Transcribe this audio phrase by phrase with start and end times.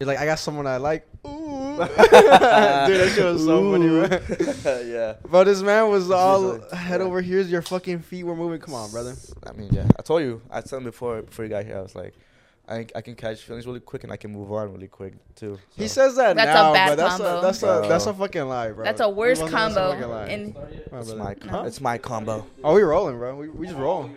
[0.00, 1.06] You're like, I got someone I like.
[1.24, 1.76] Ooh.
[1.78, 4.20] Dude, that shit was so funny, man.
[4.90, 5.14] yeah.
[5.30, 7.06] But this man was all usually- head yeah.
[7.06, 8.58] over here's your fucking feet were moving.
[8.60, 9.14] Come on, brother.
[9.46, 9.86] I mean, yeah.
[9.96, 10.42] I told you.
[10.50, 11.78] I told him before before you got here.
[11.78, 12.12] I was like,
[12.68, 15.58] I I can catch feelings really quick and I can move on really quick too.
[15.76, 17.38] He says that That's a now, bad but that's combo.
[17.38, 18.84] a that's a that's a fucking lie, bro.
[18.84, 19.92] That's a worse You that's a combo.
[19.92, 20.26] fucking lie.
[20.26, 21.16] And it's brother.
[21.16, 21.64] my No.
[21.66, 22.44] it's my combo.
[22.64, 23.36] Oh, we rolling, bro.
[23.36, 24.16] We we just rolling.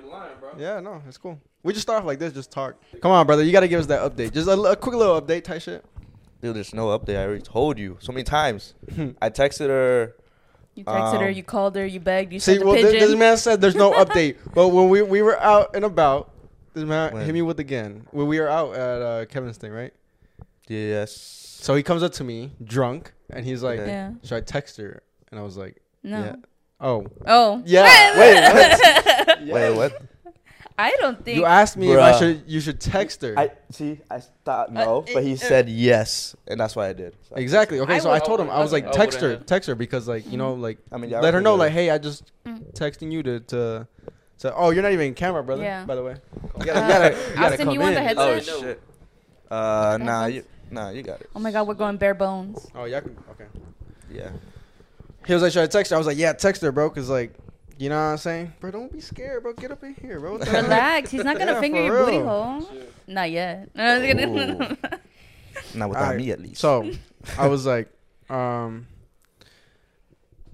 [0.58, 1.40] Yeah, no, it's cool.
[1.68, 2.76] We just start off like this, just talk.
[3.02, 3.44] Come on, brother.
[3.44, 4.32] You gotta give us that update.
[4.34, 5.84] Just a, a quick little update type shit.
[6.42, 7.18] Dude, there's no update.
[7.18, 8.74] I already told you so many times.
[9.22, 10.16] I texted her.
[10.76, 12.94] you texted her, Um, you called her, you begged, you See, sent the well, this,
[12.94, 13.10] pigeon.
[13.10, 16.32] this man said there's no update, but when we we were out and about,
[16.74, 17.26] this man When?
[17.26, 18.08] hit me with again.
[18.12, 19.94] When we were out at uh, Kevin's thing, right?
[20.70, 21.12] Yes.
[21.62, 23.92] So he comes up to me drunk, and he's like, Okay.
[23.92, 24.12] yeah.
[24.24, 26.20] "Should I text her?" And I was like, No.
[26.24, 26.36] "Yeah."
[26.80, 27.62] Oh, Oh.
[27.66, 28.18] Yeah.
[28.18, 29.54] Wait, Yeah.
[29.54, 30.02] Wait, what?
[30.80, 31.38] I don't think.
[31.38, 32.20] You asked me if I Bruh.
[32.20, 33.34] should you should text her.
[33.38, 34.00] I see.
[34.12, 37.16] I thought no, Uh, but he uh, said yes, and that's why I did.
[37.28, 37.80] So Exactly.
[37.80, 39.48] Okay, I so I would- told him I was like, I text her, wouldn't.
[39.48, 41.52] text her because like you know like I mean, yeah, I let her don't know
[41.54, 42.32] think like it- hey I just
[42.74, 43.88] texting you to to.
[44.38, 45.64] So oh you're not even in camera brother.
[45.64, 45.84] Yeah.
[45.86, 46.16] By the way.
[46.36, 48.08] You Uh, gotta, you gotta, you gotta Austin, come you want the in.
[48.08, 48.28] headset?
[48.28, 48.60] Oh Headset?
[48.62, 48.82] shit.
[49.50, 51.30] Uh, nah, you, nah, you got it.
[51.36, 52.68] Oh my god, we're going bare bones.
[52.76, 52.98] Oh yeah.
[53.32, 53.46] Okay.
[54.12, 54.30] Yeah.
[55.26, 55.96] He was like, should I text her?
[55.96, 57.34] I was like, yeah, text her, bro, cause like,
[57.78, 58.72] you know what I'm saying, bro.
[58.72, 59.54] Don't be scared, bro.
[59.54, 60.34] Get up in here, bro.
[60.34, 60.64] What the heck?
[60.64, 61.12] Relax.
[61.12, 62.28] He's not gonna Yeah, finger for your booty real.
[62.28, 62.68] hole.
[63.08, 63.70] Not yet.
[63.76, 64.78] No, I was kidding.
[65.76, 66.62] Not without Alright, me at least.
[66.62, 66.92] So
[67.38, 67.90] I was like,
[68.30, 68.88] um,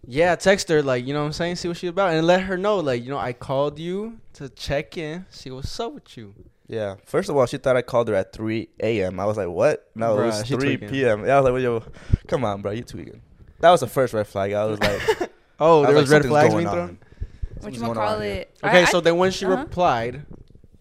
[0.05, 1.55] yeah, text her, like, you know what I'm saying?
[1.57, 2.13] See what she's about.
[2.13, 5.79] And let her know, like, you know, I called you to check in, see what's
[5.79, 6.33] up with you.
[6.67, 6.95] yeah.
[7.05, 9.19] First of all, she thought I called her at 3 a.m.
[9.19, 9.89] I was like, what?
[9.95, 10.89] No, it was 3 tweaking.
[10.89, 11.25] p.m.
[11.25, 11.83] Yeah, I was like, well, yo,
[12.27, 13.21] come on, bro, You're tweaking.
[13.59, 14.51] That was the first red flag.
[14.53, 16.97] I was like, Oh, there was was like, red flags being thrown?
[17.65, 17.71] On.
[17.71, 18.31] What Something's you going call on here.
[18.33, 18.57] it?
[18.63, 19.57] Okay, I- so then when she uh-huh.
[19.57, 20.25] replied,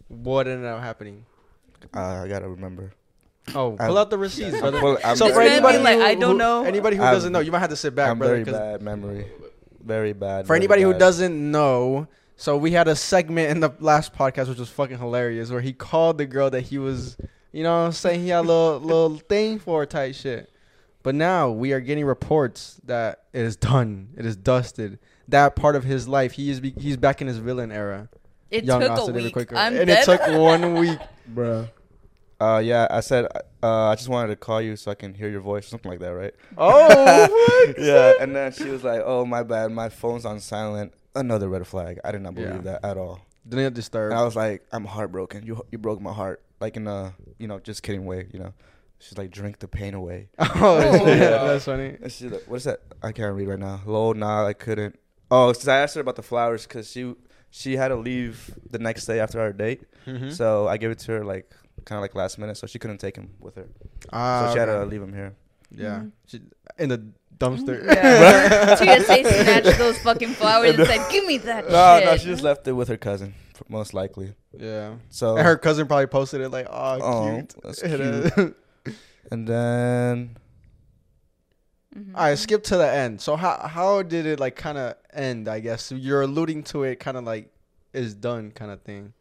[0.09, 1.25] what ended up happening?
[1.95, 2.93] Uh, I gotta remember.
[3.55, 4.79] Oh, I'm- pull out the receipts, brother.
[4.81, 7.41] Pull- so for anybody, like, who, "I don't who- know." anybody who I'm- doesn't know,
[7.41, 8.35] you might have to sit back, I'm brother.
[8.35, 9.27] very 'cause bad memory.
[9.85, 10.45] Very bad.
[10.45, 14.49] For very anybody who doesn't know, so we had a segment in the last podcast
[14.49, 17.17] which was fucking hilarious, where he called the girl that he was,
[17.51, 20.49] you know, what I'm saying he had a little little thing for type shit.
[21.03, 24.11] But now we are getting reports that it is done.
[24.17, 25.01] It is dusted.
[25.29, 28.09] That part of his life, he is be, he's back in his villain era.
[28.51, 29.33] It Young took a Austin David week.
[29.35, 29.57] Quaker.
[29.57, 30.01] I'm and dead.
[30.01, 31.69] it took one week, bro.
[32.41, 33.27] Uh, yeah, I said
[33.63, 36.01] uh, I just wanted to call you so I can hear your voice, something like
[36.01, 36.35] that, right?
[36.59, 41.49] Oh, yeah, and then she was like, "Oh, my bad, my phone's on silent." Another
[41.49, 42.01] red flag.
[42.05, 42.73] I did not believe Yeah.
[42.73, 43.21] that at all.
[43.49, 44.11] Didn't disturb.
[44.13, 45.47] And I was like, "I'm heartbroken.
[45.47, 48.53] You you broke my heart." Like in a you know just kidding way, you know.
[48.99, 51.07] She's like, "Drink the pain away." oh, Oh.
[51.07, 51.97] yeah, that's funny.
[52.03, 53.81] And she's like, "What is that?" I can't read right now.
[53.87, 54.99] Lol, nah, I couldn't.
[55.35, 57.15] Oh, since I asked her about the flowers because she
[57.51, 58.35] she had to leave
[58.71, 60.31] the next day after our date, Mm-hmm.
[60.31, 61.47] so I gave it to her like
[61.87, 63.67] kind of like last minute, so she couldn't take him with her.
[64.13, 65.33] Ah, so she had to leave him here.
[65.71, 66.13] Yeah, Mhm.
[66.27, 66.41] she,
[66.79, 67.01] in the
[67.39, 67.77] dumpster.
[67.87, 68.75] Yeah.
[68.81, 72.43] TSA snatched those fucking flowers and said, "Give me that No, shit." no, she just
[72.43, 73.33] left it with her cousin,
[73.69, 74.35] most likely.
[74.59, 74.97] yeah.
[75.09, 78.57] So And her cousin probably posted it like, "Oh, Oh, cute." that's cute.
[79.31, 80.37] and then
[81.97, 82.15] Mhm.
[82.17, 83.21] All right, skip to the end.
[83.21, 85.47] So how how did it like kind of end?
[85.49, 87.51] I guess you're alluding to it, kind of like
[87.93, 89.13] is done, kind of thing.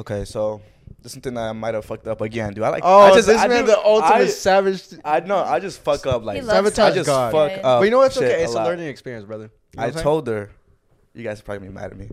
[0.00, 0.60] okay, so
[1.00, 2.52] this is something that I might have fucked up again.
[2.54, 2.82] Do I like?
[2.84, 4.82] Oh, I just, this I man, do- the ultimate I, savage.
[5.04, 5.38] I know.
[5.38, 7.32] I just fuck up like He Sabotage I just God.
[7.32, 7.66] fuck Yeah, yeah.
[7.68, 7.80] up.
[7.80, 8.42] but you know what's okay?
[8.42, 8.66] It's a, lot.
[8.66, 9.50] learning experience, brother.
[9.74, 10.50] You know I told her.
[11.14, 12.08] You guys are probably gonna be mad at me.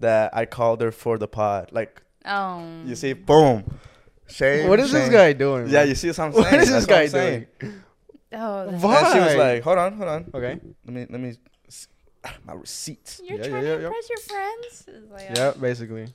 [0.00, 1.70] That I called her for the pod.
[1.72, 2.64] Like Oh.
[2.84, 3.64] you see, boom.
[4.26, 4.58] Shame.
[4.58, 4.68] saying?
[4.68, 5.68] what is this guy doing?
[5.68, 6.44] Yeah, you see what I'm saying.
[6.52, 7.46] What is this That's what I'm guy saying.
[7.60, 7.83] doing?
[8.36, 8.64] Oh.
[8.64, 8.98] that's- Why?
[8.98, 10.30] And she was like, "Hold on, hold on.
[10.34, 10.60] Okay.
[10.86, 11.36] Let me, let me,
[12.44, 13.86] my receipts." You're Yeah, trying yeah, to yeah.
[13.86, 14.84] impress your friends.
[14.88, 15.60] It's like, Yeah, oh.
[15.60, 16.06] basically.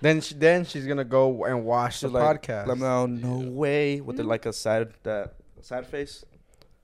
[0.00, 2.66] Then she, then she's gonna go and watch the She's like, podcast.
[2.66, 4.00] Let me know, no way.
[4.00, 4.28] With the, hmm?
[4.28, 6.24] like a sad, that sad face.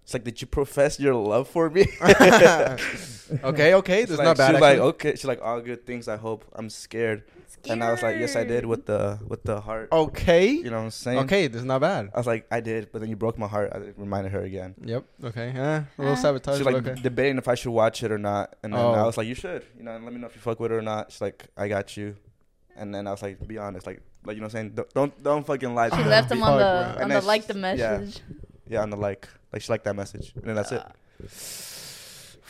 [0.03, 1.87] It's like, did you profess your love for me?
[2.03, 4.53] okay, okay, She's that's like, not bad.
[4.53, 5.11] She's like, okay.
[5.13, 6.09] She's like, all good things.
[6.09, 6.45] I hope.
[6.55, 7.23] I'm scared.
[7.71, 8.67] And I was like, yes, I did.
[8.67, 9.89] With the with the heart.
[9.93, 11.19] okay, You know what I'm saying?
[11.21, 12.11] okay, this is not bad.
[12.15, 13.71] I was like, I did, but then you broke my heart.
[13.75, 14.75] I reminded her again.
[14.85, 15.05] Yep.
[15.25, 15.49] Okay.
[15.55, 16.17] Eh, a little Uh.
[16.17, 16.57] sabotage.
[16.57, 17.01] She's but like okay.
[17.01, 19.07] debating if I should watch it or not, and then I Oh.
[19.07, 19.65] was like, you should.
[19.79, 21.13] You know, let me know if you fuck with it or not.
[21.13, 22.17] She's like, I got you.
[22.77, 24.95] And then I was like, be honest, like, like you know, what I'm saying, don't
[24.95, 25.91] don't, don't fucking lie.
[25.91, 26.09] to She me.
[26.09, 27.99] left him on the And on the like she- the yeah.
[27.99, 28.21] message.
[28.69, 30.83] Yeah, on the like, like she liked that message, and then that's it.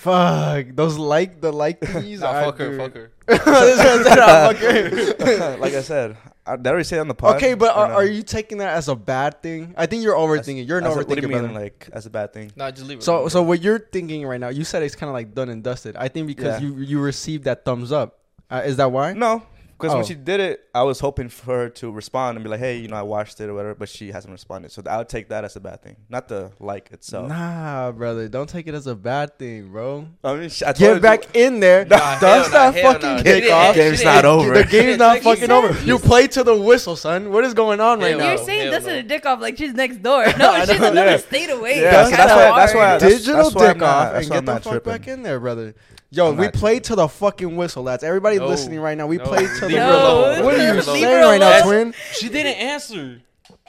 [0.02, 2.20] Fuck those like the like these.
[2.20, 3.12] Nah, I fuck her, fuck her.
[3.28, 7.00] This man said, "Ah, fuck her." like I said, I, did I already say it
[7.00, 7.36] on the pod?
[7.36, 7.94] okay, but are, no?
[7.94, 9.74] are you taking that as a bad thing?
[9.76, 10.66] I think you're overthinking.
[10.66, 11.60] You're an I overthinker, What do you mean, brother.
[11.60, 12.50] like, as a bad thing?
[12.56, 13.04] No, just leave it.
[13.04, 14.48] So, so what you're thinking right now?
[14.48, 15.94] You said it's kind of like done and dusted.
[15.94, 16.66] I think because Yeah.
[16.68, 18.18] you you received that thumbs up.
[18.50, 19.12] Uh, is that why?
[19.12, 19.44] No,
[19.82, 19.96] Because Oh.
[19.98, 22.76] when she did it, I was hoping for her to respond and be like, "Hey,
[22.76, 24.70] you know, I watched it or whatever," but she hasn't responded.
[24.70, 27.28] So I would take that as a bad thing, not the like itself.
[27.28, 30.06] Nah, brother, don't take it as a bad thing, bro.
[30.22, 31.84] I mean, I told Get back in there.
[31.84, 33.16] Nah, hell Dust nah, that hell fucking nah.
[33.18, 33.74] She kick off.
[33.74, 34.54] she Game's didn't- over.
[34.54, 35.80] The game's not Like fucking said, over.
[35.80, 37.32] you You play to the whistle, son.
[37.32, 38.28] What is going on right now?
[38.28, 38.98] You're saying hell dusting no.
[39.00, 40.24] a dick off like she's next door.
[40.38, 41.16] No, she's know, another yeah.
[41.16, 41.80] state away.
[41.80, 45.08] Yeah, It's that's why- that's why- Digital that's dick off and get the fuck back
[45.08, 45.74] in there, brother.
[46.14, 48.04] Yo, I'm we not played to the fucking whistle, lads.
[48.04, 48.46] Everybody No.
[48.46, 49.24] listening right now, we No.
[49.24, 49.80] played to Leave the.
[49.82, 49.98] her No.
[50.18, 50.44] alone.
[50.44, 51.94] What are you Leave her saying right now, That's- twin?
[52.12, 53.18] She didn't answer.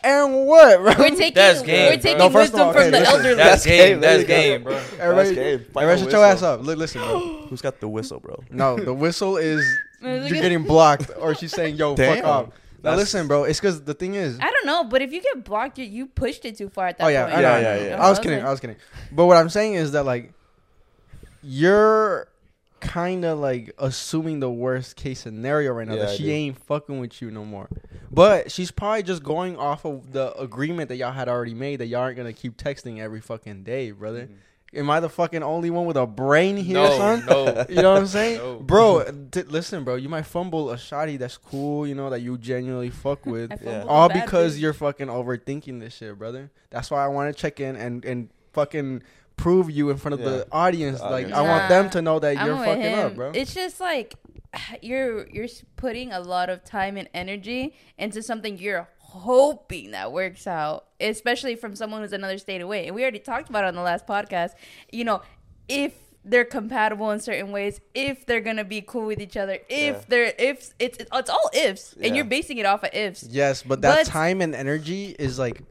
[0.03, 0.93] And what, bro?
[0.99, 2.01] We're taking, That's game, we're bro.
[2.01, 3.13] taking No, first of wisdom all, from okay, the listen.
[3.15, 3.35] elderly.
[3.35, 3.77] That's That's game.
[3.87, 4.33] game, That's you go.
[4.35, 4.79] game, bro.
[4.99, 5.59] Everybody, game.
[5.73, 6.23] Find everybody a shut your whistle.
[6.25, 6.65] ass up.
[6.65, 7.19] Li- Listen, bro.
[7.49, 8.43] Who's got the whistle, bro?
[8.51, 9.65] No, the whistle is
[10.01, 12.25] you're getting blocked, or she's saying, "Yo, fuck Damn.
[12.25, 12.45] off."
[12.83, 13.45] Now That's- listen, bro.
[13.45, 14.37] It's because the thing is.
[14.41, 16.97] I don't know, but if you get blocked, you, you pushed it too far at
[16.97, 17.37] that Oh yeah, point.
[17.37, 18.05] I know, Yeah, yeah, yeah.
[18.05, 18.43] I was kidding.
[18.43, 18.75] I was kidding.
[19.13, 20.33] But what I'm saying is that like
[21.41, 22.27] you're
[22.83, 26.31] kind of like assuming the worst case scenario right now Yeah, that I she do.
[26.31, 27.67] ain't fucking with you no more.
[28.11, 31.87] But she's probably just going off of the agreement that y'all had already made that
[31.87, 34.23] y'all aren't gonna keep texting every fucking day, brother.
[34.25, 34.35] Mm-hmm.
[34.75, 37.25] Am I the fucking only one with a brain here, no, son?
[37.27, 37.65] no.
[37.69, 38.55] You know what I'm saying, No.
[38.59, 39.03] bro?
[39.29, 39.95] D- listen, bro.
[39.95, 43.51] You might fumble a shotty that's cool, you know, that you genuinely fuck with.
[43.63, 43.83] Yeah.
[43.87, 44.61] All because bitch.
[44.61, 46.49] you're fucking overthinking this shit, brother.
[46.71, 49.03] That's why I want to check in and and fucking
[49.37, 50.99] prove you in front of the audience.
[50.99, 51.33] The like audience.
[51.33, 52.99] I want them to know that I'm you're fucking him.
[52.99, 53.31] up, bro.
[53.33, 54.15] It's just like
[54.81, 60.47] you're you're putting a lot of time and energy into something you're hoping that works
[60.47, 62.87] out, especially from someone who's another state away.
[62.87, 64.51] And we already talked about it on the last podcast.
[64.91, 65.21] You know,
[65.67, 65.93] if
[66.25, 70.01] they're compatible in certain ways, if they're gonna be cool with each other, if Yeah.
[70.07, 73.23] they're if it's it's all ifs, and you're basing it off of ifs.
[73.29, 75.61] yes, but that But- time and energy is like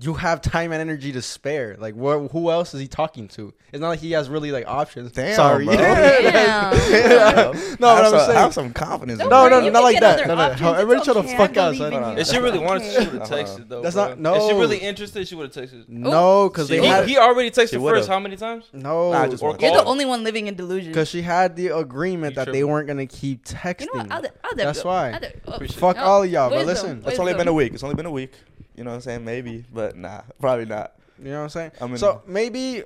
[0.00, 1.76] you have time and energy to spare.
[1.78, 3.52] Like, wh- who else is he talking to?
[3.72, 5.12] It's not like he has really like options.
[5.12, 5.64] Damn, Sorry.
[5.64, 5.74] bro.
[5.76, 6.72] Damn.
[6.72, 8.38] no, have but I'm some, saying.
[8.38, 9.18] have some confidence.
[9.18, 9.72] Don't No, worry, no, yourself.
[9.72, 10.26] not like that.
[10.26, 10.40] No, no.
[10.42, 10.68] options.
[10.78, 11.92] Everybody shut the fuck out, believe son.
[11.94, 12.14] in No, you.
[12.14, 12.20] no.
[12.20, 12.90] If she really wanted, okay.
[12.92, 13.42] she would have Uh-huh.
[13.42, 13.82] texted though.
[13.82, 14.08] That's bro.
[14.08, 14.34] not- no.
[14.36, 15.88] If she really interested, she would have texted.
[15.88, 17.82] no, because they he, had he already texted She first.
[17.82, 18.08] would've.
[18.08, 18.64] How many times?
[18.72, 19.12] no.
[19.12, 19.62] Nah, just Or once.
[19.62, 20.90] You're the only one living in delusion.
[20.92, 23.80] Because she had the agreement that they weren't gonna keep texting.
[23.82, 24.12] You know what?
[24.12, 25.18] I'll, I'll That's why.
[25.46, 27.02] oh, Fuck all of y'all, but listen.
[27.06, 27.74] It's only been a week.
[27.74, 28.32] It's only been a week.
[28.76, 29.24] You know what I'm saying?
[29.24, 30.92] Maybe, but nah, probably not.
[31.18, 31.72] You know what I'm saying?
[31.80, 32.82] I mean- so maybe,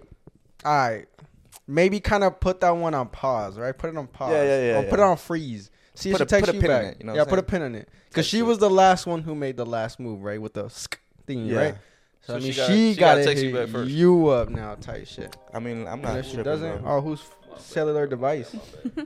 [0.64, 1.06] all right,
[1.66, 3.76] maybe kind of put that one on pause, right?
[3.76, 4.32] Put it on pause.
[4.32, 5.70] Yeah, yeah, yeah, Or put it on freeze.
[5.94, 6.92] See Put if a- she put texts a you pin in back.
[6.92, 7.88] it, you know yeah, what I'm put a pin in it.
[8.08, 10.40] Because she was the last one who made the last move, right?
[10.40, 11.56] With the sk thing, Yeah.
[11.58, 11.74] right?
[12.22, 13.90] So, So I mean, she she, gotta- she got gotta text hit you back first.
[13.90, 15.36] you up now, type shit.
[15.54, 16.96] I mean, I'm not if she doesn't, bro.
[16.96, 17.22] oh, whose
[17.58, 18.54] cellular device?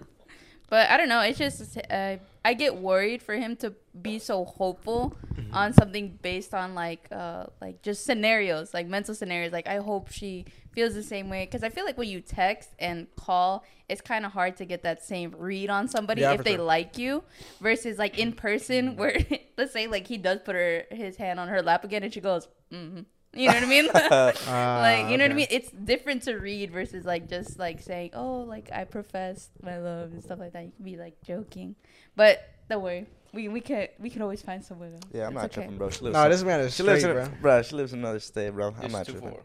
[0.69, 1.21] But I don't know.
[1.21, 5.55] It's just uh, I get worried for him to be so hopeful Mm-hmm.
[5.55, 9.53] on something based on like uh like just scenarios, like mental scenarios.
[9.53, 12.71] Like I hope she feels the same way because I feel like when you text
[12.79, 16.45] and call, it's kind of hard to get that same read on somebody Yeah, if
[16.45, 16.65] they sure.
[16.65, 17.23] like you
[17.61, 19.17] versus like in person where
[19.57, 22.21] let's say like he does put her his hand on her lap again and she
[22.21, 23.01] goes, mm-hmm.
[23.32, 23.88] You know what I mean?
[23.94, 27.81] Ah, like you know what I mean it's different to read versus like just like
[27.81, 31.15] saying oh like i profess my love and stuff like that you can be like
[31.23, 31.77] joking
[32.17, 35.35] but don't worry we we can we can always find someone else Yeah, I'm It's
[35.37, 35.55] not okay.
[35.55, 35.91] tripping, bro.
[35.91, 36.15] She lives.
[36.15, 37.38] No, some- this man is she lives straight, in, bro.
[37.41, 37.62] bro.
[37.62, 38.75] She lives in another state, bro.
[38.77, 39.31] I'm It's not tripping.
[39.31, 39.41] far.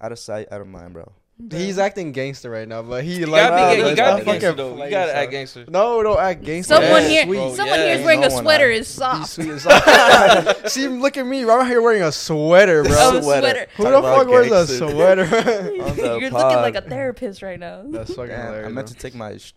[0.00, 1.10] Out of sight, out of mind, bro.
[1.50, 4.24] He's acting gangster right now, but he You like gotta be, ga- you gotta be
[4.24, 4.84] fucking gangster though.
[4.84, 5.64] You gotta act gangster.
[5.68, 6.74] No, don't act gangster.
[6.74, 7.86] someone Yes, here bro, someone yes.
[7.88, 10.68] here is wearing No a sweater is Be soft sweet as fuck.
[10.68, 11.42] See, look at me.
[11.44, 11.54] bro.
[11.56, 12.92] I'm out here wearing a sweater, bro.
[12.96, 13.66] Oh, sweater.
[13.76, 15.24] Who Talk the fuck wears a sweater?
[15.74, 18.66] You're looking like a therapist right now That's fucking Damn, hilarious.
[18.66, 18.94] I meant bro.
[18.94, 19.52] to take my sh-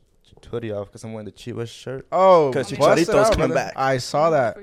[0.50, 2.08] hoodie off because I'm wearing the Chivas shirt.
[2.12, 3.74] Oh, because it Chicharito's coming back.
[3.76, 4.58] I saw that.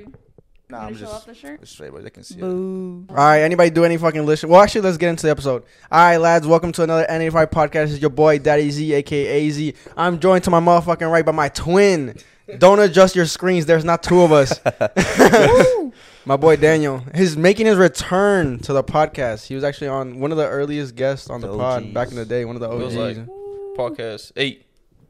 [0.71, 1.67] Nah, I'm show just off the shirt?
[1.69, 2.43] straight, but they can see it.
[2.43, 4.49] All right, anybody do any fucking listen?
[4.49, 5.63] Well, actually, let's get into the episode.
[5.93, 7.73] All right, lads, welcome to another N85 podcast.
[7.73, 9.75] This is your boy Daddy Z, aka Z.
[9.97, 12.17] I'm joined to my motherfucking right by my twin.
[12.59, 13.67] Don't adjust your screens.
[13.67, 14.59] There's not two of us.
[16.25, 17.03] my boy Daniel.
[17.15, 19.47] He's making his return to the podcast.
[19.47, 21.93] He was actually on one of the earliest guests on the, The pod OGs.
[21.93, 22.45] back in the day.
[22.47, 23.19] One of the It was OGs.
[23.19, 23.29] like
[23.77, 24.64] podcast eight.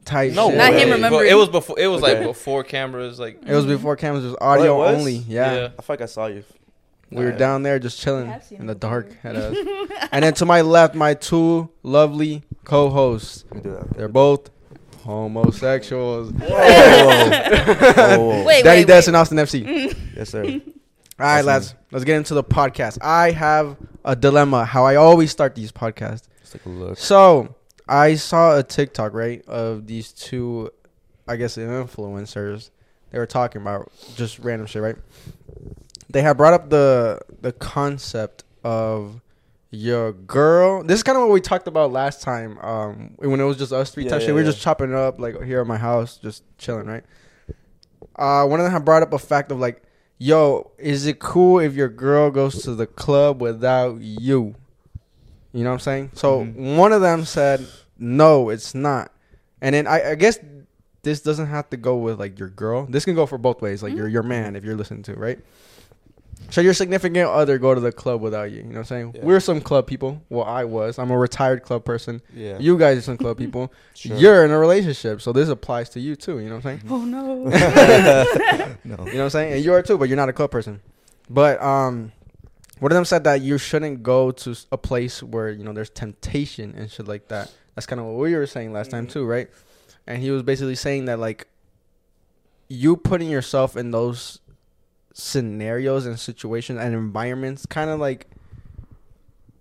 [0.05, 0.33] Tight.
[0.33, 0.57] No, shit.
[0.57, 0.95] Not him way.
[0.95, 1.31] remembering.
[1.31, 1.79] It was before.
[1.79, 2.17] It was Okay.
[2.19, 3.19] like before cameras.
[3.19, 4.23] Like It was before cameras.
[4.23, 4.99] It was audio Oh, it was?
[4.99, 5.13] only.
[5.15, 5.53] Yeah.
[5.55, 5.63] Yeah.
[5.77, 6.43] I feel like I saw you.
[7.11, 7.37] We were Nah.
[7.37, 9.09] down there just chilling have seen in him the dark.
[9.09, 9.31] before.
[9.31, 9.57] At us.
[10.11, 13.45] and then to my left, my two lovely co-hosts.
[13.51, 13.95] Let me do that.
[13.97, 14.49] They're both
[15.03, 16.31] homosexuals.
[16.31, 18.43] Whoa, whoa, whoa.
[18.43, 19.07] Wait, Daddy wait, Des wait.
[19.07, 19.95] and Austin FC.
[20.15, 20.43] Yes, sir.
[20.43, 20.49] All
[21.19, 21.45] right, Awesome.
[21.47, 22.97] lads, let's get into the podcast.
[23.01, 24.65] I have a dilemma.
[24.65, 26.23] How I always start these podcasts.
[26.39, 26.97] Let's take a look.
[26.97, 27.55] So
[27.87, 30.71] I saw a TikTok right of these two,
[31.27, 32.71] I guess influencers.
[33.11, 34.95] They were talking about just random shit, right?
[36.09, 39.21] They had brought up the the concept of
[39.71, 40.83] your girl.
[40.83, 42.57] This is kind of what we talked about last time.
[42.59, 44.35] Um, when it was just us three Yeah, type yeah, shit.
[44.35, 44.51] We were yeah.
[44.51, 47.03] just chopping it up like here at my house, just chilling, right?
[48.17, 49.81] uh, one of them had brought up a fact of like,
[50.17, 54.55] yo, is it cool if your girl goes to the club without you?
[55.55, 56.11] You know what I'm saying?
[56.15, 56.75] So Mhm.
[56.77, 57.65] one of them said,
[57.97, 59.11] no, it's not.
[59.61, 60.37] And then I, I guess
[61.03, 62.85] this doesn't have to go with like your girl.
[62.89, 65.39] This can go for both ways, like your your man if you're listening to, right?
[66.49, 68.57] So your significant other go to the club without you.
[68.57, 69.11] You know what I'm saying?
[69.15, 69.21] Yeah.
[69.23, 70.21] We're some club people.
[70.29, 70.99] Well, I was.
[70.99, 72.21] I'm a retired club person.
[72.35, 72.59] Yeah.
[72.59, 73.71] You guys are some club people.
[73.95, 74.17] Sure.
[74.17, 76.39] You're in a relationship, so this applies to you too.
[76.39, 76.91] You know what I'm saying?
[76.91, 77.35] Oh no.
[77.45, 78.69] no.
[78.83, 79.53] You know what I'm saying?
[79.53, 80.81] And you are too, but you're not a club person.
[81.29, 82.11] But um,
[82.79, 85.89] one of them said that you shouldn't go to a place where you know there's
[85.89, 87.51] temptation and shit like that.
[87.75, 89.11] That's kind of what we were saying last time Mhm.
[89.11, 89.49] too, right?
[90.07, 91.47] And he was basically saying that like
[92.67, 94.39] you putting yourself in those
[95.13, 98.27] scenarios and situations and environments, kind of like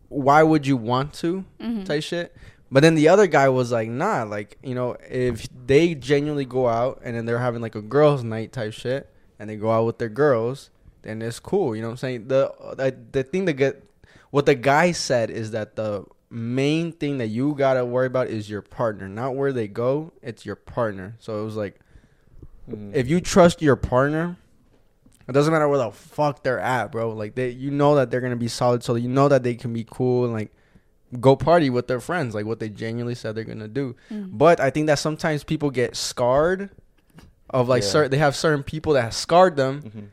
[0.09, 1.44] why would you want to?
[1.61, 1.85] Mhm.
[1.85, 2.35] type shit.
[2.71, 6.68] But then the other guy was like, nah, like, you know, if they genuinely go
[6.68, 9.87] out and then they're having like a girls' night type shit and they go out
[9.87, 10.71] with their girls,
[11.04, 11.76] then it's cool.
[11.76, 12.28] You know what I'm saying?
[12.28, 13.82] The the, the thing that get
[14.30, 18.50] what the guy said is that the main thing that you gotta worry about is
[18.50, 20.12] your partner, not where they go.
[20.23, 21.14] It's your partner.
[21.20, 21.78] So it was like,
[22.68, 22.94] Mm.
[22.94, 24.37] if you trust your partner,
[25.28, 27.11] it doesn't matter where the fuck they're at, bro.
[27.11, 28.82] Like they, you know that they're gonna be solid.
[28.82, 30.50] So you know that they can be cool and like
[31.20, 33.94] go party with their friends, like what they genuinely said they're gonna do.
[34.11, 34.30] Mhm.
[34.32, 36.70] But I think that sometimes people get scarred
[37.50, 37.88] of like Yeah.
[37.90, 38.11] certain.
[38.11, 40.04] They have certain people that have scarred them, Mhm.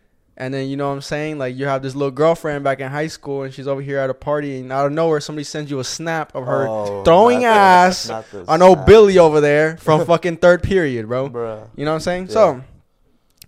[0.41, 1.37] And then you know what I'm saying.
[1.37, 4.09] Like you have this little girlfriend back in high school, and she's over here at
[4.09, 7.45] a party, and out of nowhere somebody sends you a snap of her Oh, throwing
[7.45, 8.85] ass the on old.
[8.87, 11.29] Billy over there from fucking third period, bro.
[11.29, 11.69] Bruh.
[11.75, 12.25] You know what I'm saying?
[12.27, 12.33] Yeah.
[12.33, 12.63] So,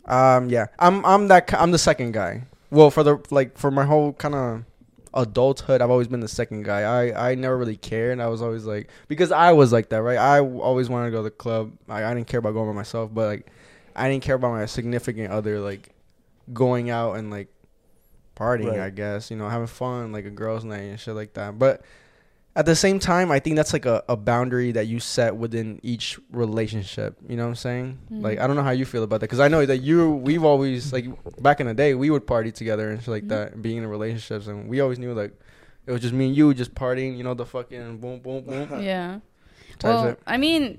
[0.05, 2.43] um, yeah, I'm I'm that I'm the second guy.
[2.69, 4.63] Well, for the like for my whole kind of
[5.15, 6.81] adulthood, I've always been the second guy.
[6.81, 8.19] I I never really cared.
[8.19, 10.17] I was always like because I was like that, right?
[10.17, 11.71] I always wanted to go to the club.
[11.89, 13.47] I I didn't care about going by myself, but like
[13.95, 15.92] I didn't care about my significant other like
[16.51, 17.47] going out and like
[18.35, 18.71] partying.
[18.71, 18.79] Right.
[18.79, 21.81] I guess you know having fun like a girls' night and shit like that, but.
[22.55, 25.79] At the same time, I think that's like a, a boundary that you set within
[25.81, 27.17] each relationship.
[27.27, 27.97] You know what I'm saying?
[28.11, 28.41] Like, Mhm.
[28.43, 30.93] I don't know how you feel about that because I know that you, we've always
[30.93, 31.07] like
[31.41, 33.29] back in the day, we would party together and shit like Mhm.
[33.29, 35.33] that, being in relationships, and we always knew like
[35.87, 37.17] it was just me and you just partying.
[37.17, 39.21] You know, the fucking boom, boom, boom Yeah.
[39.83, 40.15] Well.
[40.27, 40.77] I mean,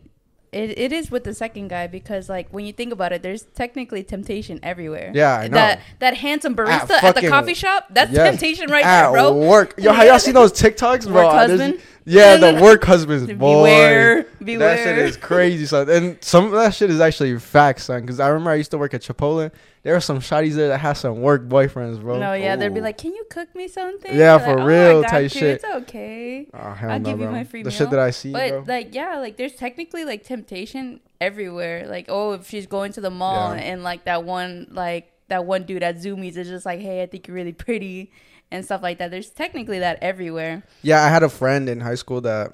[0.54, 3.42] it, it is with the second guy because like when you think about it, there's
[3.42, 5.10] technically temptation everywhere.
[5.14, 5.54] Yeah, I know.
[5.56, 8.30] That that handsome barista at, the coffee shop, that's Yes.
[8.30, 9.32] temptation right At there, bro.
[9.34, 11.24] work, yo, have y'all seen those TikToks, bro?
[11.24, 11.80] Work husband.
[12.06, 13.34] Yeah, the work husbands, boy.
[13.36, 14.76] Beware, beware.
[14.76, 15.88] That shit is crazy, son.
[15.90, 18.02] And some of that shit is actually facts, son.
[18.02, 19.50] Because I remember I used to work at Chipotle.
[19.82, 22.18] There were some shotties there that had some work boyfriends, bro.
[22.18, 24.98] No, yeah, they'd be like, "Can you cook me something?" Yeah, for like, oh real
[24.98, 25.28] I got type you.
[25.28, 25.54] shit.
[25.56, 26.46] It's okay.
[26.54, 27.76] Oh hell I'll no, give you my free the meal.
[27.78, 28.64] shit that I see, But bro.
[28.66, 31.86] like, yeah, like there's technically like temptation everywhere.
[31.86, 33.62] Like, oh, if she's going to the mall Yeah.
[33.62, 37.06] and like that one, like that one dude at Zumiez is just like, "Hey, I
[37.06, 38.10] think you're really pretty,"
[38.50, 39.10] and stuff like that.
[39.10, 40.62] There's technically that everywhere.
[40.82, 42.52] Yeah, I had a friend in high school that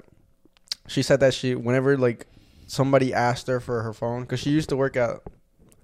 [0.91, 2.27] she said that she whenever like
[2.67, 5.21] somebody asked her for her phone because she used to work at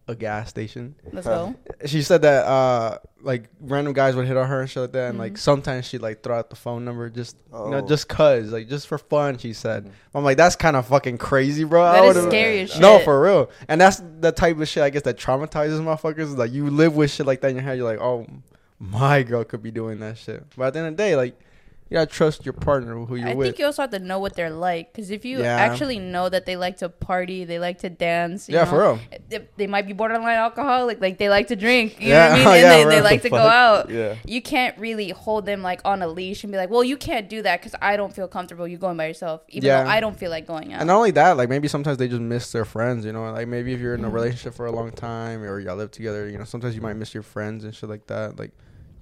[0.10, 0.96] a gas station.
[1.12, 1.54] Let's go.
[1.86, 5.10] She said that uh like random guys would hit on her and shit like that,
[5.10, 5.38] and like Mhm.
[5.38, 7.88] sometimes she'd like throw out the phone number just you know Oh.
[7.88, 9.38] just cause like just for fun.
[9.38, 9.92] She said, Mhm.
[10.16, 11.84] I'm like that's kind of fucking crazy, bro.
[11.84, 12.82] I That is scary as shit.
[12.82, 13.50] No, for real.
[13.68, 16.38] And that's the type of shit I guess that traumatizes motherfuckers.
[16.38, 17.78] Like you live with shit like that in your head.
[17.78, 18.28] You're like, oh,
[18.80, 20.44] my girl could be doing that shit.
[20.56, 21.38] But at the end of the day, like
[21.90, 23.46] you gotta trust your partner who you're I with.
[23.48, 25.56] I think you also have to know what they're like, because if you Yeah.
[25.56, 28.50] actually know that they like to party, they like to dance.
[28.50, 29.00] You yeah, know, for real.
[29.30, 32.02] They, they might be borderline alcoholic, like they like to drink.
[32.02, 32.48] You Yeah, know what I mean?
[32.48, 33.90] And yeah, they, they like to go out.
[33.90, 34.16] Yeah.
[34.26, 37.30] You can't really hold them like on a leash and be like, "Well, you can't
[37.30, 38.68] do that because I don't feel comfortable.
[38.68, 39.84] You going by yourself, even Yeah.
[39.84, 42.08] though I don't feel like going out." And not only that, like maybe sometimes they
[42.08, 43.06] just miss their friends.
[43.06, 44.14] You know, like maybe if you're in a Mhm.
[44.14, 47.14] relationship for a long time or y'all live together, you know, sometimes you might miss
[47.14, 48.38] your friends and shit like that.
[48.38, 48.52] Like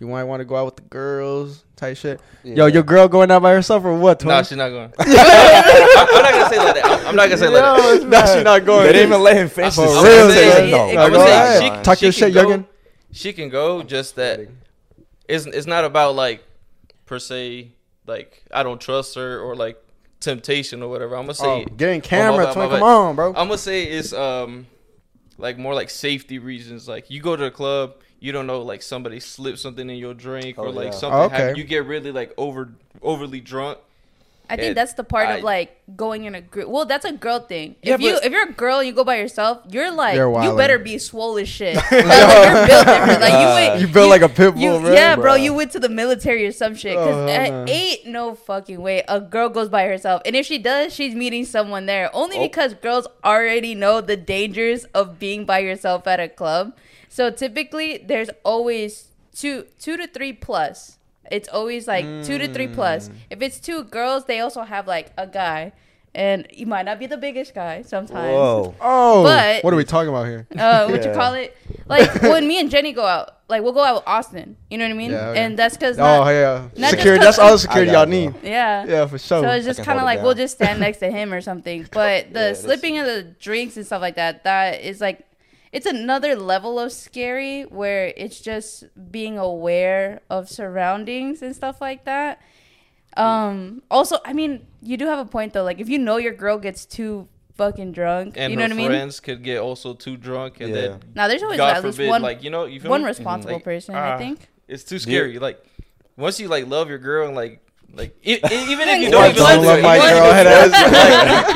[0.05, 2.19] you might want to go out with the girls, type shit.
[2.43, 4.23] Yo, your girl going out by herself or what?
[4.23, 4.93] Nah, she's not going.
[4.99, 6.85] I'm, I'm not gonna say like that.
[6.85, 8.01] I'm, I'm not gonna say like that.
[8.01, 8.85] Yo, nah, she not going.
[8.85, 10.55] They didn't even let him finish For his real, sentence.
[10.57, 11.31] they- No, I'm gonna say,
[11.61, 11.77] ahead.
[11.77, 12.67] she- Talk your shit, can go- Jurgen.
[13.11, 13.81] She can go.
[13.83, 14.41] Just that
[15.27, 16.43] it's it's not about like
[17.05, 17.71] per se
[18.05, 19.81] like I don't trust her or like
[20.19, 21.15] temptation or whatever.
[21.15, 23.29] I'm gonna say Oh, getting camera, bad, Tony, my come on, bro.
[23.29, 24.67] I'm gonna say it's um
[25.37, 26.87] like more like safety reasons.
[26.87, 30.13] Like you go to the club, you don't know like somebody slipped something in your
[30.13, 30.91] drink or Oh, like yeah.
[30.91, 31.35] something Oh, okay.
[31.37, 31.57] happened.
[31.57, 32.69] You get really like over
[33.01, 33.77] overly drunk,
[34.49, 36.69] I think And that's the part I- of like going in a group.
[36.69, 37.75] Well, that's a girl thing.
[37.83, 40.43] Yeah, if you if you're a girl and you go by yourself, you're like You're
[40.43, 41.75] you better be swole as shit.
[41.91, 43.21] Like, you're built different.
[43.21, 44.93] Like you went, You built like a pit bull, you- bro.
[44.93, 45.33] Yeah, bro.
[45.33, 45.43] Bruh.
[45.43, 46.95] You went to the military or some shit.
[46.95, 47.65] Cause Oh, hell no.
[47.67, 50.21] ain't no fucking way a girl goes by herself.
[50.25, 52.09] And if she does, she's meeting someone there.
[52.15, 52.41] Only Oh.
[52.43, 56.73] because girls already know the dangers of being by yourself at a club.
[57.15, 60.97] So typically, there's always two two to three plus.
[61.31, 63.07] It's always like two to three plus.
[63.07, 63.13] Mm.
[63.29, 65.71] If it's two girls, they also have like a guy.
[66.13, 68.31] And he might not be the biggest guy sometimes.
[68.33, 68.73] Whoa.
[68.81, 70.45] Oh, But- what are we talking about here?
[70.57, 71.55] uh, what you call it?
[71.87, 74.55] Like when me and Jenny go out, like we'll go out with Austin.
[74.69, 75.11] You know what I mean?
[75.11, 75.39] Yeah, okay.
[75.43, 77.19] And that's because Oh yeah, not just security.
[77.19, 78.33] 'cause- That's all the security I y'all need.
[78.43, 78.85] yeah.
[78.85, 79.41] Yeah, for sure.
[79.43, 81.87] So it's just kind of like we'll just stand next to him or something.
[81.91, 85.25] But the Yeah, slipping of the drinks and stuff like that, that is like
[85.75, 92.05] it's another level of scary where it's just being aware of surroundings and stuff like
[92.05, 92.41] that.
[93.17, 95.63] Um also, I mean, you do have a point though.
[95.63, 98.75] Like if you know your girl gets too fucking drunk, And you know what I
[98.75, 98.87] mean?
[98.87, 100.81] friends could get also too drunk, and Yeah.
[100.81, 103.01] then Now there's always God at least forbid, one like you know, you feel one
[103.03, 103.07] me?
[103.07, 104.49] responsible Like, person, ah, I think.
[104.67, 105.39] It's too scary.
[105.39, 105.63] Like
[106.17, 107.61] once you like love your girl and like
[107.95, 110.33] like even if you Like, don't once even I love love my even girl, if-
[110.35, 110.71] head ass.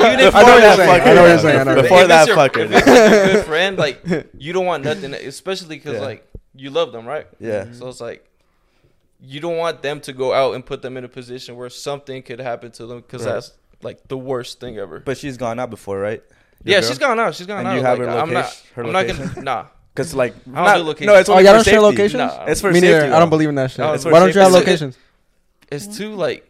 [0.12, 0.90] even if I know what you're you're saying.
[0.90, 1.60] I know what you're saying.
[1.60, 1.76] I know.
[1.76, 2.62] If Before that your- fucking.
[2.62, 4.04] if it's your good friend, like
[4.38, 6.00] you don't want nothing, especially because Yeah.
[6.00, 7.26] like you love them, right?
[7.38, 7.66] Yeah.
[7.72, 8.26] So it's like
[9.22, 12.22] you don't want them to go out and put them in a position where something
[12.22, 13.34] could happen to them because Right.
[13.34, 15.00] that's like the worst thing ever.
[15.00, 16.22] But she's gone out before, right?
[16.64, 16.88] Your yeah, girl?
[16.88, 17.34] she's gone out.
[17.34, 17.74] She's gone And out.
[17.76, 18.62] you have like, her I'm not.
[18.76, 19.42] her I'm not gonna.
[19.42, 19.64] Nah.
[19.94, 21.06] Cause like, I don't not- do locations.
[21.08, 21.84] no, it's Oh, only y'all don't share safety.
[21.84, 22.14] locations?
[22.18, 22.44] Nah.
[22.46, 22.94] It's for Me safety.
[22.96, 23.14] neither.
[23.14, 23.84] I don't believe in that shit.
[23.84, 24.96] It's Why don't you have locations?
[25.70, 26.46] It's too like.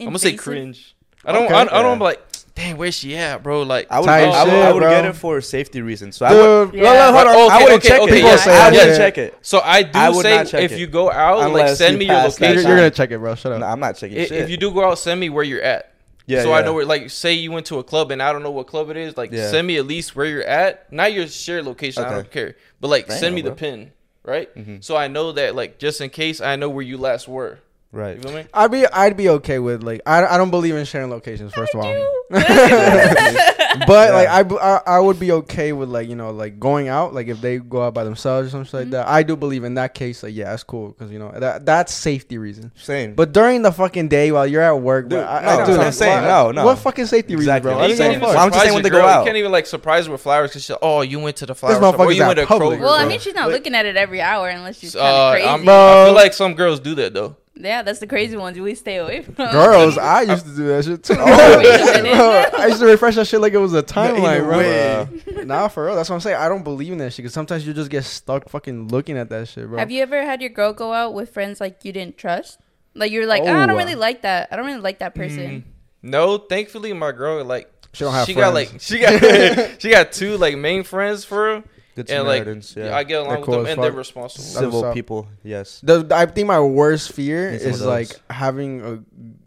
[0.00, 0.94] I'm gonna say cringe.
[1.24, 1.44] I don't.
[1.46, 1.54] Okay.
[1.54, 2.20] I, I don't be like,
[2.54, 3.62] dang, where's she at, bro?
[3.62, 4.90] Like, I would, I would, shit, I would bro.
[4.90, 6.16] get it for safety reasons.
[6.16, 6.74] So I Dude, would.
[6.78, 6.82] Yeah.
[6.82, 7.50] No, no, hold on.
[7.52, 8.24] I Okay, wouldn't okay, check okay, it.
[8.24, 8.96] yeah, say I wouldn't shit.
[8.96, 9.38] check it.
[9.40, 10.78] So I do I would say if it.
[10.78, 12.68] you go out, like send you me your pass You're, location.
[12.68, 13.34] you're gonna check it, bro.
[13.36, 13.60] Shut up.
[13.60, 14.32] No, I'm not checking I- shit.
[14.42, 15.94] If you do go out, send me where you're at.
[16.26, 16.56] yeah, so yeah.
[16.56, 16.84] I know where.
[16.84, 19.16] Like, say you went to a club and I don't know what club it is.
[19.16, 19.50] Like, Yeah.
[19.50, 20.92] send me at least where you're at.
[20.92, 22.04] Not your shared location.
[22.04, 22.56] I don't care.
[22.80, 23.92] But like, Damn, send me the pin,
[24.24, 24.54] right?
[24.54, 24.84] Mhm.
[24.84, 27.60] So I know that, like, just in case, I know where you last were.
[27.94, 28.16] Right.
[28.16, 28.44] You feel me?
[28.52, 31.74] I'd be I'd be okay with like I, I don't believe in sharing locations first
[31.74, 31.94] of all.
[32.30, 36.58] but like I I, b- I I would be okay with like you know like
[36.58, 39.08] going out like if they go out by themselves or something like that.
[39.08, 41.92] I do believe in that case like yeah that's cool because you know that that's
[41.94, 42.72] safety reason.
[42.76, 43.14] Same.
[43.14, 45.68] But during the fucking day while you're at work, Dude, bro, I, no, I, that's
[45.68, 46.22] dude, what I'm saying.
[46.24, 46.64] No, no.
[46.64, 47.70] What fucking safety Exactly.
[47.72, 47.78] reason, bro?
[47.78, 48.28] I'm I you don't can't even.
[48.28, 49.06] Well, I'm just saying when they go girl.
[49.08, 49.20] out.
[49.20, 51.54] You can't even like surprise her with flowers because she's oh you went to the
[51.54, 52.82] flower This shop or you went to public, Kroger.
[52.82, 55.10] Well, I mean, she's not But- looking at it every hour unless she's kind Uh,
[55.28, 55.48] of crazy.
[55.48, 56.04] I'm- I Bro.
[56.06, 57.36] feel like some girls do that though.
[57.56, 59.34] Yeah, that's the crazy ones we stay away from.
[59.34, 61.14] Girls, I used to do that shit too.
[61.18, 62.12] Oh, wait a minute.
[62.52, 64.58] Bro, I used to refresh that shit like it was a timeline, Either bro.
[64.58, 65.44] way.
[65.44, 65.94] Nah, for real.
[65.94, 66.36] That's what I'm saying.
[66.36, 69.28] I don't believe in that shit because sometimes you just get stuck fucking looking at
[69.30, 69.78] that shit, bro.
[69.78, 72.58] Have you ever had your girl go out with friends like you didn't trust?
[72.94, 73.66] Like you're like, "Ah, I Oh.
[73.66, 74.48] don't really like that.
[74.50, 75.64] I don't really like that person.
[76.02, 78.72] No, thankfully my girl like She don't have got friends.
[78.72, 81.64] like she got she got two like main friends for her.
[81.94, 82.44] Good and like
[82.76, 82.96] yeah.
[82.96, 84.44] I get along They're with cool them as and they're responsible.
[84.44, 84.94] Civil up.
[84.94, 85.80] people, yes.
[85.82, 88.20] The, I think my worst fear Need some is of like those.
[88.30, 89.04] having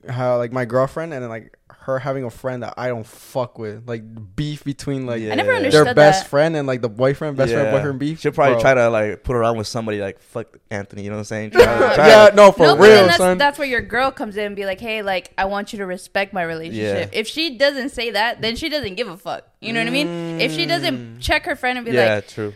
[0.07, 1.56] a how like my girlfriend and then like
[1.87, 4.03] her having a friend that I don't fuck with, like
[4.35, 5.31] beef between like Yeah.
[5.31, 6.29] I never Their understood their best that.
[6.29, 8.19] friend and like the boyfriend, best friend, boyfriend beef.
[8.19, 8.61] She'll probably Bro.
[8.61, 11.03] try to like put around with somebody like fuck Anthony.
[11.03, 11.51] You know what I'm saying?
[11.57, 11.63] Try
[11.95, 13.37] try Yeah, to- no, for no, real, that's, son.
[13.37, 15.85] that's where your girl comes in and be like, "Hey, like I want you to
[15.85, 19.47] respect my relationship." If she doesn't say that, then she doesn't give a fuck.
[19.61, 20.39] You know what I mean?
[20.39, 20.69] If she Mm.
[20.69, 22.53] doesn't check her friend and be like, yeah, true.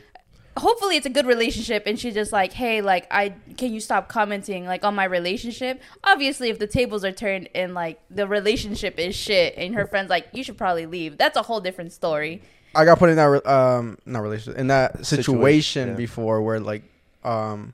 [0.58, 4.10] Hopefully it's a good relationship and she's just like hey like i can you stop
[4.10, 9.00] commenting like on my relationship obviously if the tables are turned and like the relationship
[9.00, 12.42] is shit and her friend's like you should probably leave that's a whole different story
[12.74, 15.96] I got put in that um not relationship in that situation, Situation, yeah.
[15.96, 16.84] before where like
[17.24, 17.74] um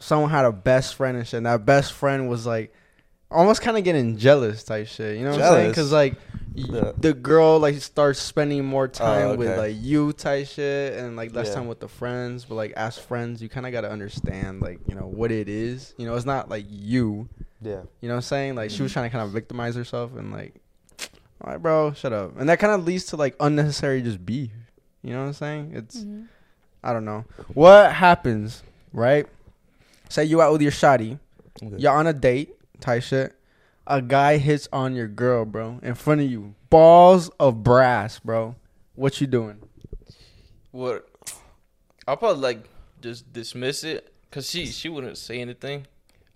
[0.00, 1.38] someone had a best friend and shit.
[1.38, 2.72] And that best friend was like
[3.30, 5.18] almost kind of getting jealous type shit.
[5.18, 5.70] You know what I'm saying?
[5.70, 9.58] Because like y- The- the girl like starts spending more oh, time with okay.
[9.58, 11.54] like you type shit and like less Yeah.
[11.54, 12.44] time with the friends.
[12.44, 15.48] But like as friends, you kind of got to understand like you know what it
[15.48, 15.94] is.
[15.96, 17.28] You know, it's not like you.
[17.60, 17.82] Yeah.
[18.00, 18.54] You know what I'm saying?
[18.54, 19.00] Like she was mm-hmm.
[19.00, 20.54] trying to kind of victimize herself and like,
[21.40, 22.38] all right, bro, shut up.
[22.38, 24.50] And that kind of leads to like unnecessary just beef.
[25.02, 25.72] You know what I'm saying?
[25.74, 26.24] It's mm-hmm.
[26.82, 29.26] I don't know what happens, right?
[30.08, 31.18] Say you out with your shotty,
[31.62, 31.76] Okay.
[31.76, 33.34] you're on a date, type shit.
[33.90, 38.54] A guy hits on your girl, bro, in front of you, balls of brass, bro.
[38.94, 39.60] What you doing?
[40.72, 41.08] What?
[42.06, 42.68] I'll probably like
[43.00, 45.86] just dismiss it because she she wouldn't say anything.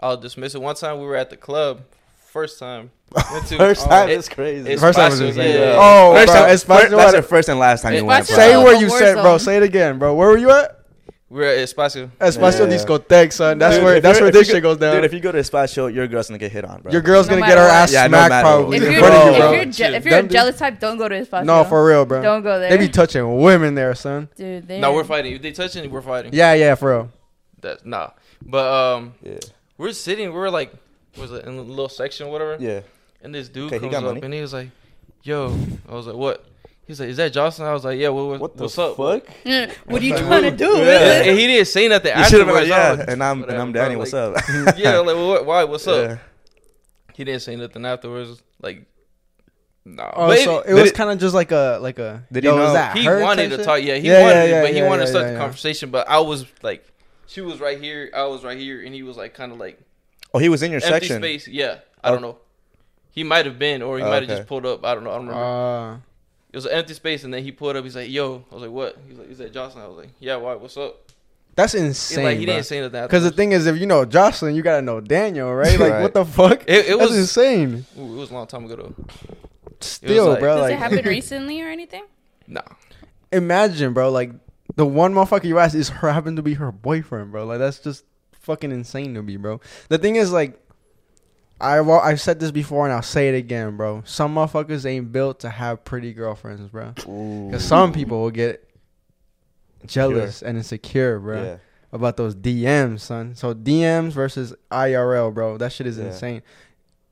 [0.00, 0.62] I'll dismiss it.
[0.62, 1.82] One time we were at the club,
[2.26, 2.90] first time.
[3.32, 4.70] Went to, First Oh, time it- is crazy.
[4.70, 5.60] it's First time was Espacio, insane.
[5.60, 5.76] yeah.
[5.78, 8.24] Oh, First bro, time, it's fir- Espacio that's the first and last time you went.
[8.24, 8.36] Espacio- bro.
[8.36, 9.36] Say where you said, bro.
[9.38, 10.14] Say it again, bro.
[10.14, 10.81] Where were you at?
[11.32, 12.10] We were at Espacio.
[12.20, 12.76] Espacio Yeah.
[12.76, 13.56] Discotheque, son.
[13.56, 14.96] That's Dude, where that's where this you shit goes down.
[14.96, 16.92] Dude, if you go to Espacio, your girl's gonna get hit on, bro.
[16.92, 17.90] Your girl's No gonna get her matter ass.
[17.92, 19.52] Yeah, smacked matter probably If in you're, front of you, if bro.
[19.52, 21.46] you're, je- if you're a jealous type, don't go to Espacio.
[21.46, 22.20] No, for real, bro.
[22.20, 22.68] Don't go there.
[22.68, 24.28] They be touching women there, son.
[24.36, 25.32] Dude, they No, we're fighting.
[25.34, 26.34] If they touching, we're fighting.
[26.34, 27.10] Yeah, yeah, for real.
[27.62, 28.10] That's nah.
[28.44, 28.66] But
[28.96, 29.38] um, yeah,
[29.78, 30.34] we're sitting.
[30.34, 30.70] We're like,
[31.16, 32.56] was it in a little section, or whatever.
[32.60, 32.80] yeah.
[33.22, 34.20] And this dude Okay, he comes got up money.
[34.22, 34.68] and he was like,
[35.22, 35.56] "Yo,"
[35.88, 36.44] I was like, "What?"
[36.86, 38.96] He's like, "Is that Jocelyn?" I was like, "Yeah." What, what, What the what's up?
[38.96, 39.24] fuck?
[39.86, 40.78] what are you trying to do?
[40.78, 41.22] Yeah.
[41.22, 42.68] And he didn't say nothing You should have afterwards.
[42.68, 43.94] been like, yeah, like, and I'm and I'm bro, Danny.
[43.94, 44.36] like- What's up?
[44.76, 45.64] yeah, like, what, why?
[45.64, 46.18] What's up?
[47.14, 48.42] He didn't say nothing afterwards.
[48.60, 48.84] Like,
[49.84, 50.10] no.
[50.14, 52.24] Oh, But so it- it was kind of just like a like a.
[52.32, 53.64] Did he yo, is know- that he her wanted type to shit?
[53.64, 53.82] talk.
[53.82, 55.28] Yeah, he Yeah, wanted yeah, it, yeah, but he yeah, wanted yeah, to start yeah,
[55.28, 55.40] the yeah.
[55.40, 55.90] conversation.
[55.90, 56.84] But I was like,
[57.26, 59.78] she was right here, I was right here, and he was like, kind of like
[60.34, 61.18] Oh, he was in your empty section.
[61.22, 61.46] space.
[61.46, 62.12] Yeah, I Oh.
[62.14, 62.38] don't know.
[63.10, 64.84] He might have been, or he Oh, might have just pulled up.
[64.84, 65.10] I don't know.
[65.10, 65.44] I don't remember.
[65.44, 65.98] Ah.
[66.52, 67.84] It was an empty space, and then he pulled up.
[67.84, 70.10] He's like, "Yo," I was like, "What?" He's like, "Is that Jocelyn?" I was like,
[70.20, 70.54] "Yeah, why?
[70.54, 70.96] What's up?"
[71.54, 72.24] that's He's insane.
[72.24, 72.54] like, he bro.
[72.54, 73.02] didn't say nothing.
[73.02, 75.78] Because the thing is, if you know Jocelyn, you gotta know Daniel, right?
[75.78, 76.02] Like, Right.
[76.02, 76.62] what the fuck?
[76.66, 77.84] It- it That's was- insane.
[77.98, 78.94] Ooh, it was a long time ago though.
[79.80, 80.54] Still, like- bro.
[80.56, 82.04] Does Like, it happen recently or anything?
[82.46, 82.62] Nah,
[83.32, 84.10] imagine, bro.
[84.10, 84.32] Like,
[84.76, 87.44] the one motherfucker you asked is her happened to be her boyfriend, bro.
[87.46, 89.60] Like, that's just fucking insane to me, bro.
[89.88, 90.58] The thing is, like,
[91.62, 94.02] I wa- I said this before and I'll say it again, bro.
[94.04, 96.90] Some motherfuckers ain't built to have pretty girlfriends, bro.
[96.96, 98.68] Because some people will get
[99.86, 101.42] jealous and insecure, bro.
[101.42, 101.56] Yeah.
[101.94, 103.34] about those DMs, son.
[103.34, 105.58] So DMs versus IRL, bro.
[105.58, 106.06] That shit is Yeah.
[106.06, 106.42] insane.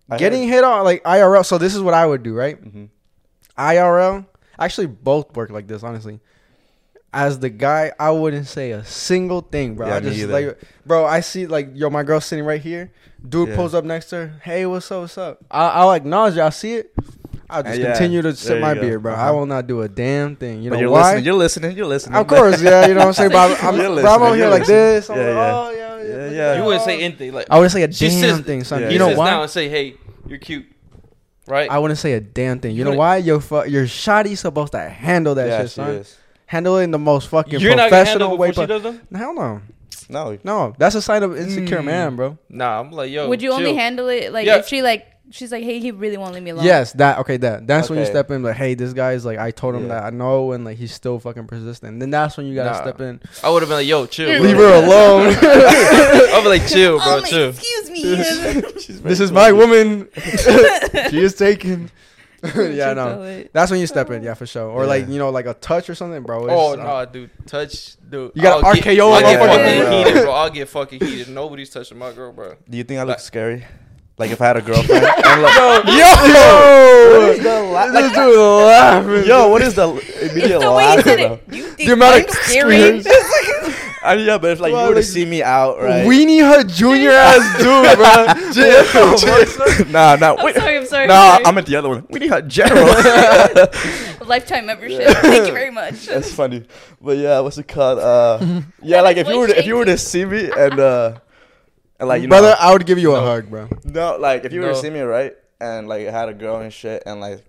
[0.08, 1.44] I Getting hit on like IRL.
[1.44, 2.58] So this is what I would do, right?
[2.64, 2.84] Mm-hmm.
[3.58, 4.24] IRL.
[4.58, 6.18] Actually, both work like this, honestly.
[7.12, 9.86] As the guy, I wouldn't say a single thing, bro.
[9.88, 11.04] Yeah, I just like, bro.
[11.04, 12.90] I see like, yo, my girl sitting right here.
[13.28, 13.56] Dude Yeah.
[13.56, 14.32] pulls up next to her.
[14.42, 15.02] Hey, what's up?
[15.02, 15.38] What's up?
[15.50, 16.36] I, I'll acknowledge.
[16.36, 16.40] it.
[16.40, 16.92] I'll see it.
[17.48, 17.92] I'll just yeah.
[17.92, 18.80] continue to There sip my go.
[18.80, 19.12] beer, bro.
[19.12, 19.34] I Uh-huh.
[19.34, 20.62] will not do a damn thing.
[20.62, 21.02] You but know you're why?
[21.02, 21.24] listening.
[21.24, 21.76] You're listening.
[21.76, 22.16] You're listening.
[22.16, 22.86] Of course, yeah.
[22.86, 23.30] You know what I'm saying?
[23.32, 25.10] But I'm, You're I'm, but I'm over listening, here like this.
[25.10, 25.54] I'm Yeah, like, yeah.
[25.54, 26.02] oh, yeah, yeah.
[26.02, 26.28] Yeah, yeah.
[26.28, 26.64] you that.
[26.64, 27.32] wouldn't say anything.
[27.34, 28.80] Like I wouldn't say a damn sits- thing, son.
[28.82, 29.30] Yeah, you he know why?
[29.30, 29.94] down and say, "Hey,
[30.26, 30.66] you're cute,"
[31.46, 31.68] right?
[31.70, 32.70] I wouldn't say a damn thing.
[32.72, 33.16] You You know wouldn't- why?
[33.18, 36.04] Your fu- your shotty supposed to handle that yeah, shit, son.
[36.46, 38.48] Handle it in the most fucking You're not gonna professional it way.
[38.48, 39.00] before she But does them.
[39.16, 39.60] hell no,
[40.10, 40.38] No.
[40.44, 40.74] no.
[40.78, 41.84] That's a sign of insecure Mm.
[41.84, 42.38] man, bro.
[42.48, 43.28] Nah, I'm like, yo.
[43.28, 44.56] Would you only handle it like Yeah.
[44.56, 46.64] if she like she's like, hey, he really won't leave me alone?
[46.64, 47.36] Yes, that okay.
[47.36, 48.42] That that's when you step in.
[48.42, 49.88] Like, hey, this guy's like, I told him Yeah.
[50.00, 52.00] that I know, and like he's still fucking persistent.
[52.00, 52.82] Then that's when you gotta Nah.
[52.82, 53.20] step in.
[53.44, 55.36] I would have been like, "Yo, chill." Leave her alone.
[56.34, 58.02] I'll be like, "Chill, bro, Oh, chill." excuse me.
[59.08, 60.08] this is my woman.
[60.16, 61.90] she is taken.
[62.56, 63.44] yeah, no.
[63.52, 64.68] That's when you step in, yeah, for sure.
[64.70, 66.44] Or like you know, like a touch or something, bro.
[66.46, 68.32] It's, Oh uh, no, dude, touch, dude.
[68.34, 69.90] You gotta I'll get- RKO I'll a get motherfucker, fucking bro.
[70.04, 70.32] heated, bro.
[70.40, 71.28] I'll get fucking heated.
[71.28, 72.54] Nobody's touching my girl, bro.
[72.68, 73.64] Do you think I look Like- scary?
[74.18, 74.90] Like if I had a girlfriend?
[75.06, 75.54] and like,
[75.86, 76.10] yo,
[77.10, 79.24] what is the la- like, dude laughing.
[79.26, 79.88] yo, what is the
[80.20, 81.40] immediate the you laugh, said.
[81.50, 83.00] You think The amount I'm of scary?
[84.02, 86.06] I mean, yeah, but if like Bro, you were to like- see me out, right?
[86.06, 87.98] Weenie her junior ass dude,
[89.84, 89.92] bro.
[89.92, 90.54] nah, nah, I'm wait.
[90.56, 90.76] sorry.
[90.78, 91.06] I'm sorry.
[91.06, 91.44] Nah, I'm sorry.
[91.46, 92.06] I'm at the other one.
[92.08, 92.86] We need her general.
[94.26, 95.06] lifetime membership.
[95.18, 96.06] Thank you very much.
[96.06, 96.66] That's funny.
[97.00, 97.98] But yeah, what's it called?
[97.98, 101.18] Uh, yeah, like if you were to, if you were to see me and uh,
[101.98, 103.68] and like you know, Brother, I would give you a hug, bro.
[103.84, 106.56] No, like if you were to see me right and like I had a girl
[106.60, 107.44] and shit and like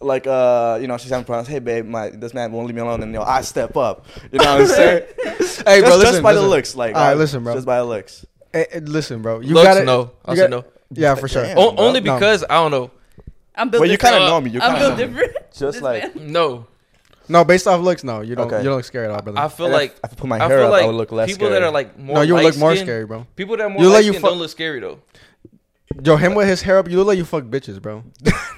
[0.00, 1.48] like uh you know she's having problems.
[1.48, 4.06] Hey babe, my this man won't leave me alone and you know I step up.
[4.32, 5.06] You know what I'm saying?
[5.66, 7.54] Hey, just, bro, listen, just by the looks, like All right, uh, listen, bro.
[7.54, 8.24] Just by the looks.
[8.54, 9.40] Eh, eh, listen, bro.
[9.40, 9.84] You got it.
[9.84, 10.12] no.
[10.24, 10.64] I'll you say got- no.
[10.92, 11.42] Yeah, for sure.
[11.42, 11.58] Damn.
[11.58, 11.84] O- bro.
[11.86, 12.14] only No.
[12.14, 12.90] because I don't know.
[13.56, 14.50] I'm built Well, you kind of know me.
[14.50, 15.52] You I'm kind built of know different.
[15.52, 16.32] Just like man.
[16.32, 16.66] No,
[17.28, 18.20] No, based off looks, no.
[18.20, 18.46] You don't.
[18.46, 18.58] Okay.
[18.58, 19.38] You don't look scary at all, brother.
[19.40, 20.86] I feel and like if, if I put my I hair feel up, like I
[20.86, 21.60] would look less people scary.
[21.60, 22.14] that are like more.
[22.16, 23.26] no, you would look more scary, bro.
[23.36, 25.00] People that are more You look light you skinned don't look scary though.
[26.02, 28.04] Yo, him with his hair up, you look like you fuck bitches, bro.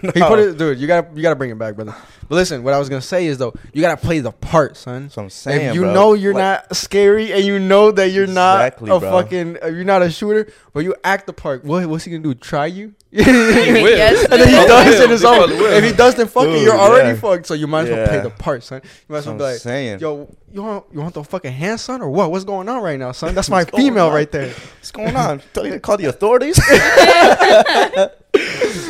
[0.03, 0.11] no.
[0.15, 0.79] He put it, dude.
[0.79, 1.95] You gotta, you gotta bring it back, brother.
[2.29, 5.05] But listen, what I was gonna say is though, you gotta play the part, son.
[5.15, 5.69] What I'm saying.
[5.69, 5.95] if you bro.
[5.95, 9.11] know you're Like, not scary and you know that you're Exactly, not a bro.
[9.11, 11.65] fucking, uh, you're not a shooter, but you act the part.
[11.65, 12.35] What, what's he gonna do?
[12.35, 12.95] Try you?
[13.13, 13.89] He will.
[13.89, 15.03] Yes, And then he He does will.
[15.05, 15.51] it his He own.
[15.51, 16.53] If he does, then fuck it.
[16.53, 17.15] Dude, You're already yeah.
[17.21, 17.47] fucked.
[17.47, 18.81] So you might as well play the part, son.
[18.85, 19.99] You might as well be like, saying.
[19.99, 22.31] yo, you want you want the fucking hand, son, or what?
[22.31, 23.35] What's going on right now, son?
[23.35, 24.13] That's my female on?
[24.15, 25.43] right there, What's going on?
[25.53, 26.57] Tell you to call the authorities.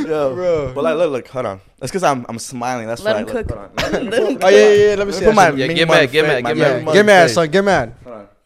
[0.07, 0.73] Yo, bro.
[0.75, 1.61] But like, look, look, hold on.
[1.79, 2.87] That's because I'm I'm smiling.
[2.87, 3.21] That's Let why.
[3.23, 3.57] him look, cook.
[3.81, 4.13] hold on.
[4.43, 4.95] Oh yeah, yeah, yeah.
[4.97, 5.25] Let me see.
[5.25, 5.51] Put my.
[5.51, 6.93] Yeah, get mad, get mad, get mad.
[6.93, 7.51] Get mad, son.
[7.51, 7.95] Get mad.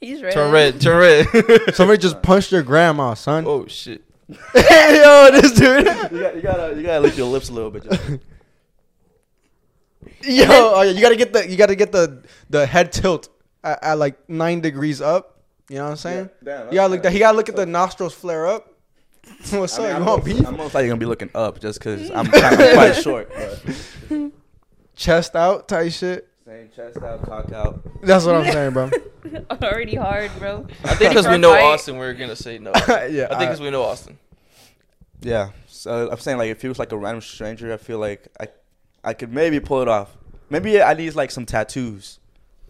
[0.00, 0.32] He's red.
[0.34, 1.74] Turn red, turn red.
[1.74, 3.44] Somebody just punched your grandma, son.
[3.46, 4.03] oh shit.
[4.54, 5.86] Yo, this dude.
[5.86, 7.84] You, got, you gotta you gotta lick your lips a little bit.
[7.84, 8.02] Just.
[10.22, 13.28] Yo, oh, yeah, you gotta get the you gotta get the the head tilt
[13.62, 15.42] at, at like nine degrees up.
[15.68, 16.30] You know what I'm saying?
[16.42, 17.12] damn, you gotta look that.
[17.12, 18.74] He gotta look at the nostrils flare up.
[19.50, 19.96] What's I mean, up?
[19.96, 20.46] I'm You want beef?
[20.46, 23.30] I'm most likely gonna be looking up just because I'm, kind of quite short.
[24.08, 24.32] But.
[24.96, 26.28] Chest out, tight shit.
[26.44, 27.80] Saying chest out, cock out.
[28.02, 28.90] That's what I'm saying, bro.
[29.62, 30.66] Already hard, bro.
[30.84, 31.62] I think because we know fight.
[31.62, 32.70] Austin, we're gonna say no.
[32.86, 34.18] yeah, I think because we know Austin.
[35.22, 35.52] Yeah.
[35.68, 38.48] So I'm saying like if he was like a random stranger, I feel like I,
[39.02, 40.18] I could maybe pull it off.
[40.50, 42.18] Maybe I need like some tattoos.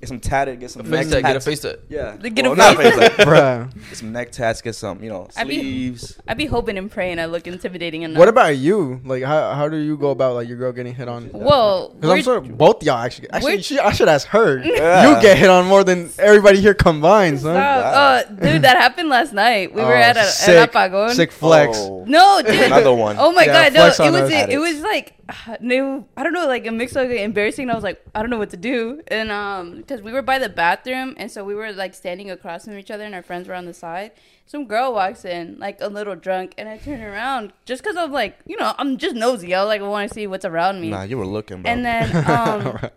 [0.05, 0.61] Get some tatted.
[0.61, 1.81] Get A some face neck tat, get a face tat.
[1.89, 2.17] Yeah.
[2.17, 3.27] Get a Well, not face face tat.
[3.27, 3.75] bruh.
[3.89, 4.61] Get some neck tats.
[4.61, 6.19] Get some you know I be- sleeves.
[6.29, 8.19] I be hoping and praying I look intimidating enough.
[8.19, 9.01] What about you?
[9.05, 11.31] Like, how how do you go about like your girl getting hit on?
[11.33, 13.31] Well, Because I'm we're- sure both y'all actually.
[13.31, 14.59] Actually, she, I should ask her.
[14.59, 15.09] Yeah.
[15.15, 17.55] You get hit on more than everybody here combined, son.
[17.57, 17.95] Stop.
[17.95, 19.75] Uh, dude, that happened last night.
[19.75, 21.13] We were Oh, at a, sick, an apagón.
[21.15, 21.79] Sick flex.
[21.81, 22.05] Oh.
[22.07, 22.55] No, dude.
[22.61, 23.17] Another one.
[23.19, 24.07] Oh my Yeah, god, no!
[24.07, 25.15] It was it, it was like
[25.61, 27.63] no, I don't know, like a mix of like, embarrassing.
[27.65, 30.23] And I was like, I don't know what to do, and um, because we were
[30.23, 33.23] by the bathroom, and so we were like standing across from each other, and our
[33.23, 34.11] friends were on the side.
[34.45, 38.11] Some girl walks in, like a little drunk, and I turn around just because I'm
[38.11, 39.55] like, you know, I'm just nosy.
[39.55, 40.91] I like I want to see what's around me.
[40.91, 41.71] Nah, you were looking, bro.
[41.71, 42.91] And then um,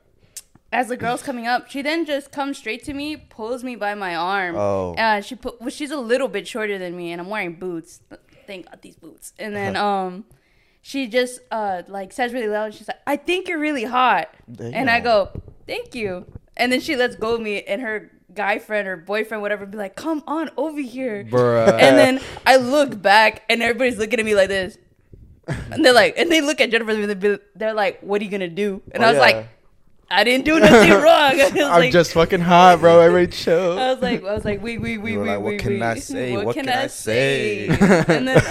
[0.72, 3.94] as the girl's coming up, she then just comes straight to me, pulls me by
[3.94, 4.56] my arm.
[4.58, 4.96] Oh.
[4.96, 5.62] Uh, she put.
[5.62, 8.02] Well, she's a little bit shorter than me, and I'm wearing boots.
[8.48, 9.34] Thank God these boots.
[9.38, 10.26] And then um,
[10.82, 12.74] she just uh like says really loud.
[12.74, 14.30] She's like, "I think you're really hot,"
[14.60, 15.30] and I go,
[15.68, 16.26] "Thank you."
[16.58, 19.78] And then she lets go of me, and her guy friend or boyfriend, whatever, be
[19.78, 21.70] like, "Come on over here." Bruh.
[21.80, 24.78] And then I look back, and everybody's looking at me like this.
[25.72, 28.32] And they're like, and they look at Jennifer, and they're- they're like, "What are you
[28.32, 29.22] gonna do?" And Oh, I was yeah.
[29.22, 29.48] like,
[30.10, 33.00] "I didn't do nothing wrong." I was I'm like, just fucking hot, bro.
[33.00, 33.78] Everybody chill.
[33.80, 35.58] I was like, I was like, we, we, we, You were we, like, what we,
[35.58, 35.82] can we.
[35.82, 36.36] I say?
[36.43, 37.67] What can I say?
[37.70, 38.41] and then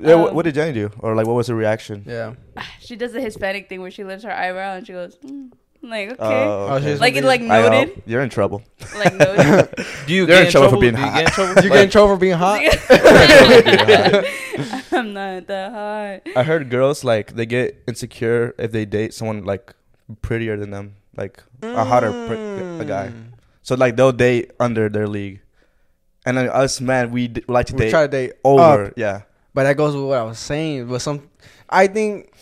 [0.00, 0.90] yeah, what, um, what did Jenny do?
[1.00, 2.02] Or like, what was her reaction?
[2.06, 2.34] Yeah.
[2.80, 5.50] she does the Hispanic thing where she lifts her eyebrow and she goes, mm.
[5.82, 6.96] I'm like, okay, Oh, Oh, okay.
[6.98, 7.68] like it, like I know.
[7.70, 8.62] noted, You're in trouble.
[8.96, 9.68] like noted.
[10.06, 11.14] Do you They're get in in trouble trouble, for being Do you hot.
[11.14, 11.54] get in trouble?
[11.64, 12.60] You get in trouble for being hot?
[14.92, 16.32] I'm not that hot.
[16.36, 19.74] I heard girls like they get insecure if they date someone like
[20.22, 23.08] prettier than them, like a hotter pr- a guy.
[23.08, 23.32] Mm.
[23.62, 25.40] So like they'll date under their league,
[26.26, 28.86] and then us man we d- like to We date try to date over.
[28.86, 28.92] up.
[28.96, 29.22] Yeah,
[29.54, 30.88] But that goes with what I was saying.
[30.88, 31.28] But some,
[31.68, 32.32] I think,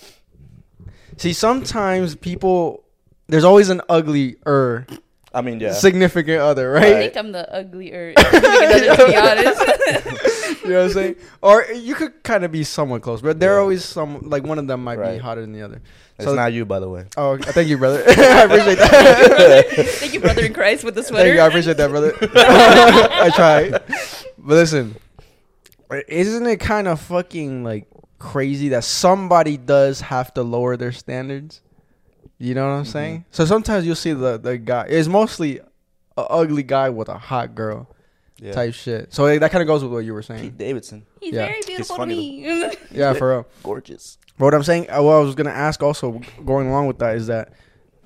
[1.17, 2.85] see, sometimes people,
[3.29, 4.87] there's always an ugly er
[5.35, 5.73] I mean yeah.
[5.75, 6.85] significant other, right?
[6.85, 10.65] I think I'm the uglier, to be honest.
[10.65, 11.17] you know what I'm saying?
[11.43, 13.61] Or you could kind of be somewhat close, but there are Yeah.
[13.63, 15.83] always some like one of them might be hotter than the other.
[16.17, 17.05] it's so- not you by the way.
[17.19, 18.03] Oh, thank you, brother.
[18.09, 19.67] I appreciate that.
[20.01, 21.25] Thank you, brother in Christ, with the sweater.
[21.25, 21.43] Thank you.
[21.43, 22.15] I appreciate that, brother.
[22.23, 23.71] I try.
[24.39, 24.97] But listen,
[26.09, 31.61] isn't it kind of fucking like crazy that somebody does have to lower their standards?
[32.39, 33.25] You know what I'm saying?
[33.31, 34.87] So sometimes you'll see the the guy.
[34.89, 35.61] It's mostly
[36.17, 37.89] a ugly guy with a hot girl
[38.39, 38.53] Yeah.
[38.53, 39.13] type shit.
[39.15, 40.43] So that kind of goes with what you were saying.
[40.43, 41.47] Pete Davidson, He's Yeah.
[41.47, 42.73] very beautiful to funny me.
[42.91, 43.47] Yeah, for real.
[43.63, 44.19] gorgeous.
[44.39, 47.17] But what I'm saying, uh, what I was gonna ask also, going along with that,
[47.17, 47.53] is that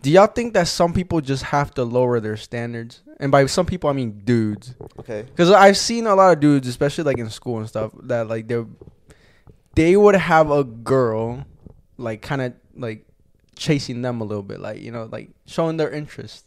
[0.03, 3.03] do y'all think that some people just have to lower their standards?
[3.19, 4.75] And by some people, I mean dudes.
[5.01, 5.23] Okay.
[5.23, 8.47] Because I've seen a lot of dudes, especially like in school and stuff, that like
[8.49, 8.65] they
[9.75, 11.45] they would have a girl
[11.99, 13.05] like kind of like
[13.61, 16.47] chasing them a little bit, like you know, like showing their interest.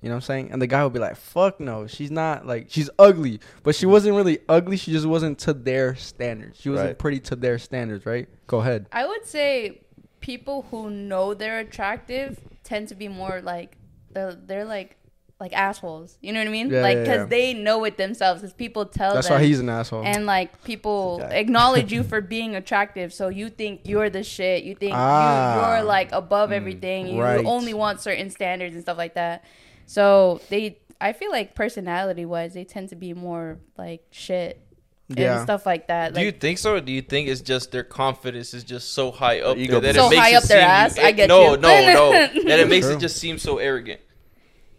[0.00, 0.52] You know what I'm saying?
[0.52, 3.84] And the guy would be like, "Fuck no, she's not like she's ugly, but she
[3.84, 3.92] mm-hmm.
[3.92, 4.76] wasn't really ugly.
[4.76, 6.60] She just wasn't to their standards.
[6.60, 6.98] She wasn't Right.
[6.98, 8.28] pretty to their standards, right?
[8.46, 8.86] Go ahead.
[8.92, 9.82] I would say
[10.20, 13.76] people who know they're attractive tend to be more like
[14.12, 14.96] they're, they're like
[15.42, 16.16] like assholes.
[16.20, 16.70] You know what I mean?
[16.70, 17.24] Yeah, like because yeah.
[17.26, 18.42] they know it themselves.
[18.44, 20.04] As people tell That's them, why he's an asshole.
[20.04, 23.12] and like people Good acknowledge you for being attractive.
[23.12, 24.62] So you think you're the shit.
[24.64, 25.54] You think Ah.
[25.72, 27.08] you, you're like above everything.
[27.08, 27.44] You right.
[27.44, 29.44] only want certain standards and stuff like that.
[29.86, 34.60] So they, I feel like personality wise, they tend to be more like shit.
[35.08, 35.34] Yeah.
[35.38, 36.14] And stuff like that.
[36.14, 36.74] Do Like, you think so?
[36.76, 39.94] Or do you think it's just their confidence is just so high up there that
[39.94, 40.96] So it makes high it up their seem- ass?
[40.96, 41.56] it- I get no, you.
[41.58, 42.10] no, no.
[42.46, 42.96] That it makes True.
[42.96, 44.00] it just seem so arrogant.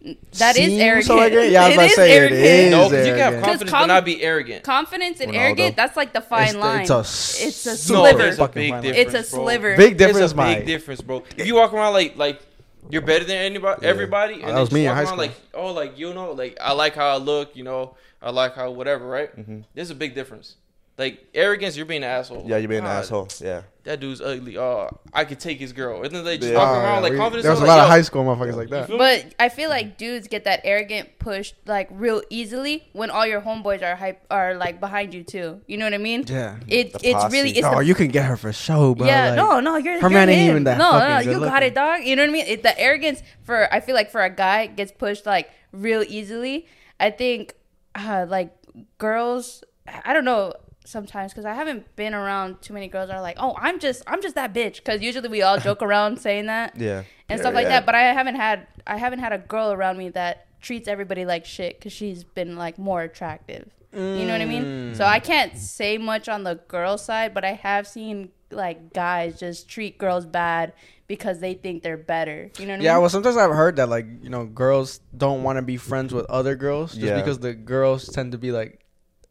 [0.04, 1.06] That is Seems arrogant.
[1.06, 1.50] so arrogant?
[1.52, 2.40] Yeah, I was It about to say it arrogant.
[2.42, 2.72] is.
[2.72, 4.64] No, because you can have confidence com- but not be arrogant.
[4.64, 5.36] Confidence and Ronaldo.
[5.38, 6.82] arrogant, that's like the fine It's, line.
[6.82, 8.18] it's a It's a s- No, sliver.
[8.18, 8.98] there's a big difference.
[8.98, 9.44] it's a bro.
[9.44, 9.78] sliver.
[9.78, 10.66] Big difference, There's a big Mike.
[10.66, 11.24] difference, bro.
[11.38, 12.42] If you walk around like like
[12.90, 13.90] you're better than anybody, Yeah.
[13.90, 15.18] everybody, and that then was just me in walk high school.
[15.18, 18.56] like oh, like you know, like I like how I look, you know, I like
[18.56, 19.34] how whatever, right?
[19.38, 19.60] Mm-hmm.
[19.74, 20.56] There's a big difference.
[20.96, 22.44] Like arrogance, you're being an asshole.
[22.46, 23.28] Yeah, you're being an asshole.
[23.42, 23.64] Yeah.
[23.84, 24.58] That dude's ugly.
[24.60, 26.04] Oh, I could take his girl.
[26.04, 26.58] And then they just Yeah.
[26.60, 27.44] walk Oh, around yeah, like we- confidence.
[27.44, 28.90] There was a like, lot of high school motherfuckers like that.
[28.90, 33.42] But I feel like dudes get that arrogant push like real easily when all your
[33.42, 35.62] homeboys are hype are like behind you too.
[35.66, 36.26] You know what I mean?
[36.28, 36.58] Yeah.
[36.68, 39.08] It The it's really it's oh, the you can get her for show, bro.
[39.08, 41.40] yeah, like- no, no, you're her you're man ain't even that No, no, good you
[41.40, 41.68] got looking.
[41.70, 42.04] it, dog.
[42.04, 42.46] You know what I mean?
[42.46, 46.68] It, the arrogance for I feel like for a guy gets pushed like real easily.
[47.00, 47.56] I think
[47.96, 48.54] uh, like
[49.00, 49.64] girls,
[50.06, 50.54] I don't know.
[50.86, 54.04] Sometimes because I haven't been around too many girls that are like, oh, I'm just
[54.08, 54.76] I'm just that bitch.
[54.78, 57.04] Because usually we all joke around saying that Yeah.
[57.30, 57.70] and Yeah, stuff like yeah.
[57.80, 57.86] that.
[57.86, 61.46] But I haven't had I haven't had a girl around me that treats everybody like
[61.46, 63.70] shit because she's been like more attractive.
[63.96, 64.64] You know what I mean?
[64.64, 64.96] Mm.
[64.96, 69.40] So I can't say much on the girl side, but I have seen like guys
[69.40, 70.74] just treat girls bad
[71.06, 72.50] because they think they're better.
[72.58, 72.86] You know what I mean?
[72.86, 76.12] Yeah, well, sometimes I've heard that like you know girls don't want to be friends
[76.12, 77.18] with other girls just Yeah.
[77.18, 78.80] because the girls tend to be like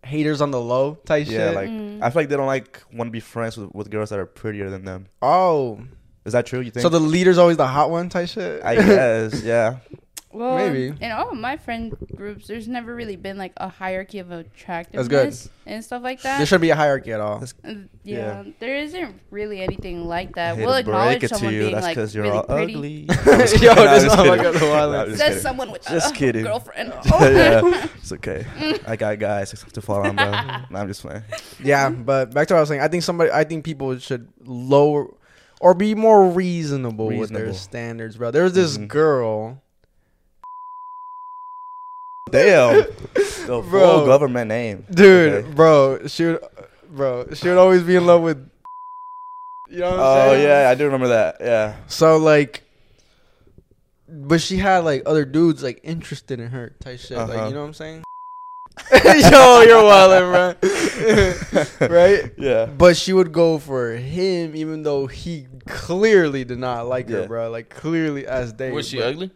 [0.04, 1.54] haters on the low type Yeah, shit.
[1.54, 2.02] like Mm.
[2.02, 4.26] I feel like they don't like want to be friends with, with girls that are
[4.26, 5.06] prettier than them.
[5.22, 5.80] oh,
[6.24, 6.60] Is that true?
[6.60, 6.82] You think?
[6.82, 8.62] so the leader's always the hot one type shit.
[8.64, 9.76] I guess, yeah.
[10.32, 10.94] Well, Maybe.
[11.00, 15.08] in all of my friend groups, there's never really been like a hierarchy of attractiveness
[15.44, 15.50] good.
[15.72, 16.38] and stuff like that.
[16.38, 17.38] there shouldn't be a hierarchy at all.
[17.40, 17.54] That's-
[18.02, 18.42] Yeah.
[18.42, 20.56] yeah, there isn't really anything like that.
[20.56, 21.60] We'll acknowledge break to someone you.
[21.60, 22.74] being That's like because you're really all pretty.
[22.74, 22.92] ugly.
[23.08, 23.68] Yo, just this kidding.
[23.78, 24.42] I'm is just how I kidding.
[24.52, 25.18] got the wild No, I'm ass.
[25.18, 26.44] just Says someone with Just a kidding.
[26.44, 26.92] girlfriend.
[27.04, 28.46] yeah, it's okay.
[28.86, 30.30] I got guys to follow on, bro.
[30.70, 31.22] No, I'm just playing.
[31.62, 32.80] Yeah, but back to what I was saying.
[32.80, 35.08] I think somebody, I think people should lower
[35.60, 38.30] or be more reasonable, with their standards, bro.
[38.32, 38.88] There was this Mhm.
[38.88, 39.62] girl.
[42.30, 43.62] Damn, the Bro.
[43.62, 45.50] full government name, Dude, Okay.
[45.54, 46.40] bro, she would,
[46.90, 48.48] bro, she would always be in love with.
[49.68, 50.42] You know what I'm Oh saying?
[50.48, 51.36] yeah, I do remember that.
[51.40, 51.76] Yeah.
[51.88, 52.62] So like,
[54.08, 57.16] but she had like other dudes like interested in her type shit.
[57.18, 57.48] Like Uh-huh.
[57.48, 58.02] you know what I'm saying?
[58.92, 60.58] Yo, you're wildin',
[61.80, 61.88] bro.
[61.94, 62.32] right?
[62.38, 62.66] Yeah.
[62.66, 67.50] But she would go for him, even though he clearly did not like her, bro.
[67.50, 68.70] Like clearly as day.
[68.70, 69.30] Was she but ugly?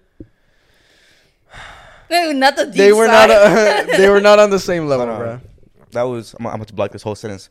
[2.11, 3.29] No, not the deep They were side.
[3.29, 3.31] not.
[3.31, 5.25] Uh, they were not on the same level, Hold on.
[5.27, 5.41] bro.
[5.93, 6.35] That was.
[6.39, 7.49] I'm, I'm going to block this whole sentence.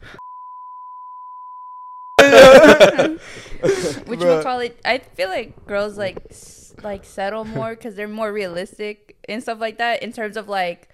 [4.06, 4.38] Which Bruh.
[4.38, 4.80] we call it.
[4.86, 9.60] I feel like girls like s- like settle more because they're more realistic and stuff
[9.60, 10.90] like that in terms of like,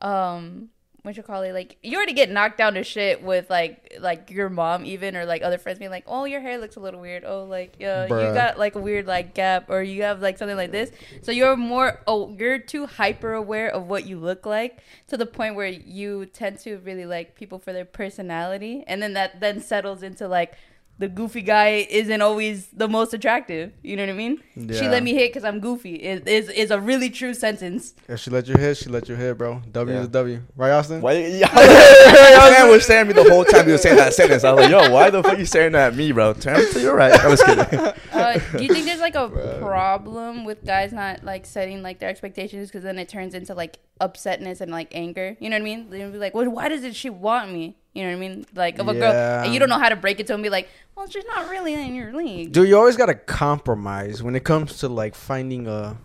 [0.00, 0.68] um,
[1.02, 1.52] what you call it?
[1.52, 5.24] Like you already get knocked down to shit with like like your mom even or
[5.24, 7.24] like other friends being like, oh your hair looks a little weird.
[7.24, 8.28] Oh like yeah Bruh.
[8.28, 10.90] you got like a weird like gap or you have like something like this.
[11.22, 15.26] So you're more oh you're too hyper aware of what you look like to the
[15.26, 19.60] point where you tend to really like people for their personality and then that then
[19.60, 20.54] settles into like
[21.00, 23.72] the goofy guy isn't always the most attractive.
[23.82, 24.42] You know what I mean?
[24.54, 25.94] She let me hit because I'm goofy.
[25.94, 27.94] Is is is a really true sentence.
[28.06, 29.62] If she let you hit, she let you hit, bro.
[29.72, 30.02] W Yeah.
[30.02, 31.00] is W, right, Austin?
[31.00, 31.12] Why?
[31.14, 31.48] Yeah.
[31.54, 34.44] This man was staring at me the whole time he was saying that sentence.
[34.44, 36.34] I was like, "Yo, why the fuck you staring at me, bro?
[36.34, 37.64] Turn to your right." I was kidding.
[38.20, 39.58] Uh, do you think there's like a Bruh.
[39.60, 43.78] problem with guys not like setting like their expectations because then it turns into like
[43.98, 45.36] upsetness and like anger?
[45.40, 45.88] You know what I mean?
[45.88, 48.46] They'll be like, "Well, why does it she want me?" You know what I mean?
[48.54, 49.42] Like of a girl, Yeah.
[49.42, 50.42] and you don't know how to break it to him.
[50.42, 54.36] Be like, "Well, she's not really in your league." Dude, you always gotta compromise when
[54.36, 55.96] it comes to like finding a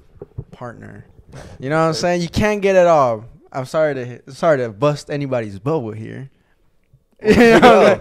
[0.52, 1.06] partner.
[1.60, 2.22] You know what I'm saying?
[2.22, 3.26] You can't get it all.
[3.52, 6.30] I'm sorry to sorry to bust anybody's bubble here.
[7.26, 7.98] you know,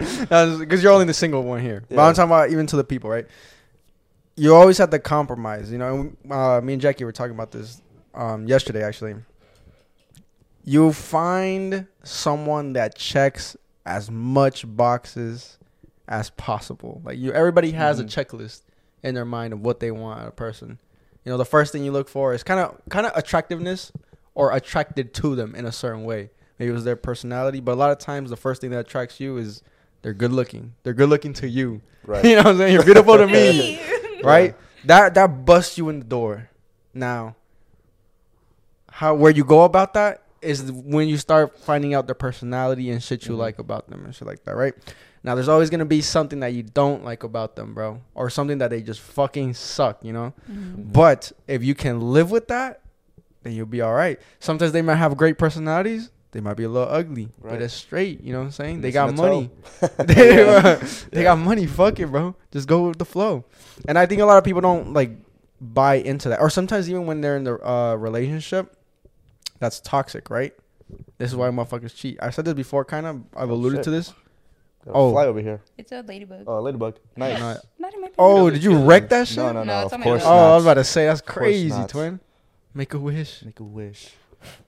[0.59, 1.85] because you're only the single one here.
[1.89, 3.27] But I'm talking about even to the people, right?
[4.37, 5.71] You always have to compromise.
[5.71, 7.81] You know, and, uh, me and Jackie were talking about this
[8.15, 9.15] um, yesterday, actually.
[10.65, 15.59] You find someone that checks as much boxes
[16.09, 17.01] as possible.
[17.05, 18.03] Like you, everybody has Mhm.
[18.03, 18.63] a checklist
[19.03, 20.79] in their mind of what they want in a person.
[21.25, 23.93] You know, the first thing you look for is kind of kind of attractiveness
[24.35, 26.31] or attracted to them in a certain way.
[26.59, 29.19] Maybe it was their personality, but a lot of times the first thing that attracts
[29.21, 29.63] you is
[30.03, 30.75] they're good looking.
[30.83, 31.81] They're good looking to you.
[32.07, 32.23] Right.
[32.23, 32.75] you know what I'm saying?
[32.75, 34.21] You're beautiful to me, Hey.
[34.23, 34.55] right?
[34.85, 36.51] That that busts you in the door.
[36.93, 37.35] Now,
[38.91, 43.03] how where you go about that is when you start finding out their personality and
[43.03, 43.39] shit you Mhm.
[43.39, 44.75] like about them and shit like that, right?
[45.23, 48.59] Now, there's always gonna be something that you don't like about them, bro, or something
[48.59, 50.35] that they just fucking suck, you know.
[50.51, 50.93] Mhm.
[50.93, 52.81] But if you can live with that,
[53.43, 54.21] then you'll be all right.
[54.39, 56.11] Sometimes they might have great personalities.
[56.33, 57.63] They might be a little ugly, but Right.
[57.63, 58.21] it's straight.
[58.23, 58.81] You know what I'm saying?
[58.81, 59.51] They got a money.
[59.81, 59.89] toe.
[60.05, 60.79] they Yeah.
[61.13, 61.67] they got money.
[61.67, 62.35] Fuck it, bro.
[62.51, 63.45] Just go with the flow.
[63.87, 65.13] And I think a lot of people don't like
[65.61, 68.75] buy into that, or sometimes even when they're in the uh, relationship,
[69.59, 70.53] that's toxic, right?
[71.19, 72.19] This is why motherfuckers cheat.
[72.21, 73.23] I said this before, kind of.
[73.37, 73.85] I've Oh, alluded shit.
[73.85, 74.13] to this.
[74.85, 75.11] Got a Oh.
[75.13, 75.61] fly over here.
[75.79, 76.45] It's a ladybug.
[76.47, 76.97] Oh, ladybug.
[77.17, 77.39] Nice.
[77.41, 79.39] No, Not in my Oh, did you wreck that shit?
[79.39, 79.81] No, no, no.
[79.81, 80.23] No, of course nose.
[80.25, 80.53] Oh.
[80.53, 82.21] I was about to say that's crazy, twin.
[82.75, 83.43] Make a wish.
[83.45, 84.11] Make a wish.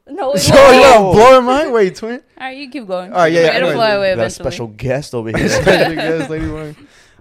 [0.08, 0.74] No, it So won't.
[0.74, 0.88] you No.
[0.88, 2.22] gotta blow in my way, twin.
[2.38, 3.12] All right, you keep going.
[3.12, 3.74] Oh, yeah, yeah, It'll anyway.
[3.74, 5.48] fly away Got a special guest over here.
[5.50, 6.74] Special guest, lady one.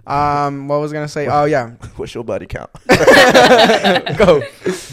[0.06, 1.26] Um, what was I gonna say?
[1.26, 2.70] Oh yeah, What's your body count?
[4.16, 4.42] go.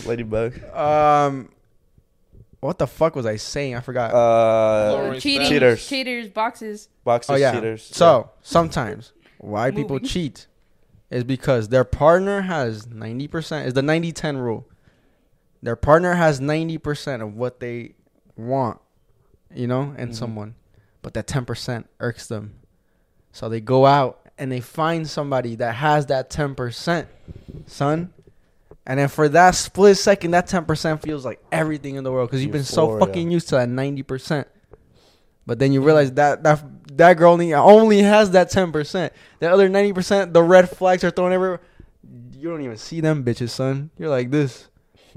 [0.06, 0.62] Ladybug.
[0.74, 1.50] Um,
[2.66, 3.76] what the fuck was I saying?
[3.76, 4.14] I forgot.
[4.14, 5.88] Uh, cheating, Cheaters.
[5.88, 6.90] cheaters, boxes.
[7.04, 7.52] boxes, oh yeah.
[7.54, 7.84] cheaters.
[7.84, 10.48] So sometimes why people cheat
[11.10, 13.68] is because their partner has ninety percent.
[13.68, 14.68] Is the 90-10 rule.
[15.62, 17.96] Their partner has ninety percent of what they
[18.36, 18.80] want,
[19.54, 20.16] you know, in Mhm.
[20.16, 20.56] someone,
[21.02, 22.56] but that 10% irks them.
[23.32, 27.08] So they go out and they find somebody that has that 10%,
[27.68, 28.12] son.
[28.86, 32.44] And then for that split second, that 10% feels like everything in the world because
[32.44, 34.46] you've been so fucking used to that 90%.
[35.46, 36.64] But then you realize that that
[36.98, 39.10] that girl only, only has that 10%.
[39.40, 41.60] The other 90%, the red flags are thrown everywhere.
[42.38, 43.90] You don't even see them bitches, son.
[43.98, 44.68] You're like this.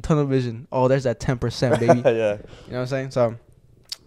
[0.02, 0.68] Tunnel vision.
[0.70, 1.86] Oh, there's that 10%, baby.
[1.86, 3.10] yeah, you know what I'm saying?
[3.12, 3.36] So,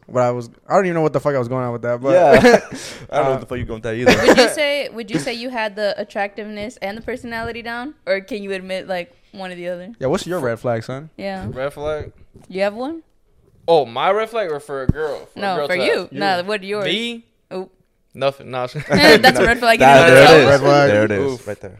[0.05, 1.81] what I was, I don't even know what the fuck I was going on with
[1.83, 2.59] that, but yeah.
[3.11, 4.27] I don't know Uh, what the fuck you going with that either.
[4.27, 8.19] would you say would you say you had the attractiveness and the personality down, or
[8.21, 9.93] can you admit like one or the other?
[9.99, 11.09] yeah, what's your red flag, son?
[11.17, 12.11] Yeah, Red flag.
[12.47, 13.03] you have one?
[13.67, 15.25] Oh, my red flag or for a girl?
[15.27, 15.97] For a no, girl for to you.
[15.99, 16.11] have?
[16.11, 16.85] No, what yours?
[16.85, 17.25] Me?
[17.51, 17.69] Oh.
[18.15, 18.49] Nothing.
[18.49, 18.65] No.
[18.89, 19.75] That's a red flag.
[19.75, 20.47] in That- there it is.
[20.47, 20.89] Red flag.
[20.89, 21.33] There it is.
[21.33, 21.47] Oof.
[21.47, 21.79] Right there.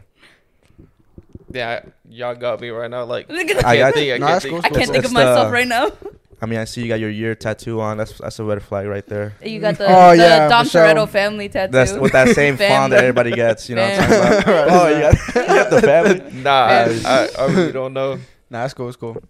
[1.52, 3.04] yeah, y'all got me right now.
[3.04, 4.12] Like, Look at I I can't got- think.
[4.12, 4.52] I Nah, can't think.
[4.52, 4.58] cool.
[4.58, 5.90] I can't It's- think of myself the- right now.
[6.42, 7.98] I mean, I see you got your year tattoo on.
[7.98, 9.34] That's that's a red flag right there.
[9.44, 10.82] You got the, Oh, the yeah, Dom for sure.
[10.86, 11.72] Toretto family tattoo.
[11.72, 13.68] That's with that same font that everybody gets.
[13.68, 14.42] You know what I'm Family.
[14.42, 14.68] talking about?
[14.70, 15.14] oh, you got,
[15.48, 16.42] you got the family.
[16.42, 18.14] Nah, I, I, I really don't know.
[18.48, 18.88] Nah, that's cool.
[18.88, 19.22] It's cool.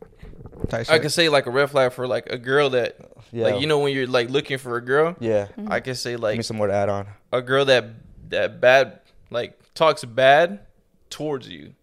[0.69, 1.01] Tight I shit.
[1.03, 2.97] can say like a red flag for like a girl that,
[3.33, 3.47] Yeah.
[3.47, 5.17] like you know, when you're like looking for a girl.
[5.19, 5.47] Yeah.
[5.59, 5.73] Mm-hmm.
[5.73, 7.07] I can say Give like me some more to add on.
[7.33, 7.87] a girl that
[8.29, 9.01] that bad
[9.31, 10.61] like talks bad
[11.09, 11.75] towards you.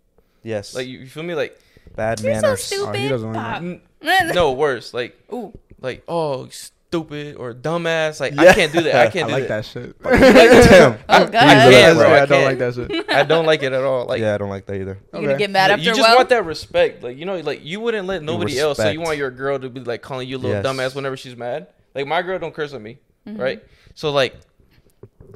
[0.44, 0.74] Yes.
[0.74, 1.36] Like you, you feel me?
[1.36, 1.60] Like
[1.96, 2.64] bad You're so manners.
[2.64, 2.90] stupid.
[2.90, 3.62] Oh, he doesn't like Pop.
[3.62, 3.82] n-
[4.34, 4.94] no worse.
[4.94, 5.58] Like Ooh.
[5.82, 8.20] like oh stupid or dumbass.
[8.20, 8.44] Like Yeah.
[8.50, 8.96] I can't do that.
[8.96, 9.64] I I can't do like that.
[9.64, 10.02] that shit.
[10.04, 10.94] Damn.
[10.94, 11.32] Oh I God.
[11.32, 13.10] can't, bro, I I don't like that shit.
[13.10, 14.06] I don't like it at all.
[14.06, 14.98] Like yeah, I don't like that either.
[15.14, 16.16] You gonna get mad like, after you a just while?
[16.18, 17.04] want that respect.
[17.04, 18.78] Like you know, like you wouldn't let nobody else.
[18.78, 20.66] So you want your girl to be like calling you a little Yes.
[20.66, 21.68] dumbass whenever she's mad.
[21.96, 23.42] Like my girl don't curse at me, Mm-hmm.
[23.42, 23.64] right?
[23.96, 24.36] So like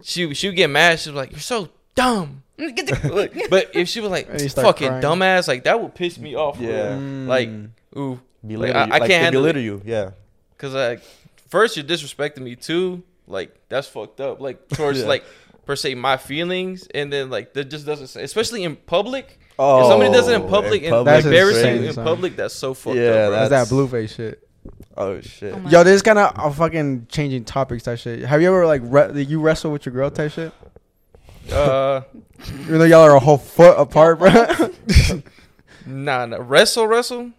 [0.03, 0.99] she she would get mad.
[0.99, 4.87] She's like, "You're so dumb." Get the- Look, but if she was like And fucking
[4.87, 5.01] crying.
[5.03, 6.59] dumbass, like that would piss me off.
[6.59, 6.91] Yeah.
[6.91, 6.99] real.
[7.27, 7.69] Like Mm.
[7.97, 8.91] ooh, Belittle I- you.
[8.93, 9.81] I like, can't they handle belittle you.
[9.85, 10.11] Yeah.
[10.57, 11.01] cause like
[11.49, 13.03] first you're disrespecting me too.
[13.27, 14.39] Like that's fucked up.
[14.41, 15.07] Like towards Yeah.
[15.07, 15.23] like
[15.65, 18.07] per se my feelings, and then like that just doesn't.
[18.07, 19.39] say Especially in public.
[19.59, 22.55] Oh, if somebody does it in public and That's embarrass you insane, in public, that's
[22.55, 23.13] so fucked Yeah, up.
[23.13, 23.29] Bro.
[23.31, 24.47] That's that's- that Blueface shit.
[24.97, 25.53] Oh shit.
[25.53, 28.21] Oh Yo, this is kind of a fucking changing topics type shit.
[28.25, 30.51] Have you ever like re- you wrestle with your girl type shit?
[31.51, 32.01] Uh,
[32.61, 34.31] Even though y'all are a whole foot apart, bro.
[35.85, 37.31] nah, nah, wrestle, wrestle.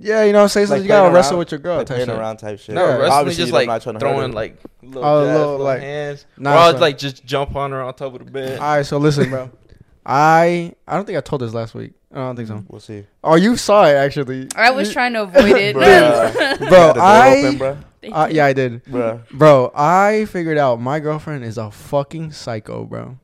[0.00, 0.66] Yeah, you know what I'm saying.
[0.68, 1.38] So Like you gotta playing wrestle around?
[1.40, 2.18] with your girl Like type playing shit.
[2.18, 2.74] around type shit.
[2.74, 2.92] No, Yeah.
[2.96, 4.34] wrestling Obviously, just I'm like not trying to hurt throwing her.
[4.36, 6.26] like little, Oh, jabs, little, little like- hands.
[6.36, 6.80] Nah, or I'd son.
[6.80, 8.58] like just jump on her on top of the bed.
[8.58, 9.50] All right, so listen, bro.
[10.06, 11.92] I I don't think I told this last week.
[12.12, 12.64] I don't think so.
[12.68, 13.04] We'll see.
[13.22, 14.48] Oh, you saw it actually.
[14.56, 15.76] I was trying to avoid it.
[15.76, 16.58] Bruh.
[16.58, 17.84] Bro, Got the door I open, bruh.
[18.00, 18.36] Thank uh, you.
[18.36, 18.84] yeah, I did.
[18.86, 19.28] Bruh.
[19.30, 23.18] Bro, I figured out my girlfriend is a fucking psycho, bro.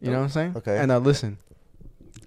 [0.00, 0.54] You know what I'm saying?
[0.56, 0.78] Okay.
[0.78, 1.36] And uh, listen,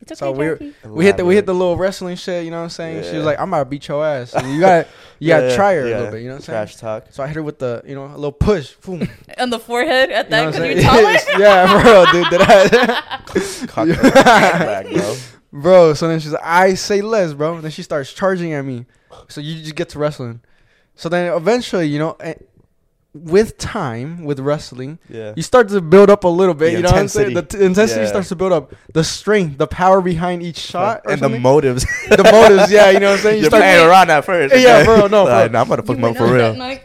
[0.10, 2.45] It's okay, So we're- we hit the we hit the little wrestling shit.
[2.45, 3.03] You know what I'm saying?
[3.10, 4.88] She was like, "I'm about to beat your ass." And you got
[5.20, 6.22] you got to Yeah, try her a little bit.
[6.22, 6.58] You know what I'm saying?
[6.68, 7.06] Trash talk.
[7.12, 8.74] So I hit her with the you know a little push.
[8.76, 9.08] Boom.
[9.39, 11.20] on the forehead at that what I'm because you're saying?
[11.34, 11.41] taller.
[11.43, 13.22] yeah, bro, dude, did I?
[13.68, 15.16] Cock back, bro.
[15.51, 15.93] bro.
[15.93, 17.60] So then she's like, I say less, bro.
[17.62, 18.86] Then she starts charging at me.
[19.28, 20.41] So you just get to wrestling.
[20.95, 22.16] So then eventually, you know,
[23.18, 25.32] with time, with wrestling, Yeah.
[25.38, 26.66] you start to build up a little bit.
[26.66, 27.34] The you know what I'm saying?
[27.34, 27.57] The intensity.
[27.59, 28.07] t- intensity Yeah.
[28.07, 28.74] starts to build up.
[28.93, 31.86] The strength, the power behind each shot, or and the motives.
[32.09, 32.70] the motives.
[32.72, 33.36] Yeah, you know what I'm saying.
[33.38, 34.53] You You're start playing around at first.
[34.55, 34.86] Yeah, okay?
[34.86, 35.53] bro, no, Like, bro.
[35.53, 36.53] nah, I'm about to fuck You my went for real.
[36.53, 36.82] that.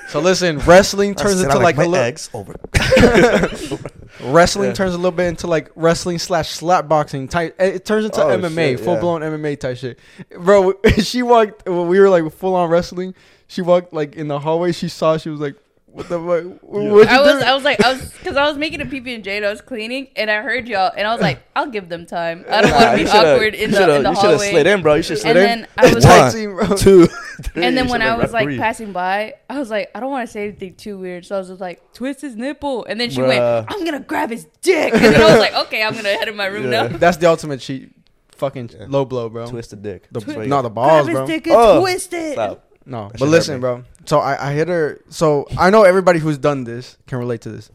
[0.10, 2.54] So listen, wrestling turns into I like, my a little eggs over.
[4.22, 4.74] wrestling Yeah.
[4.74, 7.56] turns a little bit into like wrestling slash slap boxing type.
[7.58, 9.00] It it turns into Oh, MMA, shit, full yeah.
[9.00, 9.98] blown MMA type shit.
[10.38, 13.14] Bro, she walked when we were like full on wrestling.
[13.50, 14.70] She walked like in the hallway.
[14.72, 15.16] She saw.
[15.16, 16.62] She was like, "What the fuck?
[16.62, 19.12] What I was, do?" I was like, I was, because I was making a PB
[19.12, 21.66] and J and I was cleaning, and I heard y'all, and I was like, I'll
[21.68, 22.44] give them time.
[22.48, 24.66] I don't want to be awkward in the shoulda- in the You should have slid
[24.68, 24.94] in, bro.
[24.94, 25.42] You should slid in.
[25.42, 27.06] And then I was Tag like, two,
[27.42, 27.64] three.
[27.64, 28.56] and then when I was like three.
[28.56, 31.38] passing by, I was like, I don't want to say anything too weird, so I
[31.40, 34.92] was just like, twist his nipple, and then she went, I'm gonna grab his dick,
[34.94, 36.86] and then I was like, okay, I'm gonna head in my room Yeah.
[36.86, 36.96] now.
[36.98, 37.90] That's the ultimate cheat.
[38.36, 38.86] Fucking Yeah.
[38.88, 39.46] low blow, bro.
[39.48, 40.04] twisted dick.
[40.12, 40.62] The, That's what you no, got.
[40.62, 41.26] the balls, grab his bro.
[41.26, 41.80] dick and Oh.
[41.80, 42.32] twist it.
[42.32, 42.64] Stop.
[42.86, 43.84] No, That but listen, bro.
[44.06, 45.00] So I, I hit her.
[45.10, 47.70] So I know everybody who's done this can relate to this.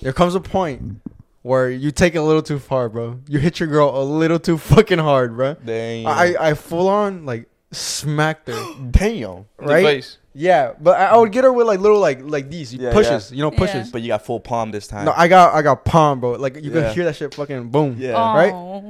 [0.00, 1.00] There comes a point
[1.42, 3.20] where you take it a little too far, bro.
[3.28, 5.54] You hit your girl a little too fucking hard, bro.
[5.64, 6.06] Damn.
[6.06, 9.46] I I full on like smacked her, Damn.
[9.58, 9.84] The right?
[9.84, 10.18] face.
[10.36, 13.30] Yeah, but I, I would get her with like little like like these Yeah, pushes,
[13.30, 13.58] you know, Yeah.
[13.58, 13.90] pushes.
[13.92, 15.04] But you got full palm this time.
[15.04, 16.32] No, I got I got palm, bro.
[16.32, 16.82] Like you Yeah.
[16.86, 17.96] can hear that shit fucking boom.
[18.00, 18.12] yeah.
[18.34, 18.52] right?
[18.52, 18.80] Oh.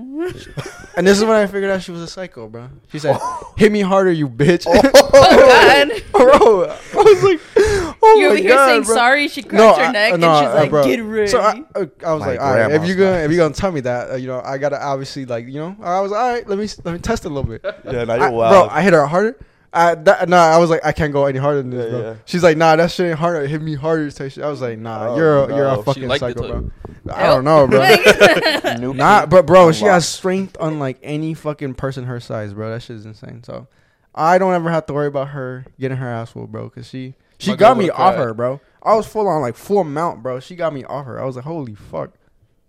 [0.97, 2.71] And this is when I figured out she was a psycho, bro.
[2.91, 3.53] She said, oh.
[3.59, 6.03] "Hit me harder, you bitch." Oh, oh God!
[6.13, 9.29] bro, I was like, "Oh You're my over here god, saying bro." sorry.
[9.29, 10.85] She cracked her I- neck, no, and she's uh, like, bro.
[10.85, 13.17] "Get ready." So I, uh, I was My like, all right, if grandma's you gonna
[13.19, 15.77] if you gonna tell me that, uh, you know, I gotta obviously like, you know,
[15.83, 16.49] I was like, all right.
[16.49, 17.63] Let me let me test it a little bit.
[17.85, 18.71] Yeah, now I- you're bro, wild.
[18.71, 19.37] I hit her harder.
[19.77, 22.01] I that, nah, I was like, I can't go any harder than this, Yeah, bro.
[22.11, 22.15] yeah.
[22.27, 23.45] She's like, nah, that shit ain't harder.
[23.45, 24.45] Hit me harder, type shit.
[24.45, 26.71] I was like, nah, Oh, you're a, you're a fucking psycho, bro.
[27.05, 27.13] though.
[27.13, 27.81] I don't know, bro.
[27.85, 29.95] Nuke Nah, but bro, she Unlock.
[29.95, 32.71] has strength unlike any fucking person her size, bro.
[32.71, 33.43] That shit is insane.
[33.43, 33.67] So
[34.15, 37.15] I don't ever have to worry about her getting her ass full, bro, because she
[37.39, 38.19] she My got me off cried.
[38.19, 38.61] her, bro.
[38.83, 40.41] I was full on like full mount, bro.
[40.41, 41.21] She got me off her.
[41.21, 42.13] I was like, holy fuck.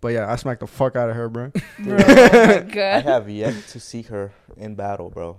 [0.00, 1.50] But yeah, I smacked the fuck out of her, bro.
[1.78, 5.36] Bro, oh I have yet to see her in battle, bro.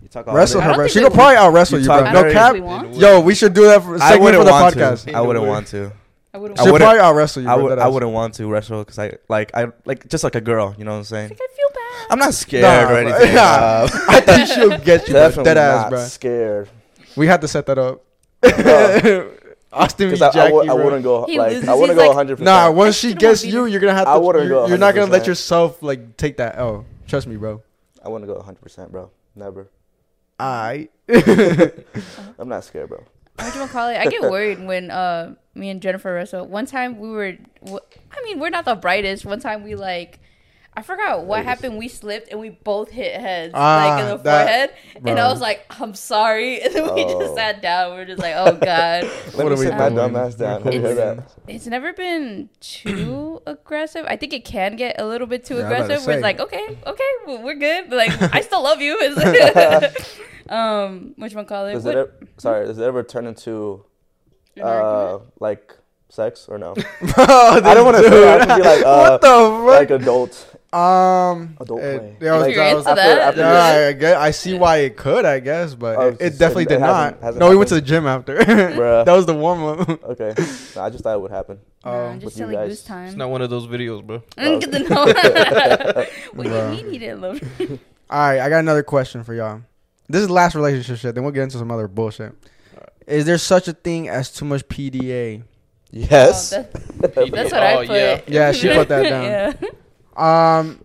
[0.00, 0.86] You talk Wrestle her, bro.
[0.88, 2.12] She could probably out wrestle You you, bro.
[2.12, 2.54] No cap.
[2.54, 2.98] we.
[2.98, 5.04] Yo, we should do that for I segment for wouldn't the want podcast.
[5.06, 5.12] to.
[5.12, 5.92] I wouldn't want to.
[6.32, 7.48] I would I She'll probably out wrestle you.
[7.48, 10.40] I would, I wouldn't want to wrestle because I like I like just like a
[10.40, 10.74] girl.
[10.78, 11.30] You know what I'm saying?
[11.30, 12.06] Like, I feel bad.
[12.10, 13.34] I'm not scared Nah, or anything.
[13.34, 13.88] Nah.
[14.08, 16.04] I think she'll get you, definitely dead ass, not bro.
[16.04, 16.68] scared.
[17.16, 18.04] We had to set that up.
[18.42, 20.24] Austin Because v.
[20.24, 22.16] I, I, Jackie, would, I wouldn't go He like loses, I wouldn't he's go like-
[22.16, 22.40] 100.
[22.40, 24.10] Nah, once she gets you, you're gonna have to.
[24.10, 26.58] I wouldn't you're, go you're not gonna let yourself like take that.
[26.58, 27.62] Oh, trust me, bro.
[28.04, 29.10] I wouldn't go 100, percent bro.
[29.34, 29.68] Never.
[30.38, 30.88] I.
[31.08, 33.04] I'm not scared, bro.
[33.36, 33.96] what you call it?
[33.96, 36.46] I get worried when uh me and Jennifer wrestle.
[36.46, 37.32] One time we were,
[37.64, 37.80] w-
[38.12, 39.24] I mean, we're not the brightest.
[39.24, 40.20] One time we like,
[40.78, 41.48] I forgot what Ladies.
[41.48, 41.78] happened.
[41.78, 44.70] We slipped and we both hit heads Ah, like in the that- forehead,
[45.06, 47.20] and I was like, I'm sorry, and then we Oh.
[47.20, 47.94] just sat down.
[47.96, 49.04] We are just like, oh god.
[49.04, 49.94] Let What me are we sit my doing?
[49.96, 50.62] dumb ass down.
[50.64, 51.14] What and are hear we that.
[51.16, 51.56] doing?
[51.56, 54.04] It's never been too aggressive.
[54.06, 56.06] I think it can get a little bit too Yeah, I was about to aggressive.
[56.06, 57.88] Where it's like, okay, okay, well, we're good.
[57.88, 58.96] But like, I still love you.
[60.48, 61.72] Um, which one call it?
[61.74, 63.84] Does What- it ever, sorry, does it ever turn into
[64.62, 65.76] uh like
[66.08, 66.74] sex or no?
[66.74, 66.84] Bro,
[67.18, 68.28] I don't want to this say.
[68.32, 68.48] I dude.
[68.48, 70.56] have to be like uh, what the like adult.
[70.76, 72.16] Um, adult it- play.
[72.20, 73.18] yeah, I was- Like, You're I into was- after- that?
[73.18, 76.14] after yeah, I, guess, I see why it could, I guess, but Oh, it, it
[76.14, 77.24] it's- definitely it did hasn't- not.
[77.24, 78.36] hasn't no, we went to the gym after.
[78.44, 79.88] That was the warm up.
[80.04, 80.34] Okay,
[80.76, 81.58] no, I just thought it would happen.
[81.84, 82.68] Nah, Oh, I'm just with you guys.
[82.68, 83.06] goose time.
[83.08, 84.22] It's not one of those videos, bro.
[84.36, 85.04] Get to know.
[86.34, 86.70] what Bro.
[86.70, 87.40] do you mean he didn't love?
[88.10, 89.62] All right, I got another question for y'all.
[90.08, 91.14] This is last relationship shit.
[91.14, 92.32] Then we'll get into some other bullshit.
[93.06, 95.42] Is there such a thing as too much PDA?
[95.90, 96.52] Yes.
[96.52, 96.62] Oh,
[97.00, 97.96] that- that's what Oh, I put.
[97.96, 98.20] yeah.
[98.26, 99.24] Yeah, she put that down.
[99.24, 99.52] yeah.
[100.16, 100.84] Um,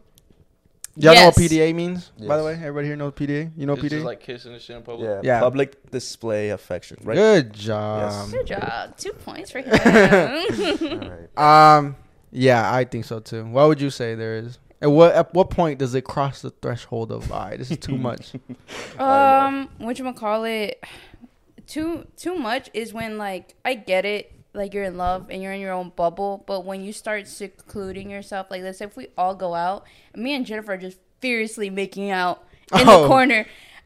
[0.95, 2.09] y'all know what PDA means?
[2.19, 2.45] By the Yes.
[2.45, 3.51] way, everybody here knows PDA.
[3.55, 3.89] You know it's PDA?
[3.89, 5.07] just like kissing and shit in public.
[5.09, 5.21] yeah.
[5.23, 5.39] Yeah.
[5.39, 6.97] Public display affection.
[7.03, 7.15] Right.
[7.15, 8.11] Good job.
[8.11, 8.32] Yes.
[8.32, 8.97] Good job.
[8.97, 9.69] Two points for him.
[11.03, 11.75] All right.
[11.77, 11.95] Um,
[12.32, 13.45] yeah, I think so too.
[13.45, 14.59] What would you say there is?
[14.82, 17.55] At what at what point does it cross the threshold of I?
[17.57, 18.34] this is too much.
[18.99, 20.84] Um, what you call it?
[21.67, 25.54] Too too much is when like I get it, like you're in love and you're
[25.54, 29.08] in your own bubble, but when you start secluding yourself, like let's say if we
[29.18, 29.86] all go out,
[30.16, 32.43] me and Jennifer are just furiously making out
[32.74, 33.04] in Oh.
[33.04, 33.45] the corner.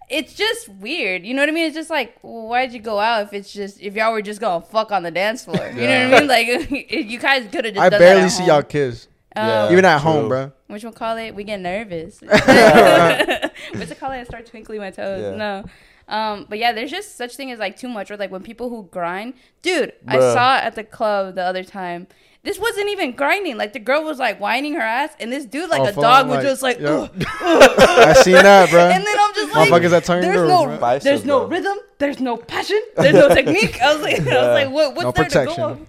[0.10, 1.66] It's just weird, you know what I mean?
[1.66, 4.40] It's just like, well, why'd you go out if it's just if y'all were just
[4.40, 5.68] gonna fuck on the dance floor?
[5.76, 6.28] You know what I mean?
[6.28, 7.84] Like you guys could have just.
[7.84, 8.48] I done barely that at see home.
[8.50, 9.64] y'all kiss, Yeah.
[9.66, 10.12] Um, even at true.
[10.12, 10.52] home, bro.
[10.68, 11.34] which one call it?
[11.34, 12.22] We get nervous.
[12.22, 14.14] What's it called?
[14.14, 15.22] I start twinkling my toes.
[15.22, 15.36] Yeah.
[15.36, 15.66] No.
[16.08, 18.70] Um, but yeah, there's just such thing as like too much, or like when people
[18.70, 19.94] who grind, dude.
[20.08, 20.34] I Bruh.
[20.34, 22.08] saw at the club the other time.
[22.44, 23.58] This wasn't even grinding.
[23.58, 26.26] Like the girl was like whining her ass, and this dude, like Oh, a dog,
[26.26, 27.08] on, was just like, yeah.
[27.18, 28.82] "Ugh." I seen that, bro.
[28.82, 30.78] and then I'm just like, Motherfuckers that turn there's girls, no, bro.
[30.78, 31.48] Vices, there's no bro.
[31.58, 33.82] rhythm, there's no passion, there's no technique.
[33.82, 35.56] I was like, I was like, what, what's No there protection.
[35.56, 35.64] to go?
[35.72, 35.80] off?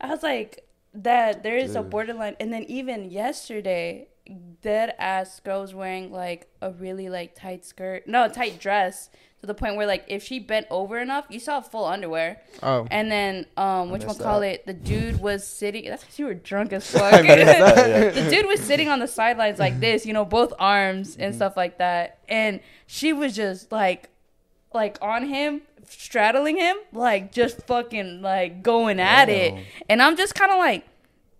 [0.00, 0.64] I was like,
[0.94, 4.08] that there is a borderline, and then even yesterday,
[4.62, 9.16] dead ass girl was wearing like a really like tight skirt, no tight dress to
[9.48, 12.40] the point where like if she bent over enough, you saw full underwear.
[12.62, 14.64] Oh, And then um, which one call it?
[14.66, 15.84] The dude was sitting.
[15.86, 17.12] That's because you were drunk as fuck.
[17.12, 21.16] I missed the dude was sitting on the sidelines like this, you know, both arms
[21.16, 22.18] and stuff like that.
[22.28, 24.08] And she was just like,
[24.72, 29.54] like on him, straddling him, like just fucking like going at it.
[29.88, 30.86] And I'm just kind of like,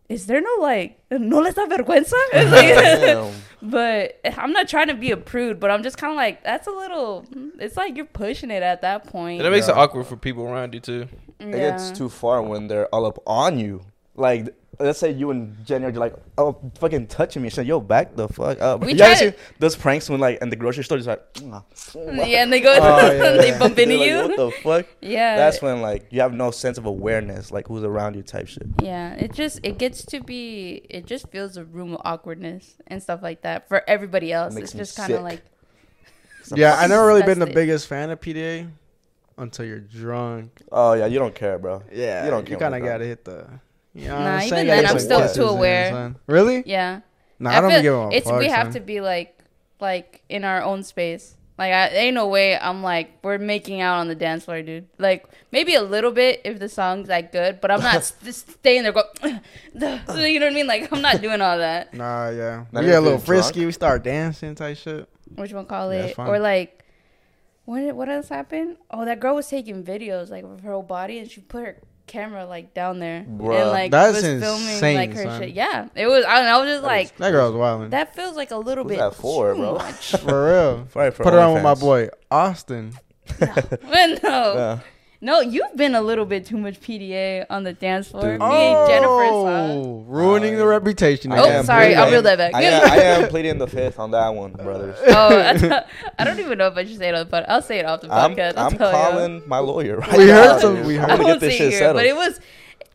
[0.08, 2.14] is there no like, no les da vergüenza?
[2.32, 2.64] It's like-
[3.00, 3.32] Damn.
[3.62, 6.66] But I'm not trying to be a prude, but I'm just kind of like, that's
[6.66, 7.24] a little,
[7.58, 9.40] it's like you're pushing it at that point.
[9.40, 11.08] And it makes it awkward for people around you too.
[11.40, 13.82] It gets too far when they're all up on you.
[14.14, 17.48] Like, let's say you and Jenny are like, oh, fucking touching me.
[17.48, 18.80] She's like, yo, back the fuck up.
[18.80, 21.32] We you ever tried seen those pranks when, like, in the grocery store, just like,
[21.34, 23.58] "Mwah, mwah." Yeah, and they go, Oh, yeah, they yeah.
[23.58, 24.16] bump into like, you.
[24.16, 24.86] What the fuck?
[25.00, 25.36] yeah.
[25.36, 28.66] That's when, like, you have no sense of awareness, like, who's around you type shit.
[28.82, 33.02] Yeah, it just it gets to be it just feels a room of awkwardness and
[33.02, 34.54] stuff like that for everybody else.
[34.54, 35.42] makes It's just kind of like
[36.54, 36.72] yeah.
[36.72, 37.54] I fucking never really been the disgusted.
[37.54, 38.70] biggest fan of PDA
[39.36, 40.62] until you're drunk.
[40.70, 41.82] Oh, yeah, you don't care, bro.
[41.92, 43.46] Yeah, You don't care You kind of gotta hit the.
[43.98, 44.66] You know what Nah, I'm even saying?
[44.68, 46.14] then, I'm get still too kisses in, aware.
[46.26, 46.62] Really?
[46.66, 47.00] yeah.
[47.40, 48.72] Nah, I, don't feel- be giving a It's fuck, we have son.
[48.74, 49.34] to be like
[49.80, 51.34] like in our own space.
[51.56, 54.86] Like I ain't no way I'm like we're making out on the dance floor, dude.
[54.98, 58.82] Like maybe a little bit if the song's that good, but I'm not st- staying
[58.84, 59.02] there go.
[59.24, 59.30] you
[59.80, 60.66] know what I mean?
[60.68, 61.92] Like I'm not doing all that.
[61.94, 62.64] Nah, yeah.
[62.70, 63.66] Not we get a little if you're frisky.
[63.66, 65.08] We start dancing type shit.
[65.34, 66.16] Which one call Yeah, it?
[66.16, 66.28] fine.
[66.28, 66.84] or like
[67.64, 68.76] what what else happened?
[68.90, 71.76] Oh, that girl was taking videos like of her whole body, and she put her
[72.08, 73.60] camera like down there Bruh.
[73.60, 75.40] and like That's was filming insane, like her son.
[75.40, 75.50] shit.
[75.50, 76.24] Yeah, it was.
[76.24, 76.46] I don't.
[76.46, 77.90] I was just That like, That girl's wilding.
[77.90, 79.74] that feels like a little Who's bit that for, too bro?
[79.74, 80.10] much.
[80.16, 80.88] For real.
[80.92, 82.92] Sorry for Put it on with my boy Austin.
[83.38, 84.78] But no, Yeah.
[85.20, 88.24] No, you've been a little bit too much PDA on the dance floor.
[88.24, 89.46] Me and Jennifer saw.
[89.72, 91.32] Oh, ruining the reputation.
[91.32, 91.64] I Oh, again.
[91.64, 92.54] sorry, I'll reel that back.
[92.54, 94.96] I am, I am pleading the fifth on that one, brothers.
[95.08, 95.84] Oh, I,
[96.18, 97.46] I don't even know if I should say it on the podcast.
[97.48, 98.56] I'll say it off the podcast.
[98.56, 99.10] I'll I'm tell y'all.
[99.12, 100.34] calling my lawyer right We now.
[100.52, 101.96] heard some- we heard- I gonna won't get this say shit here, settled.
[101.96, 102.40] but it was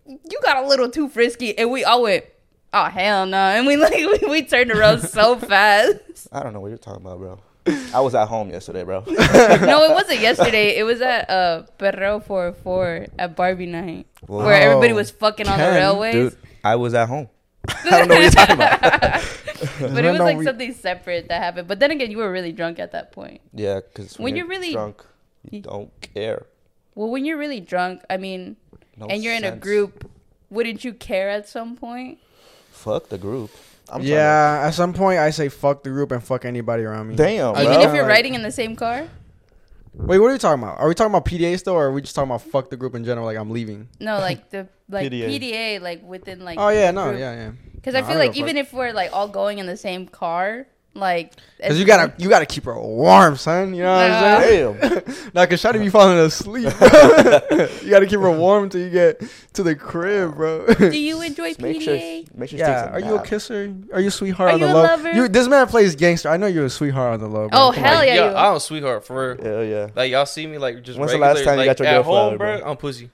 [0.06, 2.26] you got a little too frisky, and we all went,
[2.74, 6.28] "Oh hell no!" And we like we, we turned around so fast.
[6.32, 7.40] I don't know what you're talking about, bro.
[7.66, 9.04] I was at home yesterday, bro.
[9.08, 10.78] no, it wasn't yesterday.
[10.78, 15.58] It was at uh Perreo 44 at Barbie night, Well, where everybody was fucking on
[15.58, 16.14] the Ken, railways.
[16.14, 17.30] Dude, I was at home.
[17.68, 18.82] I don't know what you're talking about.
[18.82, 21.68] but it was No, like we- something separate that happened.
[21.70, 23.40] But then again, you were really drunk at that point.
[23.54, 25.04] Yeah, because When you're really- drunk,
[25.50, 26.46] you you- don't care.
[26.96, 28.58] Well, when you're really drunk, I mean,
[28.98, 30.10] No and you're in a group,
[30.50, 32.20] wouldn't you care at some point?
[32.72, 33.50] Fuck the group.
[33.90, 37.10] I'm trying yeah, at some point I say fuck the group and fuck anybody around
[37.10, 37.16] me.
[37.16, 37.74] Damn, I bro.
[37.74, 39.08] Even if you're riding in the same car?
[39.96, 40.80] Wait, what are we talking about?
[40.80, 42.96] Are we talking about PDA still, or are we just talking about fuck the group
[42.96, 43.26] in general?
[43.26, 43.90] Like I'm leaving.
[44.00, 45.28] No, like the like PDA.
[45.40, 46.58] PDA, like within like.
[46.60, 47.20] oh yeah, no, group.
[47.20, 47.52] yeah, yeah.
[47.76, 49.60] Because No, I I feel don't like give a even if we're like all going
[49.60, 50.66] in the same car,
[50.96, 53.74] like Cause you gotta you gotta keep her warm, son.
[53.74, 54.78] You know what I'm saying?
[54.80, 55.04] Damn.
[55.34, 56.66] Now, cause Shotty be falling asleep.
[57.84, 59.22] you gotta keep her warm till you get
[59.54, 60.66] to the crib, bro.
[60.68, 62.36] Do you enjoy Just make sure, PDA?
[62.36, 63.74] make sure yeah, are a you a kisser?
[63.94, 64.84] Are you a sweetheart Are on you the a low?
[64.84, 65.12] lover?
[65.14, 66.30] You, this man plays gangster.
[66.30, 67.50] I know you're a sweetheart on the low.
[67.50, 67.60] Bro.
[67.60, 68.08] Oh, Come hell on.
[68.08, 68.16] yeah.
[68.32, 69.44] yeah, I'm a sweetheart for real.
[69.44, 69.88] Yeah, yeah.
[69.96, 72.04] Like y'all see me like just When's the last time you got your at girl
[72.04, 72.60] home, flowered, bro?
[72.60, 72.72] bro?
[72.72, 73.10] I'm pussy.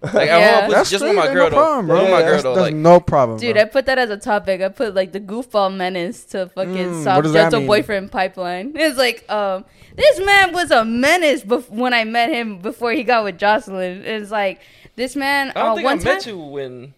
[0.00, 0.60] Like at Yeah.
[0.64, 0.70] I'm.
[0.70, 1.94] That's just with my girl no problem, though.
[1.94, 2.02] bro.
[2.02, 3.62] With my girl that's, though, that's like no problem, Dude, bro.
[3.62, 4.60] I put that as a topic.
[4.60, 8.72] I put like the goofball menace to fucking Mm, what soft gentle boyfriend pipeline.
[8.76, 9.64] It's like, um,
[9.96, 14.04] this man was a menace bef- when I met him before he got with Jocelyn.
[14.04, 14.60] It's like
[14.94, 15.50] this man.
[15.56, 16.94] I don't uh, think I time, met you when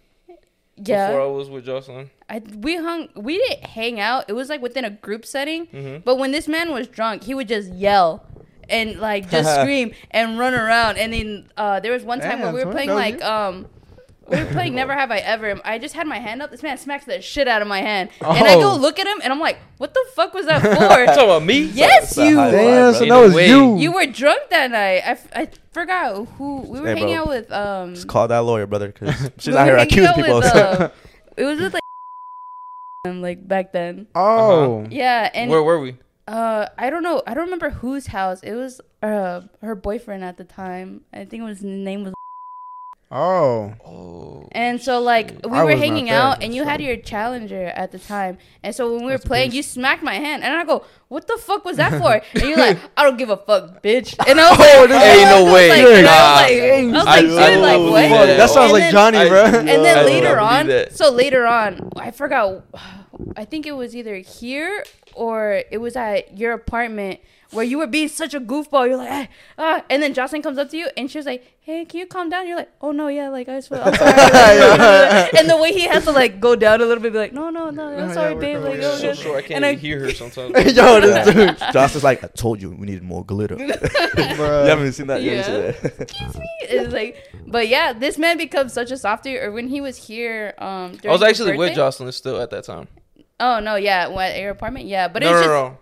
[0.77, 2.11] yeah, before I was with Jocelyn.
[2.29, 3.09] I, we hung.
[3.17, 4.27] We didn't hang out.
[4.29, 5.67] It was like within a group setting.
[5.69, 6.05] Mhm.
[6.05, 8.25] But when this man was drunk, he would just yell
[8.71, 10.99] and like just scream and run around.
[10.99, 13.25] And then uh, there was one time Damn, where we were playing like you.
[13.27, 13.67] um.
[14.29, 15.61] We were playing Never Have I Ever.
[15.65, 16.53] I just had my hand up.
[16.53, 18.77] This man smacks the shit out of my hand, and I go Oh.
[18.77, 20.69] look at him, and I'm like, "What the fuck was that for?"
[21.07, 21.63] talking about me?
[21.63, 22.37] yes, It's you.
[22.37, 23.49] Damn, five, so that was Wait.
[23.49, 23.77] you.
[23.79, 25.03] You were drunk that night.
[25.05, 27.23] I, f- I forgot who we were Hey, hanging bro.
[27.25, 27.51] out with.
[27.51, 30.37] Um, Just call that lawyer, brother, because she's we not here accusing people.
[30.37, 30.91] with, uh,
[31.37, 31.83] it was with like,
[33.05, 34.07] like back then.
[34.15, 35.97] oh, Yeah, and Where were we?
[36.31, 37.25] Uh, I don't know.
[37.27, 38.41] I don't remember whose house.
[38.45, 41.01] It was uh her boyfriend at the time.
[41.13, 42.15] I think it was his name was.
[43.11, 44.49] Oh, Oh.
[44.53, 47.67] And so like we I were hanging there, out, and you so- had your challenger
[47.67, 48.39] at the time.
[48.65, 51.37] And so when we were playing, you smacked my hand, and I go, "What the
[51.39, 54.51] fuck was that for?" and you're like, "I don't give a fuck, bitch." And I
[54.51, 55.69] was Oh, like, this- Ain't I no way.
[55.69, 58.27] Like, and I was like, I was I- like, dude, I like what?
[58.27, 58.37] that.
[58.39, 59.45] That sounds And like Johnny, I- bro.
[59.45, 62.65] and then I later on, so later on, I forgot.
[63.37, 64.83] I think it was either here
[65.15, 67.21] or it was at your apartment
[67.53, 68.87] where you were being such a goofball.
[68.89, 69.29] You're like, ah,
[69.59, 69.85] ah.
[69.91, 72.29] and then Jocelyn comes up to you and she was like, "Hey, can you calm
[72.31, 74.13] down?" You're like, "Oh no, yeah, like I swear, I'm sorry."
[75.39, 77.51] and the way he has to like go down a little bit, be like, "No,
[77.51, 79.53] no, no, I'm Yeah, sorry, we're babe." Like, we're oh, so good." short, I can't
[79.57, 80.55] And I- hear her sometimes.
[80.77, 83.57] Yo, this dude, Josh is like, I told you we needed more glitter.
[83.59, 83.67] you
[84.25, 85.33] haven't seen that Yeah.
[85.33, 85.85] yet.
[86.01, 86.47] Excuse me.
[86.63, 89.37] It's like, but yeah, this man becomes such a softy.
[89.39, 92.41] Or when he was here, um, I was during your actually with birthday- Jocelyn still
[92.41, 92.87] at that time.
[93.41, 95.49] Oh no, yeah, what, at your apartment, yeah, but no, it's no, just.
[95.49, 95.79] no.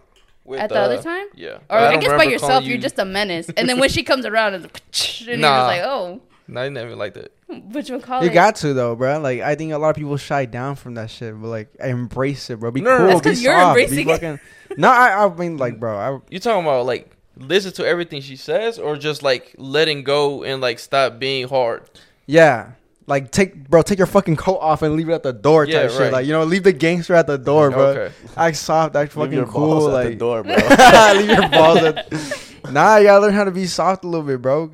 [0.49, 1.27] With, At the other uh, time?
[1.35, 1.59] Yeah.
[1.69, 3.51] Or I, don't guess by yourself, calling you're just a menace.
[3.57, 5.49] And then when she comes around, it's like, and Nah.
[5.49, 7.33] you're just like, oh, No, I never liked it.
[7.49, 9.21] which one call You got to though, bro.
[9.21, 12.49] Like I think a lot of people shy down from that shit, but like embrace
[12.51, 12.71] it, bro.
[12.71, 13.07] Be No, no, cool.
[13.09, 14.41] That's be 'cause you're soft, be embracing it.
[14.79, 15.97] No, I, I mean like, bro.
[15.97, 20.43] I, You talking about like listen to everything she says, or just like letting go
[20.45, 21.89] and like stop being hard?
[22.27, 22.73] yeah,
[23.09, 25.75] like take, bro, take your fucking coat off and leave it at the door, type
[25.75, 25.99] Yeah, shit.
[26.01, 26.13] right.
[26.13, 27.87] Like you know, leave the gangster at the door, bro.
[27.89, 28.15] Okay.
[28.37, 30.55] Act soft, act fucking Leave fucking your cool, balls like at the door, bro.
[31.17, 32.13] leave your balls at.
[32.71, 34.73] Nah, you gotta learn how to be soft a little bit, bro.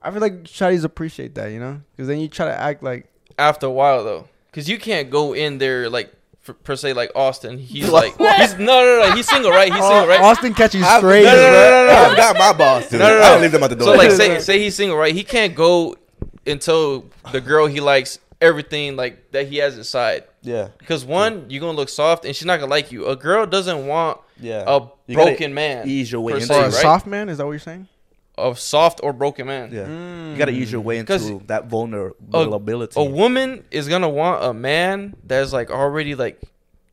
[0.00, 3.08] I feel like shotties appreciate that, you know, because then you try to act like
[3.38, 6.12] After a while though, because you can't go in there like
[6.42, 7.58] for, per se like Austin.
[7.58, 9.16] He's like he's no no no.
[9.16, 9.72] He's single, right?
[9.72, 10.20] He's single, right?
[10.20, 11.86] Austin catch you straight, no, no, no, bro.
[11.86, 12.10] no, no.
[12.10, 13.00] I've got my boss, dude.
[13.00, 13.22] No, no, no.
[13.22, 13.86] I don't leave them at the door.
[13.86, 15.14] So like say say he's single, right?
[15.14, 15.96] He can't go
[16.46, 20.24] until the girl he likes everything like that he has inside.
[20.42, 23.06] yeah, Because one, you're gonna look soft and she's not gonna like you.
[23.06, 24.64] A girl doesn't want yeah.
[24.66, 26.72] a You broken man, ease your way into se, a right?
[26.72, 27.28] soft man?
[27.28, 27.88] Is that what you're saying?
[28.36, 29.70] a soft or broken man.
[29.72, 30.32] Yeah, Mm.
[30.32, 33.00] you gotta ease your way into that vulnerability.
[33.00, 36.40] A woman is gonna want a man that's like already like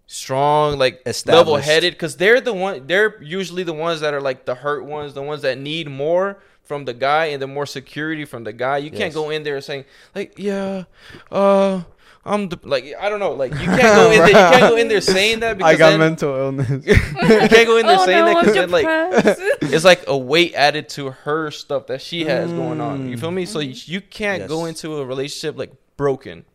[0.08, 1.38] strong, like Established.
[1.48, 2.86] level headed, because they're the one.
[2.86, 6.38] They're usually the ones that are like the hurt ones, the ones that need more
[6.72, 8.78] from the guy and the more security from the guy.
[8.78, 9.84] You can't go in there saying
[10.16, 10.86] like, yeah,
[11.30, 11.84] uh.
[12.24, 14.76] I'm the, like I don't know like you can't go in there you can't go
[14.78, 16.70] in there saying that because I got then, mental illness.
[16.86, 20.16] you can't go in there oh saying no, that because then like it's like a
[20.16, 23.10] weight added to her stuff that she has going on.
[23.10, 23.20] You Mm.
[23.20, 23.46] feel me?
[23.48, 26.46] So you, you can't go into a relationship like broken.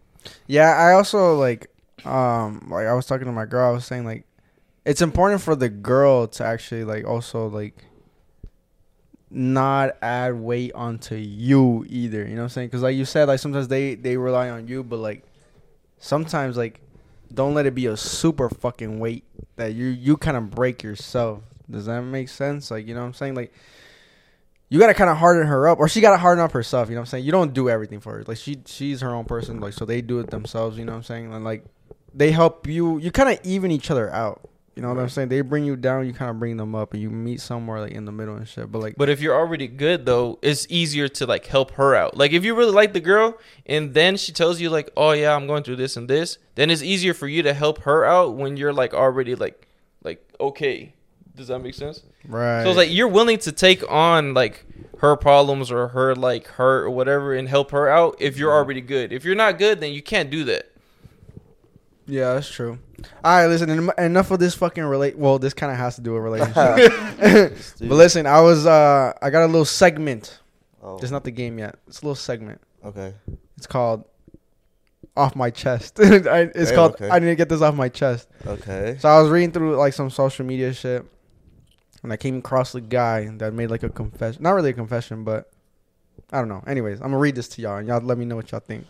[0.46, 1.66] Yeah, I also like
[2.04, 4.24] um like I was talking to my girl, I was saying like
[4.84, 7.74] it's important for the girl to actually like also like
[9.30, 12.70] not add weight onto you either, you know what I'm saying?
[12.70, 15.24] Cuz like you said like sometimes they they rely on you, but like
[15.98, 16.80] sometimes like
[17.32, 19.24] don't let it be a super fucking weight
[19.56, 21.42] that you you kind of break yourself.
[21.70, 22.70] Does that make sense?
[22.70, 23.34] Like, you know what I'm saying?
[23.34, 23.52] Like
[24.68, 26.88] you gotta kind of harden her up, or she gotta harden up herself.
[26.88, 27.24] You know what I'm saying?
[27.24, 28.24] You don't do everything for her.
[28.26, 29.60] Like she, she's her own person.
[29.60, 30.76] Like so, they do it themselves.
[30.76, 31.32] You know what I'm saying?
[31.32, 31.64] And like
[32.12, 32.98] they help you.
[32.98, 34.48] You kind of even each other out.
[34.76, 35.30] You know what I'm saying?
[35.30, 36.06] They bring you down.
[36.06, 38.46] You kind of bring them up, and you meet somewhere like in the middle and
[38.46, 38.70] shit.
[38.70, 42.14] But like, But if you're already good though, it's easier to like help her out.
[42.14, 45.34] Like if you really like the girl and then she tells you like, "Oh yeah,
[45.34, 48.34] I'm going through this and this," then it's easier for you to help her out
[48.34, 49.66] when you're like already like
[50.04, 50.92] like okay.
[51.34, 52.02] Does that make sense?
[52.28, 52.62] right?
[52.62, 54.64] So it's like you're willing to take on like
[54.98, 58.82] her problems or her like hurt or whatever and help her out if you're already
[58.82, 59.12] good.
[59.12, 60.70] If you're not good, then you can't do that.
[62.06, 62.78] Yeah, that's true.
[63.24, 63.68] All right, listen.
[63.70, 65.16] en- Enough of this fucking relate.
[65.18, 67.52] Well, this kind of has to do with relationship.
[67.80, 70.38] but listen, I was uh, I got a little segment.
[70.82, 71.76] Oh, It's not the game yet.
[71.88, 72.60] It's a little segment.
[72.84, 73.14] okay.
[73.56, 74.04] It's called
[75.16, 77.08] "Off My Chest." I, it's Hey, called okay.
[77.10, 78.96] "I Need to Get This Off My Chest." Okay.
[79.00, 81.04] So I was reading through like some social media shit,
[82.02, 84.42] and I came across a guy that made like a confession.
[84.42, 85.50] Not really a confession, but
[86.32, 86.62] I don't know.
[86.66, 88.86] Anyways, I'm gonna read this to y'all, and y'all let me know what y'all think.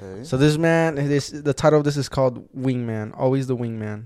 [0.00, 0.24] Okay.
[0.24, 3.12] So this man, this the title of this is called Wingman.
[3.18, 4.04] Always the wingman.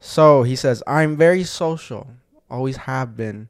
[0.00, 2.08] So he says, "I'm very social,
[2.50, 3.48] always have been,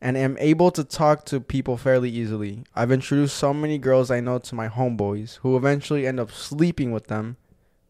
[0.00, 2.64] and am able to talk to people fairly easily.
[2.74, 6.92] I've introduced so many girls I know to my homeboys, who eventually end up sleeping
[6.92, 7.36] with them,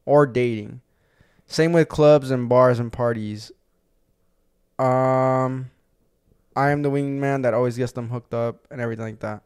[0.05, 0.81] or dating.
[1.47, 3.53] Same with clubs and bars and parties.
[4.79, 5.71] Um,
[6.57, 9.43] I am the wingman that always gets them hooked up and everything like that.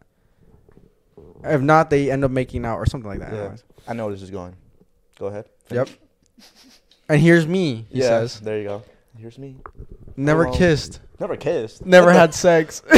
[1.45, 3.33] If not, they end up making out or something like that.
[3.33, 3.41] Yeah.
[3.41, 3.65] anyways.
[3.89, 4.57] I know where this is going.
[5.19, 5.47] Go ahead.
[5.71, 5.89] Yep.
[7.09, 8.09] And here's me, he yeah.
[8.09, 8.41] says.
[8.41, 8.83] There you go.
[9.19, 9.57] Here's me.
[10.17, 10.57] Never Hello.
[10.57, 11.01] kissed.
[11.19, 11.85] Never kissed.
[11.85, 12.83] Never had sex.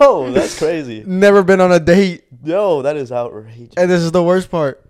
[0.00, 1.02] Yo, that's crazy.
[1.06, 2.24] Never been on a date.
[2.44, 3.74] Yo, that is outrageous.
[3.76, 4.82] And this is the worst part.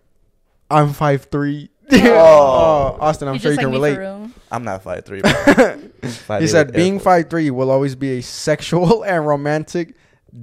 [0.71, 1.69] I'm 5'3.
[1.93, 2.97] Oh.
[3.01, 4.31] Austin, I'm You sure you just can like relate.
[4.51, 5.23] I'm not five three.
[5.23, 9.95] He said being 5'3 will always be a sexual and romantic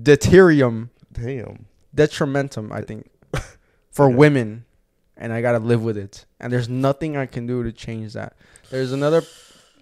[0.01, 1.65] deterium, Damn.
[1.95, 3.09] Detrimentum, I think,
[3.91, 4.15] for Okay.
[4.15, 4.65] women.
[5.15, 6.25] And I got to live with it.
[6.39, 8.35] And there's nothing I can do to change that.
[8.71, 9.21] There's another,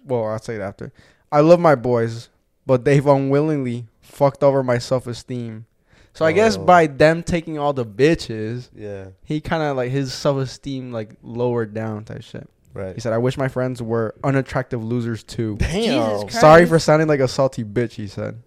[0.04, 0.92] well, I'll say it after.
[1.32, 2.28] I love my boys,
[2.66, 5.64] but they've unwillingly fucked over my self esteem.
[6.12, 6.64] So I guess Oh.
[6.64, 9.06] by them taking all the bitches, Yeah.
[9.24, 12.46] he kind of like his self esteem like lowered down type shit.
[12.74, 12.94] Right.
[12.94, 16.20] He said, "I wish my friends were unattractive losers too." Damn.
[16.26, 17.92] Jesus Sorry for sounding like a salty bitch.
[17.92, 18.42] He said,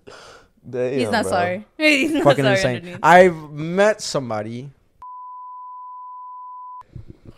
[0.68, 1.32] Damn, He's not bro.
[1.32, 1.66] sorry.
[1.78, 3.00] He's not "Fucking sorry insane." underneath.
[3.04, 4.72] I've met somebody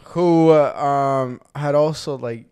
[0.05, 2.45] who uh, um had also like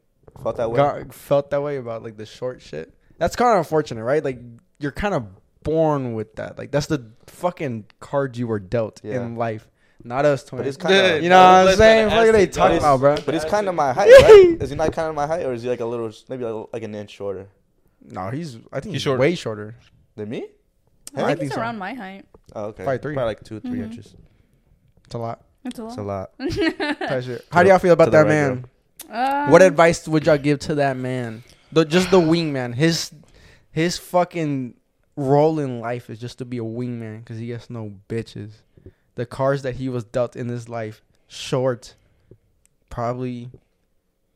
[0.43, 0.75] Felt that way.
[0.77, 2.93] got, felt that way about like the short shit.
[3.17, 4.23] That's kind of unfortunate, right?
[4.23, 4.39] Like
[4.79, 5.25] you're kind of
[5.63, 6.57] born with that.
[6.57, 9.21] Like that's the fucking card you were dealt Yeah.
[9.23, 9.67] in life.
[10.03, 10.59] Not us twins.
[10.59, 11.23] But it's kind of.
[11.23, 12.09] You know what I'm Let's saying?
[12.09, 13.15] kinda What are ask they it, talking about, bro?
[13.25, 14.57] But it's kind of my height, right?
[14.59, 16.67] Is he not kind of my height, or is he like a little, maybe like,
[16.73, 17.47] like an inch shorter
[18.03, 18.57] No, he's.
[18.71, 19.19] I think He's he's, shorter.
[19.21, 19.75] way shorter.
[20.17, 20.47] than me?
[21.15, 21.61] I I think, think it's so.
[21.61, 22.25] around my height.
[22.55, 22.83] Oh, okay.
[22.83, 23.13] Probably three.
[23.13, 23.83] Probably like two, 3 Mhm.
[23.83, 24.15] inches.
[25.05, 25.43] It's a lot.
[25.63, 26.31] It's a It's lot.
[26.39, 26.99] a lot.
[27.09, 27.45] Type shit.
[27.51, 28.29] How do y'all feel about to the that right
[29.09, 29.45] man?
[29.45, 31.43] Um, What advice would y'all give to that man?
[31.71, 32.75] The just the wingman.
[32.75, 33.11] His
[33.71, 34.75] his fucking
[35.15, 38.51] role in life is just to be a wingman because he gets no bitches.
[39.15, 41.95] The cards that he was dealt in his life, short,
[42.89, 43.49] probably.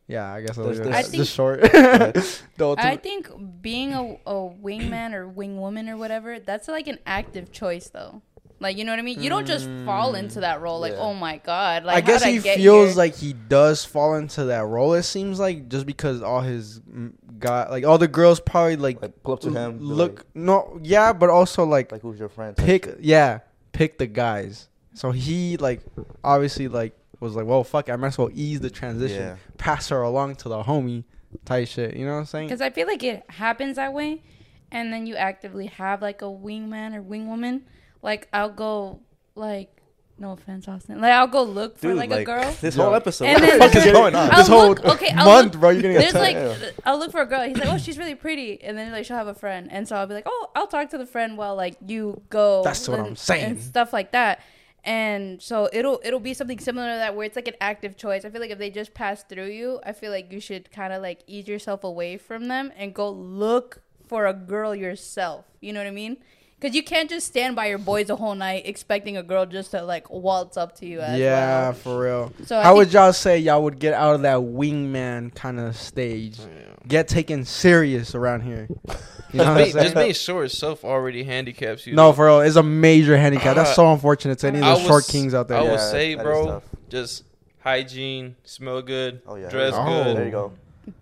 [0.09, 1.61] Yeah, I guess I'll There's leave it this- at short.
[2.57, 3.29] the I think
[3.61, 8.21] being a, a wingman or wingwoman or whatever, that's like an active choice though.
[8.59, 9.21] Like you know what I mean?
[9.21, 10.99] You don't just fall into that role like, Yeah.
[10.99, 11.83] oh my god.
[11.85, 12.97] Like I guess he get feels here?
[12.97, 14.93] like he does fall into that role.
[14.95, 19.01] It seems like just because all his mm, guy, like all the girls, probably like,
[19.01, 19.79] Like pull up to him.
[19.79, 20.17] look.
[20.17, 22.57] Like, no, yeah, but also like like who's your friend?
[22.57, 23.39] pick yeah
[23.71, 25.81] pick the guys so he like
[26.23, 29.35] obviously like was like well fuck i might as well ease the transition Yeah.
[29.57, 31.03] pass her along to the homie
[31.45, 34.23] type shit you know what i'm saying Because I feel like it happens that way,
[34.71, 37.61] and then you actively have like a wingman or wingwoman.
[38.01, 39.01] Like I'll go
[39.35, 39.69] like
[40.17, 40.99] No offense, Austin.
[41.01, 42.51] Like I'll go look for Dude, like, a girl.
[42.61, 43.25] This whole episode.
[43.25, 44.29] And what the fuck is going on?
[44.31, 45.69] I'll this whole look- okay, I'll month, look- bro.
[45.69, 46.73] You're gonna get There's like tired.
[46.85, 47.43] I'll look for a girl.
[47.47, 49.95] He's like, oh, she's really pretty, and then like she'll have a friend, and so
[49.95, 52.63] I'll be like, oh, I'll talk to the friend while like you go.
[52.63, 53.43] That's what I'm saying.
[53.45, 54.41] And stuff like that.
[54.83, 58.25] And so it'll it'll be something similar to that where it's like an active choice.
[58.25, 60.93] I feel like if they just pass through you, I feel like you should kind
[60.93, 65.45] of like ease yourself away from them and go look for a girl yourself.
[65.61, 66.17] You know what I mean?
[66.59, 69.71] Because you can't just stand by your boys the whole night expecting a girl just
[69.71, 70.99] to like waltz up to you.
[70.99, 71.73] As yeah, well.
[71.73, 72.33] for real.
[72.45, 75.77] So I How would y'all say y'all would get out of that wingman kind of
[75.77, 76.37] stage?
[76.41, 76.47] Oh,
[76.87, 78.67] get taken serious around here.
[79.31, 81.93] You know what Just, be, just being short itself already handicaps you.
[81.93, 83.55] No, for real, it's a major handicap.
[83.55, 85.59] That's so unfortunate to any of I the short was- kings out there.
[85.59, 85.71] I there.
[85.73, 87.25] would say, bro, just
[87.59, 89.49] hygiene, smell good, Oh, yeah.
[89.49, 89.85] dress Oh.
[90.03, 90.53] good, There you go.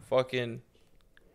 [0.10, 0.62] fucking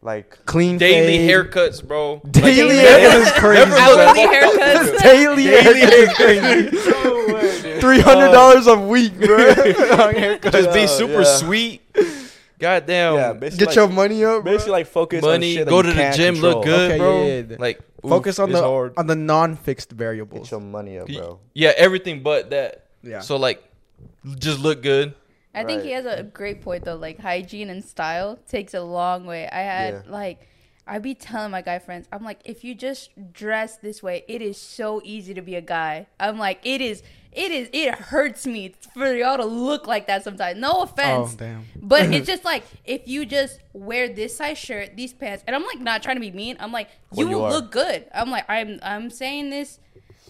[0.04, 1.30] Like Clean daily fade.
[1.30, 2.20] haircuts, bro.
[2.30, 3.70] Daily Daily haircuts is crazy.
[3.70, 5.02] Never Hourly haircuts.
[5.02, 7.80] Daily haircuts is crazy.
[7.80, 9.36] Three hundred dollars a week, bro.
[9.36, 10.52] on haircuts.
[10.52, 11.36] Just be oh, super yeah.
[11.36, 11.82] sweet.
[12.58, 13.14] Goddamn.
[13.14, 14.52] yeah, Get like, your money up, bro.
[14.52, 16.52] basically like focus on money, shit that go you to the gym, control.
[16.54, 17.24] look good, Okay, bro.
[17.26, 17.56] yeah, yeah.
[17.58, 18.94] Like oof, Focus on the hard.
[18.96, 20.48] on the non-fixed variables.
[20.48, 21.40] Get your money up, bro.
[21.54, 22.86] Yeah, everything but that.
[23.02, 23.18] Yeah.
[23.20, 23.62] So like,
[24.38, 25.14] just look good.
[25.54, 26.96] I think he has a great point though.
[26.96, 29.48] Like hygiene and style takes a long way.
[29.50, 30.12] I had Yeah.
[30.12, 30.48] like
[30.86, 34.42] I be telling my guy friends, I'm like, if you just dress this way, it
[34.42, 36.08] is so easy to be a guy.
[36.18, 40.24] I'm like, it is, it is, it hurts me for y'all to look like that
[40.24, 40.58] sometimes.
[40.58, 41.66] No oh offense, damn.
[41.80, 45.62] but it's just like if you just wear this size shirt, these pants, and I'm
[45.64, 46.56] like not trying to be mean.
[46.58, 48.06] I'm like, you Well, you look good.
[48.12, 49.78] I'm like, I'm, I'm saying this.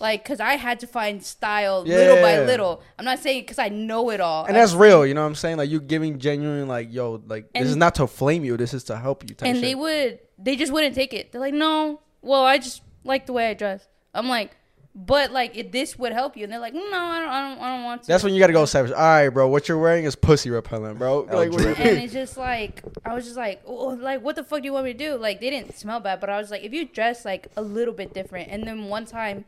[0.03, 2.83] Like, cause I had to find style little by little.
[2.99, 4.45] I'm not saying because I know it all.
[4.45, 5.57] And I'm that's real, you know what I'm saying?
[5.59, 8.57] Like you're giving genuine, like yo, like this is not to flame you.
[8.57, 9.35] This is to help you.
[9.35, 9.63] Type and shit.
[9.63, 13.33] they would they just wouldn't take it they're like no well i just like the
[13.33, 14.57] way i dress i'm like
[14.95, 17.61] but like if this would help you and they're like no i don't i don't,
[17.61, 18.91] I don't want to That's when you gotta go savage.
[18.91, 19.47] All right, bro.
[19.49, 21.29] What you're wearing is pussy repellent, bro.
[21.31, 21.79] Oh, Like, what do you drip.
[21.79, 24.65] and it's just like i was just like oh, oh, like what the fuck do
[24.67, 26.73] you want me to do like they didn't smell bad but i was like if
[26.73, 29.45] you dress like a little bit different and then one time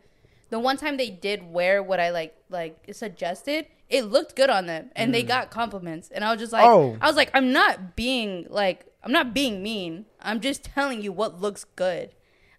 [0.51, 4.67] the one time they did wear what i like like suggested it looked good on
[4.67, 4.91] them.
[4.97, 5.29] And they mm.
[5.29, 6.11] got compliments.
[6.11, 6.97] And i was just like Oh.
[7.01, 10.07] i was like i'm not being like i'm not being mean.
[10.21, 12.11] I'm just telling you what looks good.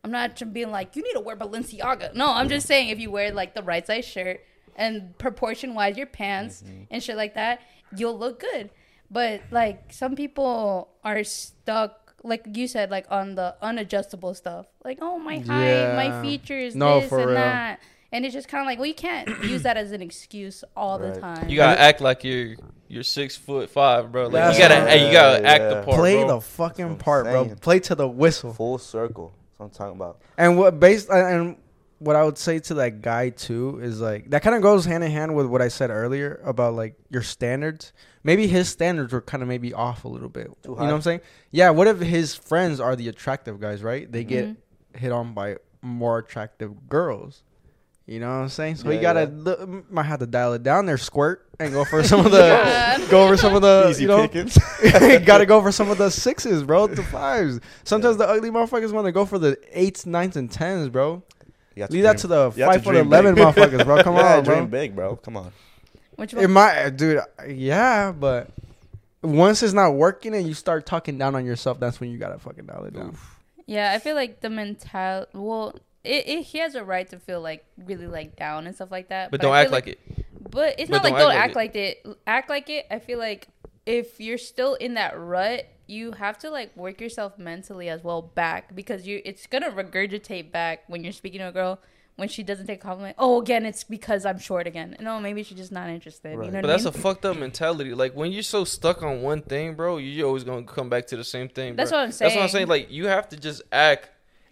[0.04, 2.14] I'm not being like you need to wear balenciaga.
[2.16, 4.42] No i'm just saying if you wear like the right size shirt
[4.76, 6.84] and proportion wise your pants mm-hmm.
[6.92, 7.62] and shit like that
[7.96, 8.70] you'll look good.
[9.10, 14.98] But like some people are stuck like you said like on the unadjustable stuff like
[15.02, 15.96] oh my height Yeah.
[15.96, 17.36] my features No, this for and real.
[17.36, 17.80] that
[18.12, 20.98] and it's just kind of like well you can't use that as an excuse all
[21.00, 22.56] the time You gotta act like you're
[22.88, 24.26] you're six foot five, bro.
[24.26, 24.90] Like That's you gotta right.
[24.90, 26.36] hey, you gotta Yeah, act the part, Play bro.
[26.36, 27.56] the fucking part, what bro.
[27.56, 28.54] Play to the whistle.
[28.54, 29.34] Full circle.
[29.58, 30.22] That's what I'm talking about.
[30.38, 31.58] And what based and
[32.00, 35.04] what I would say to that guy too is like that kind of goes hand
[35.04, 37.94] in hand with what I said earlier about like your standards.
[38.24, 40.48] Maybe his standards were kind of maybe off a little bit.
[40.64, 41.22] Too You know what I'm saying?
[41.52, 41.70] Yeah.
[41.70, 44.12] What if his friends are the attractive guys, right?
[44.12, 44.56] They get Mhm.
[44.98, 47.44] hit on by more attractive girls.
[48.08, 48.76] You know what I'm saying?
[48.76, 49.54] So Yeah, you gotta yeah.
[49.66, 52.38] li- might have to dial it down there, squirt, and go for some of the
[52.38, 53.04] Yeah.
[53.10, 54.58] go over some of the Easy you know pickings.
[55.26, 57.60] gotta go for some of the sixes, bro, the fives.
[57.84, 61.24] Sometimes the ugly motherfuckers want to go for the eights, nines, and tens, bro.
[61.76, 63.44] You have Leave that to the you have five to foot eleven big.
[63.46, 64.02] motherfuckers, bro.
[64.04, 64.68] Come yeah, on, dream bro.
[64.68, 65.16] big, bro.
[65.18, 65.52] Come on.
[66.16, 66.44] which one?
[66.44, 67.20] It might, dude.
[67.48, 68.50] Yeah, but
[69.22, 72.38] once it's not working and you start talking down on yourself, that's when you gotta
[72.40, 73.18] fucking dial it down.
[73.66, 75.74] yeah i feel like the mental well
[76.04, 79.10] it, it, he has a right to feel like really like down and stuff like
[79.10, 80.00] that but I don't act like it.
[80.52, 82.06] But it's But not like don't don't act act like like it.
[82.28, 82.86] Act like it.
[82.92, 83.48] I feel like
[83.88, 88.22] if you're still in that rut, you have to like work yourself mentally as well
[88.22, 91.80] back because you it's gonna regurgitate back when you're speaking to a girl
[92.16, 93.16] when she doesn't take a compliment.
[93.20, 94.96] Oh, again, it's because I'm short again.
[95.02, 96.32] No, oh, maybe she's just not interested.
[96.32, 97.02] You know But what that's I a mean?
[97.02, 97.94] fucked up mentality.
[97.94, 101.18] Like when you're so stuck on one thing, bro, you're always gonna come back to
[101.18, 101.76] the same thing.
[101.76, 102.00] That's bro.
[102.00, 102.30] what I'm saying.
[102.30, 102.68] That's what I'm saying.
[102.68, 102.70] saying.
[102.70, 104.10] Like you have to just act,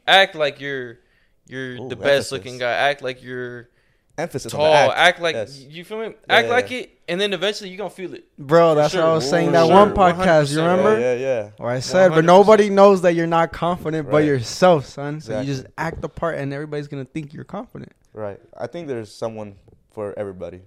[0.07, 0.99] act like you're,
[1.47, 2.71] you're Ooh, the best looking guy.
[2.71, 3.69] Act like you're
[4.17, 4.61] Emphasis tall.
[4.65, 4.97] on the act.
[4.97, 5.59] Act, like Yes.
[5.59, 6.05] you feel me.
[6.29, 6.77] Act yeah, like yeah.
[6.79, 8.25] it, and then eventually you're gonna feel it.
[8.37, 9.73] Bro, For that's what I was saying For that sure.
[9.75, 10.51] one podcast.
[10.51, 10.61] You 100%.
[10.61, 10.99] remember?
[10.99, 11.65] Yeah, yeah, yeah.
[11.65, 12.25] I said, but 100%.
[12.25, 15.19] nobody knows that you're not confident but yourself, son.
[15.19, 17.91] So you just act the part, and everybody's gonna think you're confident.
[18.13, 18.39] Right.
[18.57, 19.55] I think there's someone
[19.91, 20.61] for everybody.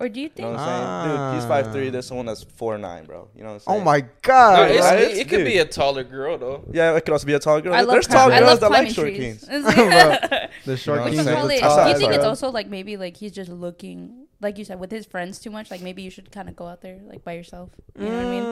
[0.00, 0.48] Or do you You know think?
[0.56, 1.30] what I'm saying?
[1.30, 1.88] Dude, he's five three.
[1.88, 1.90] Ah.
[1.90, 3.28] There's someone that's four nine, bro.
[3.36, 3.66] You know what I'm saying?
[3.68, 3.84] Oh saying?
[3.84, 4.70] my No, god!
[4.70, 5.00] it's- right?
[5.02, 5.46] it, it could Dude.
[5.46, 6.64] be a taller girl though.
[6.72, 7.74] Yeah, it could also be a tall girl.
[7.74, 9.18] I love There's clim- tall I girls love that like climbing short trees.
[9.18, 9.46] kings.
[10.64, 11.26] the short know What's what kings.
[11.28, 11.84] I'm call saying?
[11.84, 14.80] Do you think it's how- also like maybe like he's just looking like you said
[14.80, 15.70] with his friends too much?
[15.70, 17.68] Like maybe you should kind of go out there like by yourself.
[17.98, 18.44] You know what I mean?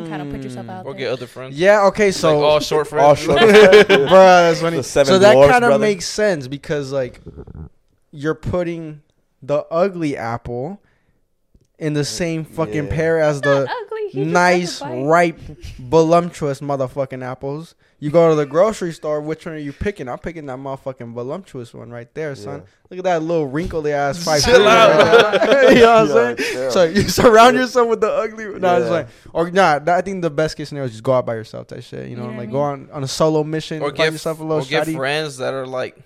[0.00, 0.92] And kind of put yourself out there.
[0.92, 1.00] Or there.
[1.08, 1.58] get other friends.
[1.58, 1.84] Yeah.
[1.88, 2.06] Okay.
[2.06, 3.04] like So all short friends.
[3.06, 3.38] All short.
[3.40, 4.78] Bruh, that's funny.
[4.78, 7.20] The seven so that kind of makes sense because like
[8.12, 9.02] you're putting
[9.42, 10.80] the ugly apple
[11.78, 12.90] in the same fucking Yeah.
[12.94, 14.08] pear as the ugly.
[14.10, 15.02] He just nice, has a bite.
[15.04, 15.38] ripe,
[15.78, 17.74] voluptuous motherfucking apples.
[17.98, 20.06] You go to the grocery store, which one are you picking?
[20.08, 22.62] I'm picking that motherfucking voluptuous one right there, son.
[22.90, 24.42] Look at that little wrinkly ass five.
[24.42, 25.34] Chill fingers out.
[25.48, 26.54] right you know what I'm saying?
[26.56, 26.70] yeah.
[26.70, 28.58] So you surround yourself with the ugly.
[28.60, 29.80] No, it's like, or nah.
[29.86, 31.68] I think the best case scenario is just go out by yourself.
[31.68, 33.86] That shit, you know, You know like I go on on a solo mission, or
[33.88, 34.58] find get yourself a little.
[34.58, 34.96] or little get shotty.
[34.96, 35.96] friends that are like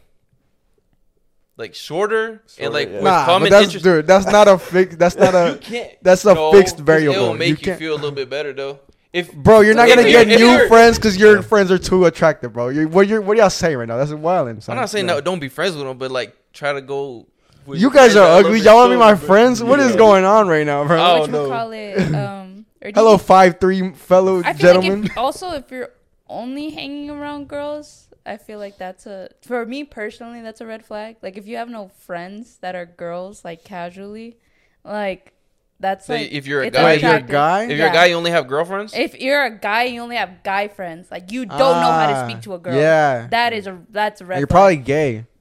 [1.61, 2.95] like shorter, Shorter, and like yeah.
[2.97, 3.85] with Nah, but common that's interest.
[3.85, 4.07] dude.
[4.09, 4.97] That's not a fix.
[4.97, 5.57] That's not You a.
[5.59, 5.91] can't.
[6.03, 7.15] That's a No, fixed 'cause variable.
[7.15, 8.81] It'll make You you, can't- feel a little bit better though.
[9.13, 12.53] If Bro, you're not gonna get new you're- friends because your friends are too attractive,
[12.53, 12.69] bro.
[12.71, 13.97] You what you're what y'all saying right now?
[13.97, 14.49] That's wild.
[14.49, 17.27] I'm not saying no, don't be friends with them, but like try to go.
[17.73, 18.61] You guys are ugly.
[18.61, 19.27] Y'all want to be my bro.
[19.27, 19.63] friends?
[19.63, 19.97] What is Yeah.
[19.99, 20.97] going on right now, bro?
[21.01, 21.49] Oh, What no.
[21.49, 22.15] call it?
[22.15, 25.03] Um, Hello, five three fellow gentlemen.
[25.03, 25.91] like if, also if you're
[26.29, 30.85] only hanging around girls, I feel like that's a for me personally that's a red
[30.85, 31.17] flag.
[31.23, 34.39] Like if you have no friends that are girls, like casually,
[34.85, 35.33] like
[35.81, 38.07] that's So like if you're a guy- if you're a guy, If you're a guy,
[38.07, 38.93] you only have girlfriends.
[38.95, 41.11] If you're a guy, you only have guy friends.
[41.11, 42.75] Like you don't know how to Ah, speak to a girl.
[42.77, 44.37] Yeah, That is a that's a red.
[44.37, 44.41] Flag.
[44.41, 44.51] You're flag.
[44.61, 45.25] probably gay.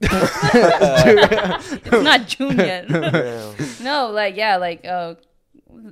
[1.84, 2.88] it's not June yet.
[3.80, 5.14] No, like yeah, like uh,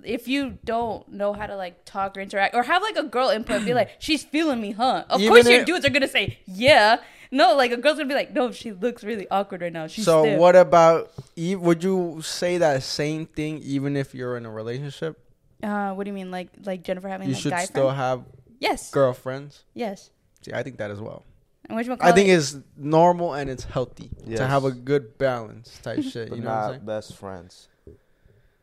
[0.04, 3.28] if you don't know how to like talk or interact or have like a girl
[3.30, 5.04] input, be like, she's feeling me, huh?
[5.10, 6.98] Of Even course, your if- dudes are gonna say yeah.
[7.30, 9.86] No, like a girl's gonna be like, no, she looks really awkward right now.
[9.86, 10.38] She's so stiff.
[10.38, 11.12] what about?
[11.36, 15.18] e- Would you say that same thing even if you're in a relationship?
[15.62, 17.96] Uh, what do you mean, like like Jennifer having You like should guy still friends?
[17.98, 18.22] have
[18.60, 19.64] Yes, girlfriends.
[19.74, 20.10] yes.
[20.42, 21.24] See, I think that as well.
[21.68, 21.98] And which one?
[22.00, 26.30] I think it's normal and it's healthy to have a good balance type shit.
[26.30, 26.86] But You know what I'm not saying?
[26.86, 27.68] best friends.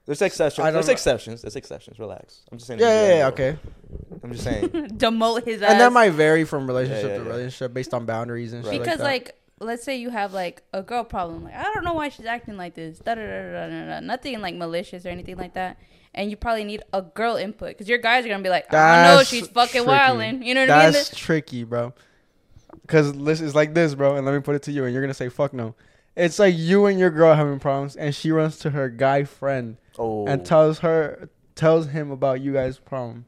[0.06, 0.64] There's exceptions.
[0.64, 0.93] I don't There's know.
[0.93, 1.41] exceptions.
[1.41, 1.97] There's exceptions.
[1.99, 2.41] Relax.
[2.51, 2.80] I'm just saying.
[2.80, 3.28] Yeah, yeah, yeah.
[3.28, 3.58] Okay.
[4.24, 4.70] I'm just saying.
[4.70, 5.72] demote his ass.
[5.72, 7.30] And that might vary from relationship yeah, to yeah.
[7.30, 9.03] relationship based on boundaries and shit like because that.
[9.03, 12.26] like let's say you have like a girl problem like i don't know why she's
[12.26, 13.99] acting like this da, da, da, da, da, da.
[14.01, 15.78] nothing like malicious or anything like that
[16.14, 19.06] and you probably need a girl input because your guys are gonna be like i
[19.08, 19.88] don't know she's fucking tricky.
[19.88, 21.93] wilding you know what i mean That's tricky, bro.
[22.82, 24.16] Because this is like this, bro.
[24.16, 25.76] And let me put it to you, and you're gonna say fuck no.
[26.16, 29.78] It's like you and your girl having problems, and she runs to her guy friend
[29.97, 30.26] Oh.
[30.28, 33.26] and tells her, tells him about you guys' problem,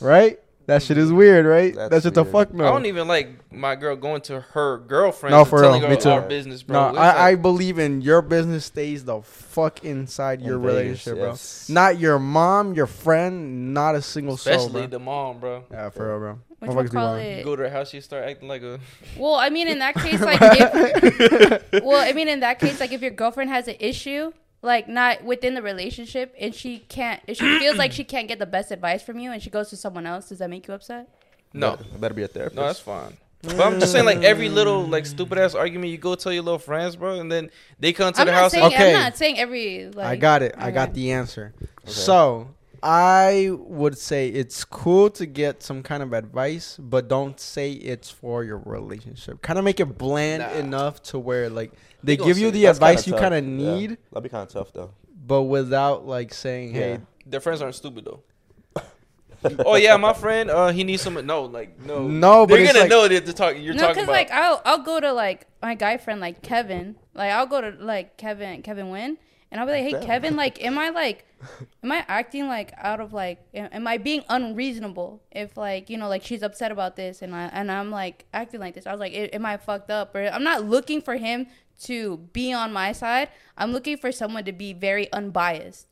[0.00, 0.41] right?
[0.66, 1.74] That shit is weird, right?
[1.74, 2.32] That's, That's just a weird.
[2.32, 2.64] fuck no.
[2.66, 5.90] I don't even like my girl going to her girlfriend No, and for telling real,
[5.90, 6.10] her me too.
[6.10, 6.82] our business, bro.
[6.84, 10.74] no, It's I, I believe in your business stays the fuck inside In your Vegas,
[11.06, 11.26] relationship, bro.
[11.30, 11.68] yes.
[11.68, 14.86] Not your mom, your friend, not a single soul, especially bro.
[14.86, 15.64] the mom, bro.
[15.70, 16.38] yeah, for real, bro.
[16.60, 17.22] which Motherfuckers one be call wild.
[17.24, 18.78] You it go to her house, she start acting like a.
[19.18, 22.92] well i mean in that case like if, well i mean in that case like
[22.92, 24.32] if your girlfriend has an issue
[24.62, 28.38] like not within the relationship and she can't if she feels like she can't get
[28.38, 30.74] the best advice from you and she goes to someone else does that make you
[30.74, 31.08] upset
[31.52, 32.56] No, Better, better be a therapist.
[32.56, 33.16] no, that's fine.
[33.42, 36.44] But I'm just saying, like every little like stupid ass argument, you go tell your
[36.44, 37.50] little friends, bro, and then
[37.80, 38.52] they come to i'm the house.
[38.52, 38.94] saying and, Okay.
[38.94, 40.54] i'm not saying every like I got it.
[40.56, 41.00] I got Okay.
[41.00, 41.52] the answer.
[41.86, 42.54] So
[42.84, 48.10] I would say it's cool to get some kind of advice, but don't say it's
[48.10, 49.42] for your relationship.
[49.42, 50.50] Kind of make it bland Nah.
[50.58, 51.72] enough to where like
[52.02, 53.74] they give you the That's advice you kind of Yeah.
[53.76, 54.92] need, That'd be kind of tough though.
[55.26, 56.98] but without like saying, "Hey, Yeah.
[57.26, 58.22] their friends aren't stupid though.
[59.66, 61.14] oh yeah, my friend, uh, he needs some.
[61.26, 63.56] No, like no, No, but they're it's gonna like- know that to talk.
[63.58, 64.12] You're no, talking because about.
[64.12, 67.70] like I'll I'll go to like my guy friend like Kevin, like I'll go to
[67.80, 69.18] like Kevin Kevin Wynn,
[69.50, 70.02] and I'll be like, hey Damn.
[70.04, 71.26] Kevin, like am I like,
[71.82, 75.96] am I acting like out of like, am am I being unreasonable if like you
[75.96, 78.86] know like she's upset about this and I and I'm like acting like this?
[78.86, 80.14] I was like, "A- am I fucked up?
[80.14, 81.48] Or I'm not looking for him
[81.84, 83.28] to be on my side.
[83.56, 85.86] I'm looking for someone to be very unbiased.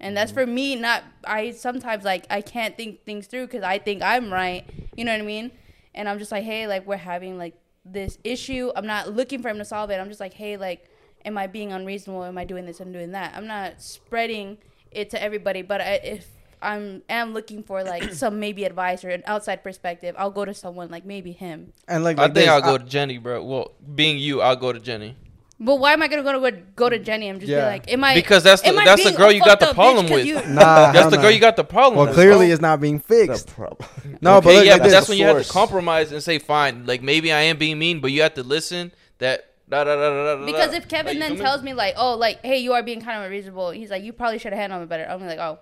[0.00, 0.40] And that's mm-hmm.
[0.40, 0.76] for me.
[0.76, 1.52] Not I.
[1.52, 4.64] Sometimes like I can't think things through because I think I'm right.
[4.96, 5.52] You know what I mean?
[5.94, 7.54] And I'm just like, hey, like we're having like
[7.84, 8.72] this issue.
[8.74, 10.00] I'm not looking for him to solve it.
[10.00, 10.88] I'm just like, hey, like,
[11.24, 12.24] am I being unreasonable?
[12.24, 12.80] Am I doing this?
[12.80, 13.34] I'm doing that.
[13.36, 14.58] I'm not spreading
[14.90, 15.62] it to everybody.
[15.62, 16.28] But I, if
[16.60, 20.54] I'm am looking for like some maybe advice or an outside perspective, I'll go to
[20.54, 21.72] someone like maybe him.
[21.86, 23.44] and like, I think this, I'll go to Jenny, bro.
[23.44, 25.16] Well, being you, I'll go to Jenny
[25.64, 27.28] But why am I gonna go to go to Jenny?
[27.28, 28.14] I'm just be like, am I?
[28.14, 30.26] because that's the am I that's the girl you got the problem with.
[30.26, 31.98] you- Nah, That's the girl you got the problem with.
[31.98, 32.14] Well, with.
[32.16, 33.46] clearly it's not being The fixed.
[33.48, 33.88] problem.
[34.20, 36.38] No, okay, but look, yeah, like but that's when you have to compromise and say,
[36.40, 38.90] fine, like maybe I am being mean, but you have to listen.
[39.18, 40.40] That da da da da da.
[40.40, 43.00] da, Because if Kevin Like, then tells me like, oh, like, hey, you are being
[43.00, 43.70] kind of unreasonable.
[43.70, 45.06] He's like, you probably should have handled it better.
[45.08, 45.60] I'm like, oh,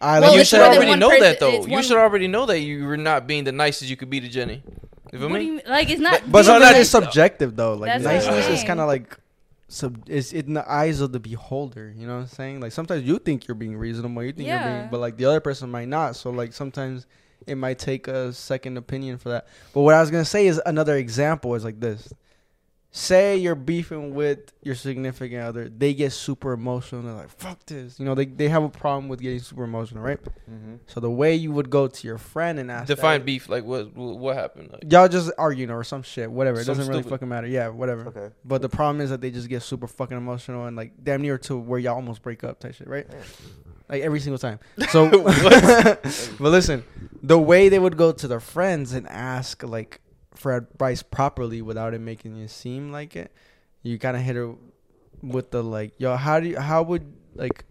[0.00, 1.62] I Well, you should already know person- that though.
[1.64, 4.18] You one- should already know that you were not being the nicest you could be
[4.20, 4.62] to Jenny.
[5.12, 5.46] You feel what me?
[5.46, 5.90] you like?
[5.90, 6.20] It's not.
[6.26, 7.74] But being sometimes it's subjective though.
[7.74, 9.18] Like That's niceness is kind of like
[9.68, 11.92] sub is in the eyes of the beholder.
[11.96, 12.60] You know what I'm saying?
[12.60, 15.40] Like sometimes you think you're being reasonable, you think you're being, but like the other
[15.40, 16.16] person might not.
[16.16, 17.06] So like sometimes
[17.46, 19.48] it might take a second opinion for that.
[19.72, 22.12] But what I was gonna say is another example is like this.
[22.92, 27.02] Say you're beefing with your significant other, they get super emotional.
[27.02, 28.14] They're like, "Fuck this," you know.
[28.14, 30.22] They they have a problem with getting super emotional, right?
[30.22, 30.76] Mm-hmm.
[30.86, 33.48] So the way you would go to your friend and ask, Define that, beef.
[33.48, 33.94] Like what?
[33.94, 34.70] What happened?
[34.72, 36.60] Like, y'all just arguing or some shit, whatever.
[36.60, 37.46] It doesn't really fucking matter.
[37.46, 38.08] Yeah, whatever.
[38.08, 38.34] Okay.
[38.44, 41.38] But the problem is that they just get super fucking emotional and like damn near
[41.38, 43.06] to where y'all almost break up type shit, right?
[43.88, 44.58] Like every single time.
[44.90, 46.84] So, but listen,
[47.22, 50.00] the way they would go to their friends and ask like
[50.40, 53.30] for advice properly without it making you seem like it,
[53.82, 54.54] you kind of hit her
[55.22, 57.64] with the like, yo, how do you, how would like,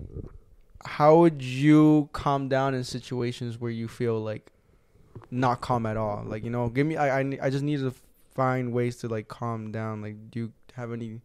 [0.85, 4.51] how would you calm down in situations where you feel like
[5.31, 6.23] not calm at all?
[6.25, 7.93] Like, you know, give me, I, I, I just need to
[8.35, 10.01] find ways to like calm down.
[10.01, 11.21] Like, do you have any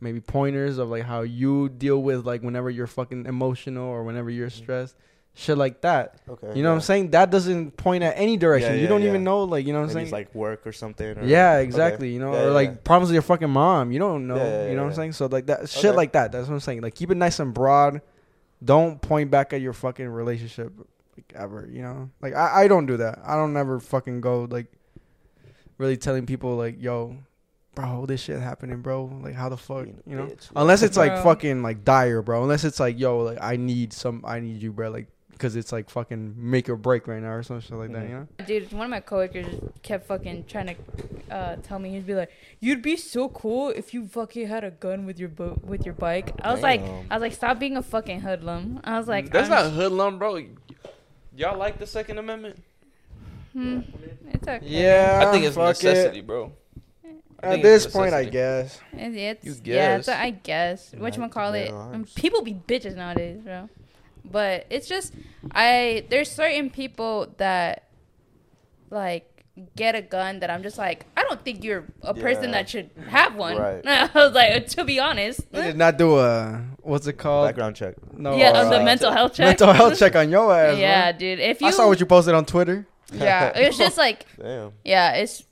[0.00, 4.30] maybe pointers of like how you deal with like whenever you're fucking emotional or whenever
[4.30, 4.52] you're mm.
[4.52, 4.96] stressed?
[5.34, 6.16] Shit like that.
[6.28, 6.52] Okay.
[6.56, 7.10] You know what I'm saying?
[7.12, 8.74] That doesn't point at any direction.
[8.74, 9.08] Yeah, you don't yeah.
[9.10, 10.06] even know, like, you know what I'm Maybe saying?
[10.06, 11.06] it's like work or something.
[11.06, 11.64] Or, yeah, okay.
[11.64, 12.12] exactly.
[12.12, 12.76] You know, Yeah, or like yeah.
[12.82, 13.92] problems with your fucking mom.
[13.92, 14.34] You don't know.
[14.34, 15.12] Yeah, yeah, you know what I'm saying?
[15.12, 15.96] So like that shit Okay.
[15.96, 16.32] like that.
[16.32, 16.80] That's what I'm saying.
[16.80, 18.02] Like keep it nice and broad.
[18.64, 20.72] Don't point back at your fucking relationship
[21.16, 21.68] like, ever.
[21.70, 23.20] You know, like I, I don't do that.
[23.24, 24.66] I don't ever fucking go like
[25.78, 27.16] really telling people like, yo,
[27.76, 29.04] bro, this shit happening, bro.
[29.22, 30.26] Like how the fuck, Being you know?
[30.26, 30.50] bitch.
[30.56, 32.42] Unless it's like fucking like dire, bro.
[32.42, 34.90] Unless it's like, yo, like I need some, I need you, bro.
[34.90, 35.06] Like
[35.38, 38.02] because it's like fucking make or break right now or some shit like that.
[38.04, 38.08] Mhm.
[38.10, 38.44] You know?
[38.44, 39.46] Dude, one of my coworkers
[39.82, 40.74] kept fucking trying to
[41.34, 42.30] uh, tell me he'd be like,
[42.60, 45.94] "You'd be so cool if you fucking had a gun with your bo- with your
[45.94, 47.06] bike." I was like, Damn.
[47.10, 48.80] I was like, stop being a fucking hoodlum.
[48.84, 50.44] I was like, that's I'm not hoodlum, bro.
[51.36, 52.60] Y'all like the Second Amendment?
[53.52, 53.80] Hmm,
[54.32, 54.60] it's okay.
[54.66, 55.84] Yeah, I think it's fuck it.
[55.84, 56.52] necessity, bro.
[57.40, 58.30] I At think this point, I necessity.
[58.32, 58.80] guess.
[58.92, 60.16] It's, it's You yeah, it's, guess.
[60.18, 60.90] I guess.
[60.92, 61.70] You What you like to call bear it?
[61.70, 62.12] Um, arms.
[62.14, 63.68] people be bitches nowadays, bro.
[64.30, 65.14] But it's just
[65.52, 67.84] I there's certain people that
[68.90, 69.24] like
[69.74, 72.50] get a gun that I'm just like I don't think you're a person Yeah.
[72.52, 73.56] that should have one.
[73.56, 73.82] Right.
[73.86, 75.50] I was like to be honest.
[75.52, 77.48] They did not do a what's it called?
[77.48, 77.94] Background check.
[78.12, 79.46] No, yeah, uh, the mental health check.
[79.46, 80.78] mental health check on your ass.
[80.78, 81.18] yeah, bro.
[81.18, 81.38] dude.
[81.40, 82.86] If you I saw what you posted on Twitter.
[83.12, 84.72] Yeah, it's just like Damn.
[84.84, 85.42] yeah, it's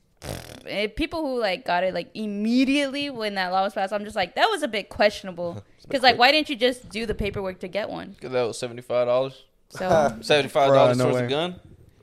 [0.67, 3.93] eh, people who like got it like immediately when that law was passed.
[3.93, 7.07] I'm just like that was a bit questionable because like why didn't you just do
[7.07, 8.17] the paperwork to get one?
[8.21, 9.45] Cause that was seventy five dollars.
[9.71, 11.61] So Seventy five dollars Bruh, towards a gun.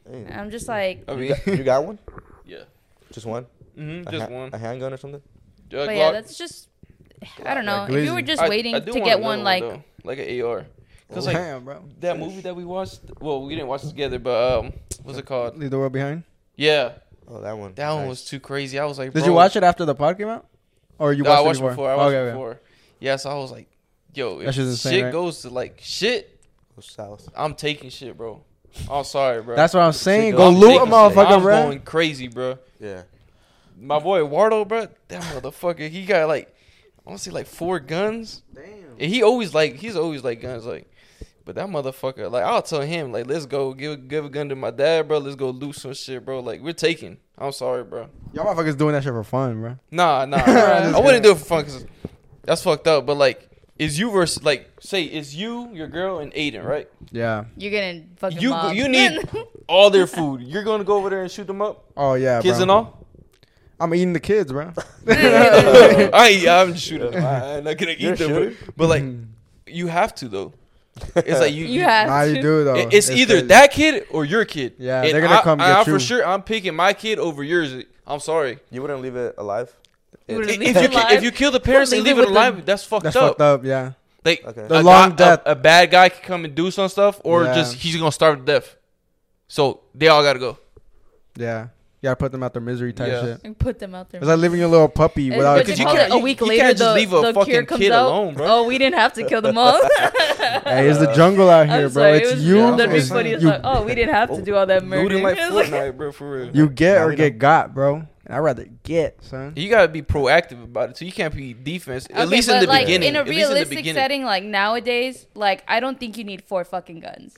[0.09, 0.39] Damn.
[0.39, 1.99] I'm just like, You got, you got one?
[2.45, 2.63] yeah.
[3.11, 3.45] Just one?
[3.78, 4.49] Mm-hmm, A just ha- one.
[4.53, 5.21] A handgun or something?
[5.69, 6.67] But yeah, that's just
[7.45, 7.86] I don't know.
[7.89, 9.84] Like if you were just I- waiting I do to get another one, like though,
[10.03, 10.65] like an AR.
[11.13, 11.84] Cause like Damn, bro.
[11.99, 12.99] that movie that we watched.
[13.19, 15.57] Well, we didn't watch it together, but um, what's it called?
[15.57, 16.24] Leave the world behind.
[16.55, 16.93] Yeah,
[17.36, 17.73] Oh, that one.
[17.73, 18.09] that one Nice.
[18.09, 18.77] was too crazy.
[18.77, 20.45] I was like, Did bro, you watch it after the pod came out,
[20.99, 21.69] or you No, watched, I watched it before?
[21.71, 21.89] before.
[21.91, 22.31] I watched okay, it okay.
[22.31, 22.61] before.
[22.99, 23.67] Yeah, so I was like,
[24.13, 25.11] yo, That if shit's insane, shit right?
[25.11, 26.39] goes to like shit,
[26.75, 27.29] Go south.
[27.36, 28.43] I'm taking shit, bro.
[28.89, 29.55] I'm sorry, bro.
[29.55, 30.31] That's what I'm saying.
[30.34, 30.93] Shit Go goes- loot a taking shit.
[30.93, 31.61] motherfucker, I'm bro.
[31.63, 32.57] going crazy, bro.
[32.79, 33.03] Yeah.
[33.79, 36.55] My boy Wardo, bro, that motherfucker, he got like,
[37.05, 38.43] I want to say like four guns.
[38.53, 38.63] Damn.
[38.99, 40.88] And he always like, he's always like guns, like.
[41.46, 44.56] But that motherfucker, like, I'll tell him, like, let's go give give a gun to
[44.56, 45.18] my dad, bro.
[45.18, 46.39] Let's go loot some shit, bro.
[46.39, 47.18] Like, we're taking.
[47.38, 48.08] I'm sorry, bro.
[48.32, 49.78] Y'all motherfuckers doing that shit for fun, bro.
[49.91, 50.38] Nah, nah.
[50.46, 51.86] Just I wouldn't do it for fun because
[52.44, 53.06] that's fucked up.
[53.06, 56.88] But like, is you versus like, say, it's you, your girl, and Aiden, right?
[57.12, 57.46] Yeah.
[57.58, 58.78] you're getting fucking You mobbed.
[58.78, 59.28] you need
[59.68, 60.41] all their food.
[60.44, 62.62] You're gonna go over there and shoot them up, Oh yeah, kids bro.
[62.62, 63.06] and all.
[63.80, 64.72] I'm eating the kids, bro.
[65.08, 67.16] I ain't, I'm just shooting.
[67.16, 68.56] I- I'm not gonna You're eat them, shooter?
[68.68, 69.24] but, but like, mm-hmm.
[69.68, 70.54] you have to though.
[71.16, 71.66] It's like you.
[71.66, 72.41] you have Nah, you to.
[72.41, 72.76] do though.
[72.76, 73.48] it- It's, either crazy.
[73.48, 74.74] that kid or your kid.
[74.78, 75.94] Yeah, And they're gonna I- come I, get you.
[75.94, 76.26] for sure.
[76.26, 77.84] I'm picking my kid over yours.
[78.06, 78.60] I'm sorry.
[78.70, 79.74] You wouldn't leave it alive?
[80.28, 81.12] You It- wouldn't If leave you, it ki- alive?
[81.14, 82.54] if you kill the parents and Leave leave it it with them.
[82.56, 83.30] alive, that's fucked That's up.
[83.30, 83.66] fucked up.
[83.66, 83.91] Yeah.
[84.24, 84.68] Like Okay.
[84.68, 85.41] The a long guy- death.
[85.46, 87.56] A, a bad guy can come and do some stuff, or Yeah.
[87.56, 88.76] just he's gonna starve to death.
[89.48, 90.58] So they all gotta go.
[91.36, 91.68] Yeah.
[92.04, 93.22] You gotta put them out their misery type Yeah.
[93.22, 93.39] shit.
[93.45, 94.20] And put them out there.
[94.20, 95.56] It's like leaving your little puppy And- without.
[95.56, 97.34] but Because you you can't- a week you later, can't just the, leave a the
[97.34, 98.08] fucking cure comes kid out.
[98.08, 98.45] alone, bro.
[98.45, 99.80] Oh, we didn't have to kill them all.
[100.66, 101.89] Hey, it's the jungle out here, I'm bro.
[101.89, 102.76] sorry, It's it was, you.
[102.76, 103.32] That'd be funny.
[103.32, 105.04] It's you, like, oh, we didn't have to oh, do all that murder.
[105.04, 106.49] Looting like Fortnite, bro, for real.
[106.54, 108.04] you get or get got, bro.
[108.26, 109.54] And I'd rather get, son.
[109.56, 112.08] You gotta be proactive about it, so you can't be defense.
[112.10, 113.10] At least in the like, beginning.
[113.10, 116.24] In a At least in the realistic setting, like nowadays, like I don't think you
[116.24, 117.38] need four fucking guns.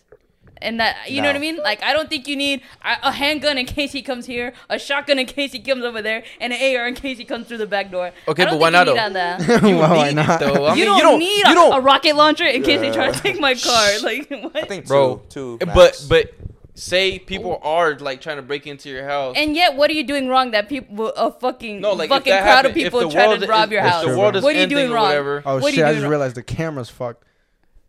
[0.66, 1.57] And that you know what I mean?
[1.57, 4.80] Like I don't think you need a, a handgun in case he comes here, a
[4.80, 7.60] shotgun in case he comes over there, and an AR in case he comes through
[7.60, 8.11] the back door.
[8.27, 9.07] Okay, I don't but why think not, you though?
[9.10, 9.69] need all that.
[9.69, 10.41] You Why- why not?
[10.41, 10.65] it, though.
[10.65, 12.80] I you, mean, don't you don't need you a, don't a rocket launcher in case
[12.81, 13.89] they try to take my car.
[14.02, 14.56] Like what?
[14.57, 15.57] I think Bro, two.
[15.60, 16.34] two But but
[16.73, 19.35] say people are like trying to break into your house.
[19.38, 22.44] And yet, what are you doing wrong that people, a fucking, no, like fucking crowd
[22.44, 24.03] happened, of people the try to rob is- your house?
[24.03, 24.38] true, The world bro.
[24.39, 25.03] is What are you doing wrong?
[25.07, 25.44] Whatever.
[25.45, 25.85] Oh What shit!
[25.85, 26.10] I just wrong?
[26.10, 27.23] realized the camera's fucked.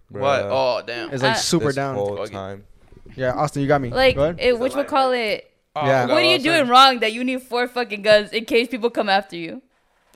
[0.08, 0.20] What?
[0.44, 1.12] Bruh, Oh damn.
[1.12, 1.96] It's like Uh, super this down.
[1.96, 2.32] whole Okay.
[2.32, 2.64] time.
[3.16, 3.90] Yeah, Austin, you got me.
[3.90, 5.50] Like, Go it, which would call it.
[5.74, 6.02] Oh, Yeah.
[6.02, 8.90] forgot What are you doing wrong that you need four fucking guns in case people
[8.90, 9.62] come after you?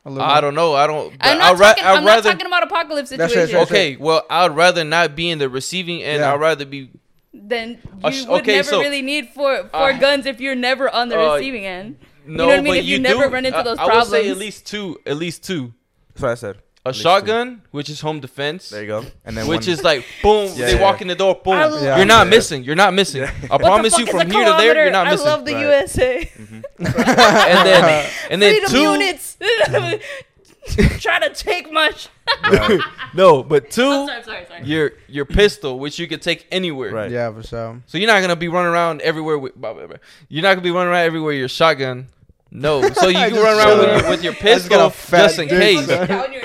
[0.07, 0.75] I don't know.
[0.75, 1.15] I don't.
[1.21, 3.55] I'm not, I'd ra- talking, I'd I'm not talking about apocalypse That's situation.
[3.57, 3.79] right, that's right.
[3.79, 6.21] Okay, well, I'd rather not be in the receiving end.
[6.21, 6.33] Yeah.
[6.33, 6.91] I'd rather be.
[7.35, 10.55] Then you sh- would okay, never so- really need for for Uh, guns if you're
[10.55, 11.99] never on the uh, receiving end.
[12.27, 12.73] No, know what I mean?
[12.73, 14.99] but If you do- never run into I- those I would say at least two.
[15.05, 15.75] At least two.
[16.15, 16.59] That's what I said.
[16.87, 17.03] A least two.
[17.03, 19.05] shotgun, which is home defense, There you go.
[19.25, 20.51] And then which one- is like boom.
[20.57, 20.81] Yeah, they yeah.
[20.83, 21.53] walk in the door, boom.
[21.55, 21.97] I Yeah.
[21.99, 22.31] You're not Yeah.
[22.31, 22.65] missing.
[22.65, 23.21] You're not missing.
[23.23, 23.31] Yeah.
[23.43, 24.83] I What the promise you, fuck is from a here to there, kilometer?
[24.85, 25.27] you're not missing.
[25.27, 25.63] I love the Right.
[25.63, 26.31] USA.
[26.79, 28.81] and then, and then Freedom two.
[28.81, 29.37] units.
[31.01, 31.91] Try to take my.
[31.91, 32.09] Sh-
[32.49, 32.81] Right.
[33.13, 34.65] No, but 2 I'm sorry, sorry, sorry.
[34.65, 36.93] your your pistol, which you could take anywhere.
[36.93, 37.11] Right.
[37.11, 37.83] Yeah, for sure.
[37.87, 39.57] So you're not gonna be running around everywhere with.
[39.57, 39.97] blah, blah, blah.
[40.29, 42.07] You're not gonna be running around everywhere with your shotgun.
[42.53, 42.83] No.
[42.93, 44.11] So you I can just run around with shut your, up.
[44.11, 45.87] with your I just got a pistol fat just in dick, case.
[45.87, 46.07] son.
[46.07, 46.43] down your,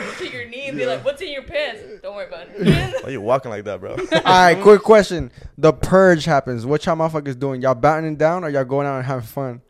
[0.66, 3.04] to and be like, "What's in your pants?" Don't worry about it.
[3.04, 3.92] Why you walking like that, bro?
[4.12, 5.32] All right, quick question.
[5.58, 6.66] The purge happens.
[6.66, 7.62] What y'all motherfuckers doing?
[7.62, 9.62] Y'all battening down or y'all going out and having fun?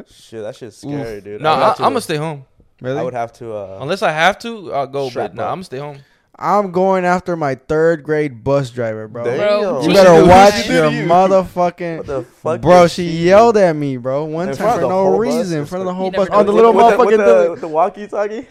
[0.07, 1.41] Shit, that shit's scary, dude.
[1.41, 2.45] No, I would I, have to- I'm gonna stay home.
[2.81, 2.99] Really?
[2.99, 3.53] I would have to.
[3.55, 5.09] Uh, Unless I have to, I'll go.
[5.09, 5.51] Strap but no, up.
[5.51, 5.99] I'm gonna stay home.
[6.37, 9.25] I'm going after my third grade bus driver, bro.
[9.25, 9.39] Damn.
[9.39, 11.07] Bro, You better watch What your you?
[11.07, 11.97] motherfucking.
[11.99, 12.61] What the fuck?
[12.61, 14.25] Bro, is she yelled at me, bro.
[14.25, 15.61] One In time for no reason.
[15.61, 16.29] In front of the whole You bus.
[16.31, 17.07] On oh, the little with, motherfucking.
[17.07, 18.47] with the, the- with the walkie-talkie.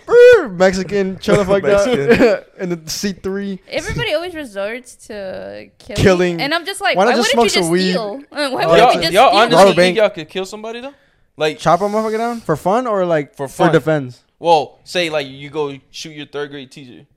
[0.51, 2.17] Mexican chill the fuck Mexican.
[2.17, 3.59] down in the seat three.
[3.67, 6.41] Everybody always resorts to killing, Killing.
[6.41, 7.91] and I'm just like, Why why, not just wouldn't you smoke just some weed?
[7.91, 8.17] steal?
[8.29, 8.91] Why Oh, wouldn't yeah.
[8.93, 9.39] you just y'all steal?
[9.57, 10.93] honestly think y'all could kill somebody though?
[11.35, 14.23] Like Chop a motherfucker down for fun or like For for defense.
[14.39, 17.07] Well, say like you go shoot your third grade teacher.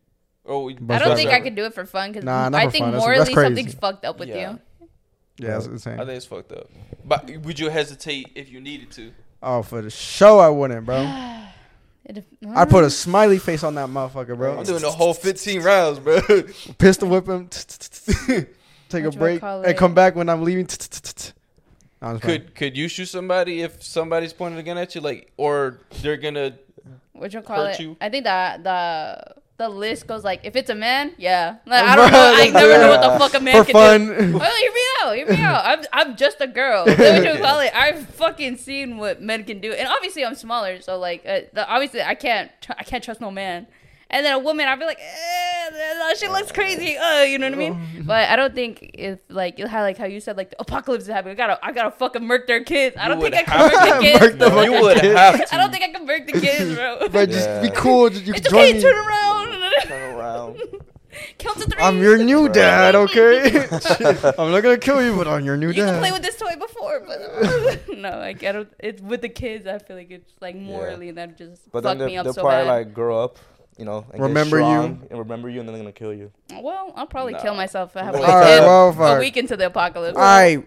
[0.47, 1.17] Oh, Bus I don't driver.
[1.17, 2.93] think I could do it for fun because Nah, not I for think fun.
[2.93, 3.47] That's- morally that's crazy.
[3.47, 4.53] something's fucked up with Yeah.
[4.53, 4.61] you.
[5.39, 5.97] Yeah, that's I insane.
[5.99, 6.71] think it's fucked up.
[7.05, 9.13] But would you hesitate if you needed to?
[9.43, 11.03] Oh, for the show, I wouldn't, bro.
[12.09, 12.25] It-
[12.55, 12.93] I'd put a mm.
[12.93, 14.59] smiley face on that motherfucker, bro.
[14.59, 16.21] I'm doing the whole 15 rounds, bro.
[16.79, 17.49] Pistol whip him.
[17.49, 19.19] Take a Whatchamacallit.
[19.19, 20.69] break and come back when I'm leaving.
[22.03, 25.33] I was could could you shoot somebody if somebody's pointing a gun at you, like,
[25.37, 26.55] or they're gonna?
[27.13, 27.81] what you call hurt it?
[27.81, 27.97] you?
[28.01, 31.57] I think that the the list goes like, if it's a man, yeah.
[31.67, 32.19] Like I don't know.
[32.19, 34.07] I that's- never know what the fuck a man for can fun.
[34.33, 34.39] do.
[34.39, 35.17] Well, hear me out.
[35.17, 35.63] Hear me out.
[35.65, 36.85] I'm I'm just a girl.
[36.85, 37.73] That's what you call it.
[37.75, 41.67] I've fucking seen what men can do, and obviously I'm smaller, so like uh, the,
[41.69, 43.67] obviously I can't tr- I can't trust no man.
[44.09, 46.97] And then a woman, I'd be like, eh, she looks crazy.
[46.97, 47.81] Uh, you know what I mean?
[48.07, 51.03] But I don't think if like you had like how you said like the apocalypse
[51.05, 52.95] is happening, I gotta I gotta fucking murk their kids.
[52.97, 54.21] I don't think I can have murk the kids.
[54.21, 54.63] Murk the bro.
[54.63, 55.55] you would have to.
[55.55, 57.09] I don't think I can murk the kids, bro.
[57.09, 58.11] But just be cool.
[58.11, 58.73] Just, you It's can okay.
[58.75, 59.07] join Turn me.
[59.09, 59.46] around.
[59.83, 60.61] Turn around.
[61.39, 61.81] Count to three.
[61.83, 63.47] I'm your new dad, okay?
[64.39, 65.77] I'm not gonna kill you, but I'm your new dad.
[65.79, 68.69] You can play with this toy before, but no, like I don't.
[68.79, 69.67] It's with the kids.
[69.67, 72.35] I feel like it's like morally that just But fuck then me they, up they'll
[72.35, 72.71] so probably bad.
[72.71, 73.39] like grow up,
[73.79, 74.65] you know, and get Remember you.
[74.65, 76.33] strong and remember you, and then they're gonna kill you.
[76.61, 77.41] well, I'll probably No.
[77.41, 80.17] kill myself if I have All like right, a- well, a week into the apocalypse.
[80.19, 80.67] All right,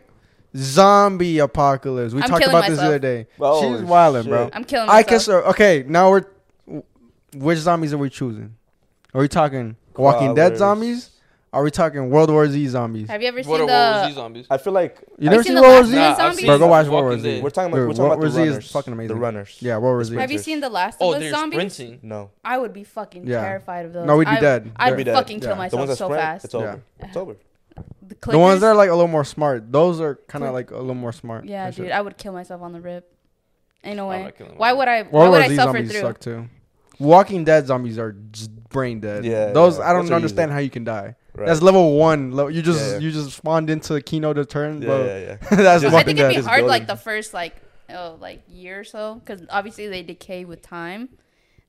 [0.56, 2.14] zombie apocalypse.
[2.14, 2.88] We I'm talked killing about this the myself.
[2.88, 3.28] other day.
[3.40, 4.46] Oh, She's wilding, bro.
[4.46, 4.56] shit.
[4.56, 5.28] I'm killing I guess.
[5.28, 6.24] uh, Okay, now we're.
[7.36, 8.56] Which zombies are we choosing?
[9.14, 10.60] Are we talking Walking Dead Crawlers.
[10.60, 11.10] zombies?
[11.52, 13.08] Are we talking World War Z zombies?
[13.10, 14.16] have you ever What seen are World War Z the?
[14.16, 14.48] zombies?
[14.52, 15.96] I feel like You Have never you seen seen the World War last Z?
[15.96, 16.38] Nah, I've zombies?
[16.38, 17.32] seen Bro, go watch World War Walking Z.
[17.32, 17.44] Dead.
[17.44, 18.72] we're talking about Dude, we're talking World about War the Z is runners.
[18.72, 19.08] fucking amazing.
[19.16, 19.58] The runners.
[19.60, 20.14] Yeah, World War Z.
[20.16, 20.46] Have you Sprinters.
[20.46, 21.74] seen the Last Oh, of Us they're zombies?
[21.74, 22.00] sprinting.
[22.04, 23.42] No, I would be fucking Yeah.
[23.42, 24.06] terrified of those.
[24.06, 24.72] No, we'd be I, dead.
[24.76, 25.16] I'd They'd be dead.
[25.16, 25.54] fucking kill Yeah.
[25.56, 26.46] the myself ones that so sprint, fast.
[26.46, 26.66] it's over.
[27.00, 27.06] Yeah.
[27.08, 27.36] It's over.
[28.08, 28.62] The, The ones clickers?
[28.62, 29.72] that are like a little more smart.
[29.72, 31.46] Those are kind of like a little more smart.
[31.46, 31.86] Yeah, and shit.
[31.86, 33.12] dude, I would kill myself on the rip.
[33.84, 34.24] Ain't no I'm way.
[34.26, 34.78] not killing Why myself.
[34.78, 35.02] would I?
[35.04, 36.02] Why World would War I Z suffer zombies through?
[36.02, 36.46] suck too.
[37.00, 39.26] Walking Dead zombies are just brain dead.
[39.26, 39.90] Yeah, those yeah.
[39.90, 40.54] I don't Those understand easy.
[40.54, 41.16] how you can die.
[41.36, 41.48] Right.
[41.48, 42.32] That's level one.
[42.54, 42.98] You just Yeah, yeah.
[43.00, 45.06] you just spawned into Kino der Toten, yeah, bro.
[45.06, 45.36] yeah, yeah.
[45.56, 47.56] That's Just- I think it'd be Just hard like the first like
[47.90, 51.10] oh like year or so because obviously they decay with time.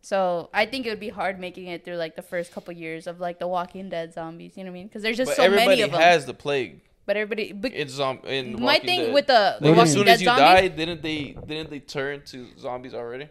[0.03, 3.07] So I think it would be hard making it through like the first couple years
[3.07, 4.57] of like the Walking Dead zombies.
[4.57, 4.87] You know what I mean?
[4.89, 6.01] Because there's just But so many everybody of them.
[6.01, 6.81] has the plague.
[7.07, 7.53] but everybody.
[7.53, 9.15] But It's um in my thing Dead.
[9.15, 10.43] with the, the What do you Like, Walking as soon Dead as you zombies.
[10.43, 13.29] die, didn't they didn't they turn to zombies already?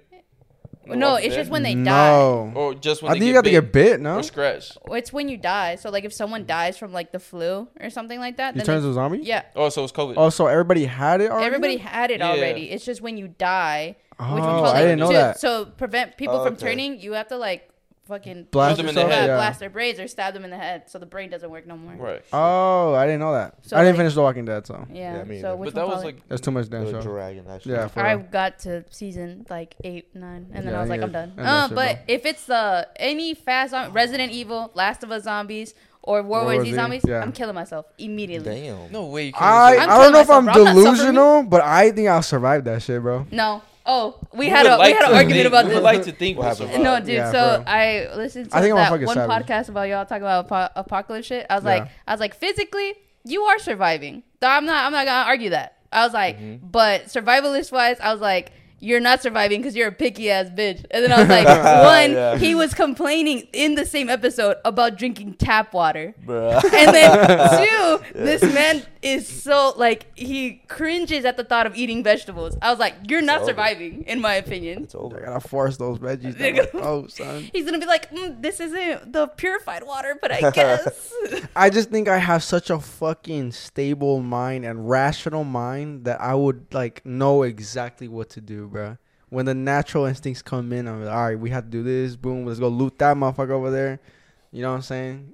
[0.85, 1.83] In no, it's just when they die.
[1.83, 2.51] no.
[2.55, 3.99] or just when I they think you get got to get bit bit.
[4.01, 4.77] No, or scratched.
[4.87, 5.75] It's when you die.
[5.75, 8.65] So like if someone dies from like the flu or something like that, he then
[8.65, 9.19] turns they- to a zombie.
[9.19, 9.43] yeah.
[9.55, 10.15] Oh, so it's COVID.
[10.17, 11.45] Oh, so everybody had it already.
[11.45, 12.29] Everybody had it Yeah.
[12.31, 12.71] already.
[12.71, 15.39] It's just when you die, Oh, which we call I it- didn't know to- that.
[15.39, 16.65] So prevent people Oh, from okay.
[16.69, 17.68] turning, you have to like
[18.09, 19.27] fucking Blast them in the head.
[19.27, 19.35] Yeah.
[19.37, 21.77] blast their brains or stab them in the head, so the brain doesn't work no
[21.77, 21.93] more.
[21.93, 22.21] right.
[22.33, 23.55] Oh, I didn't know that.
[23.61, 25.17] So, I didn't like- finish The Walking Dead, so Yeah.
[25.17, 27.01] Yeah, me so which But that was like that's too much damn show.
[27.01, 27.45] dragon.
[27.45, 27.65] That.
[27.65, 28.25] Yeah, for I real.
[28.29, 31.33] got to season like eight, nine, and then Yeah, I was like, I'm done.
[31.37, 32.03] Uh, shit, but bro.
[32.15, 36.39] if it's uh, any fast zom- Resident Evil, Last of Us zombies, or World War
[36.45, 37.21] World Z War Z, zombies, yeah.
[37.21, 38.61] I'm killing myself immediately.
[38.61, 38.91] Damn.
[38.91, 39.31] No way.
[39.37, 40.47] I I'm don't know if I'm.
[40.49, 43.27] I'm delusional, but I think I'll survive that shit, bro.
[43.31, 43.61] No.
[43.91, 45.75] Oh, we We had a like we had an argument think- about we this.
[45.75, 46.69] would like to think What we happened?
[46.73, 46.83] survived.
[46.83, 47.09] No, dude.
[47.09, 47.73] Yeah, so bro.
[47.73, 49.45] I listened to I think I'm a that one savage.
[49.47, 51.45] podcast about y'all talking about apo- apocalypse shit.
[51.49, 51.69] I was Yeah.
[51.71, 52.93] like, I was like, physically,
[53.25, 54.21] you are surviving.
[54.41, 55.77] So I'm not, I'm not gonna argue that.
[55.91, 56.67] I was like, Mm-hmm.
[56.67, 60.85] but survivalist wise, I was like, you're not surviving because you're a picky ass bitch.
[60.91, 62.37] And then I was like, one, Yeah.
[62.37, 66.13] he was complaining in the same episode about drinking tap water.
[66.25, 66.63] Bruh.
[66.63, 72.03] And then two, this man is so like he cringes at the thought of eating
[72.03, 72.57] vegetables.
[72.61, 73.51] I was like, you're not over.
[73.51, 74.83] surviving, in my opinion.
[74.83, 76.37] It's I gotta force those veggies.
[76.37, 77.49] down my throat, son.
[77.53, 81.13] He's gonna be like, mm, this isn't the purified water, but I guess.
[81.55, 86.35] I just think I have such a fucking stable mind and rational mind that I
[86.35, 88.97] would like know exactly what to do, bro.
[89.29, 92.15] When the natural instincts come in, I'm like, all right, we have to do this.
[92.15, 93.99] Boom, let's go loot that motherfucker over there.
[94.51, 95.33] You know what I'm saying?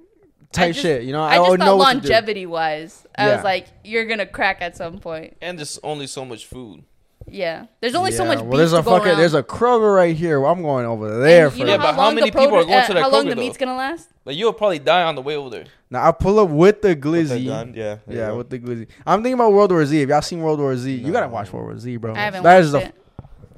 [0.52, 1.02] Type just- shit.
[1.04, 2.08] You know, I would just know thought what to do.
[2.08, 3.34] longevity wise, I Yeah.
[3.36, 5.36] was like, you're gonna crack at some point.
[5.40, 6.84] And there's only so much food.
[7.28, 9.18] Yeah, there's only so much well, there's a go fucking around.
[9.18, 10.38] there's a Kroger right here.
[10.40, 12.30] Well, I'm going over there And for you know Yeah, how but how long many
[12.30, 13.40] the people are produ- going to uh, that How long Kroger, the though?
[13.40, 14.08] meat's gonna last?
[14.24, 15.64] Like you'll probably die on the way over there.
[15.90, 17.46] Now I pull up with the With the glizzy.
[17.46, 17.96] gun, Yeah.
[18.06, 18.86] there Yeah, with the glizzy.
[19.04, 20.00] I'm thinking about World War Z.
[20.00, 22.14] If y'all seen World War Z, you gotta watch World War Z, bro.
[22.14, 22.94] I haven't That watched is a it.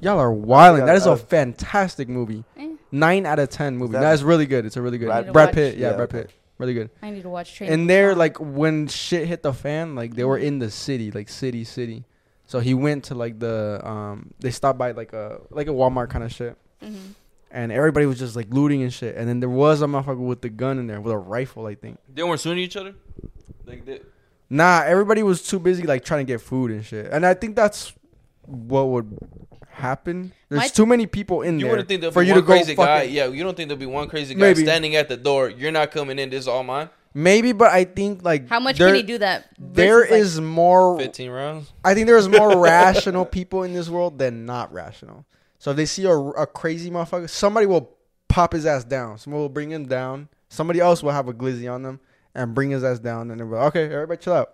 [0.01, 0.81] Y'all are wilding.
[0.81, 2.43] Yeah, That is a fantastic movie.
[2.57, 3.93] Eh, Nine out of ten movie.
[3.93, 4.65] that- That is really good.
[4.65, 5.07] It's a really good.
[5.07, 5.73] Brad- Brad, Brad Pitt?
[5.73, 5.79] Pitt.
[5.79, 6.09] Yeah, Yeah, Brad.
[6.09, 6.31] Pitt.
[6.57, 6.89] Really good.
[7.01, 7.71] I need to watch Train.
[7.71, 10.47] And there, like when shit hit the fan, like they were Mm-hmm.
[10.47, 12.03] in the city, like city, city.
[12.47, 14.31] So he went to like the um.
[14.39, 16.95] They stopped by like a like a Walmart kind of shit, hmm
[17.51, 19.15] and everybody was just like looting and shit.
[19.15, 21.73] And then there was a motherfucker with the gun in there with a rifle, I
[21.73, 21.97] think.
[22.13, 22.93] They weren't shooting each other.
[23.65, 24.01] Like they,
[24.51, 27.07] Nah, everybody was too busy like trying to get food and shit.
[27.11, 27.91] And I think that's
[28.45, 29.17] what would
[29.79, 30.31] happen.
[30.49, 32.45] There's My- too many people in you there wouldn't think there'll for be you one
[32.45, 32.99] crazy guy.
[33.01, 34.63] fucking- Yeah, you don't think there'll be one crazy guy Maybe.
[34.63, 35.49] standing at the door.
[35.49, 36.29] You're not coming in.
[36.29, 36.89] This is all mine.
[37.13, 39.47] Maybe, but I think like How much there, can he do that?
[39.57, 40.99] There versus, like- is more.
[40.99, 41.71] Fifteen rounds.
[41.83, 45.25] I think there's more rational people in this world than not rational.
[45.57, 47.89] So if they see a, a crazy motherfucker, somebody will
[48.27, 49.17] pop his ass down.
[49.17, 50.29] Someone will bring him down.
[50.49, 51.99] Somebody else will have a glizzy on them
[52.35, 53.29] and bring his ass down.
[53.31, 54.53] And they'll be like, okay, everybody chill out.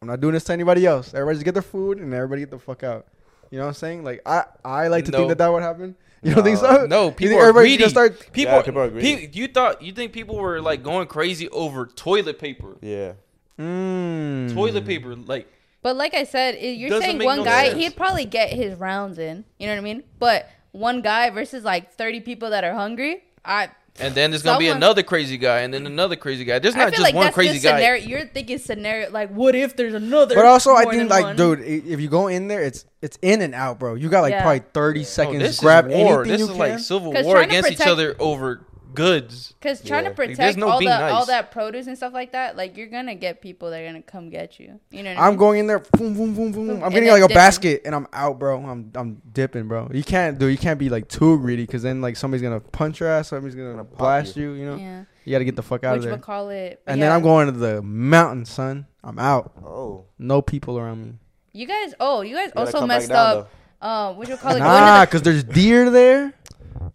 [0.00, 1.12] I'm not doing this to anybody else.
[1.12, 3.06] Everybody just get their food and everybody get the fuck out.
[3.50, 4.04] You know what I'm saying?
[4.04, 5.18] Like I, I like to No.
[5.18, 5.96] think that that would happen.
[6.20, 6.84] You don't think so?
[6.86, 7.76] No, You people think are greedy.
[7.76, 8.32] gonna start?
[8.32, 9.28] People, Yeah, people are greedy.
[9.28, 12.76] pe- you thought you think people were like going crazy over toilet paper?
[12.82, 13.12] Yeah.
[13.58, 14.52] Mm.
[14.54, 15.46] Toilet paper, like
[15.82, 17.78] But like I said, you're Doesn't saying one no guy, sense.
[17.80, 19.44] he'd probably get his rounds in.
[19.58, 20.02] You know what I mean?
[20.18, 23.68] But one guy versus like 30 people that are hungry, I.
[24.00, 26.58] and then there's gonna be another crazy guy, and then another crazy guy.
[26.58, 27.76] There's not just like one crazy guy.
[27.76, 28.06] scenario.
[28.06, 30.34] You're thinking scenario like, what if there's another?
[30.34, 31.36] But also, I think like, one?
[31.36, 33.94] dude, if you go in there, it's it's in and out, bro.
[33.94, 34.42] You got like Yeah.
[34.42, 35.36] probably thirty oh, seconds.
[35.36, 36.24] Oh, this grab is war.
[36.24, 36.58] anything This you is can.
[36.58, 38.60] like civil 'Cause war trying to against each other over
[38.94, 39.54] goods.
[39.60, 40.10] Because trying Yeah.
[40.10, 42.76] to protect there's no all being that all that produce and stuff like that, like
[42.76, 44.80] you're gonna get people that are gonna come get you.
[44.90, 45.38] You know what I I'm mean?
[45.38, 46.66] going in there, boom, boom, boom, boom.
[46.68, 47.34] Boom, I'm and getting like a dipping.
[47.34, 48.58] basket, and I'm out, bro.
[48.64, 49.90] I'm I'm dipping, bro.
[49.92, 50.46] You can't do.
[50.46, 53.54] You can't be like too greedy, because then like somebody's gonna punch your ass, somebody's
[53.54, 54.52] gonna Gonna pop blast you.
[54.52, 55.04] You know, Yeah.
[55.24, 56.12] you gotta get the fuck out Which of there.
[56.14, 56.80] would call it.
[56.86, 58.86] And then I'm going to the mountain, son.
[59.04, 59.52] I'm out.
[59.64, 60.04] Oh.
[60.18, 61.12] No people around me.
[61.52, 63.50] You guys, oh, you guys Gotta also messed down, up.
[63.80, 64.58] Uh, what you call it?
[64.58, 66.32] Nah, cause there's deer there.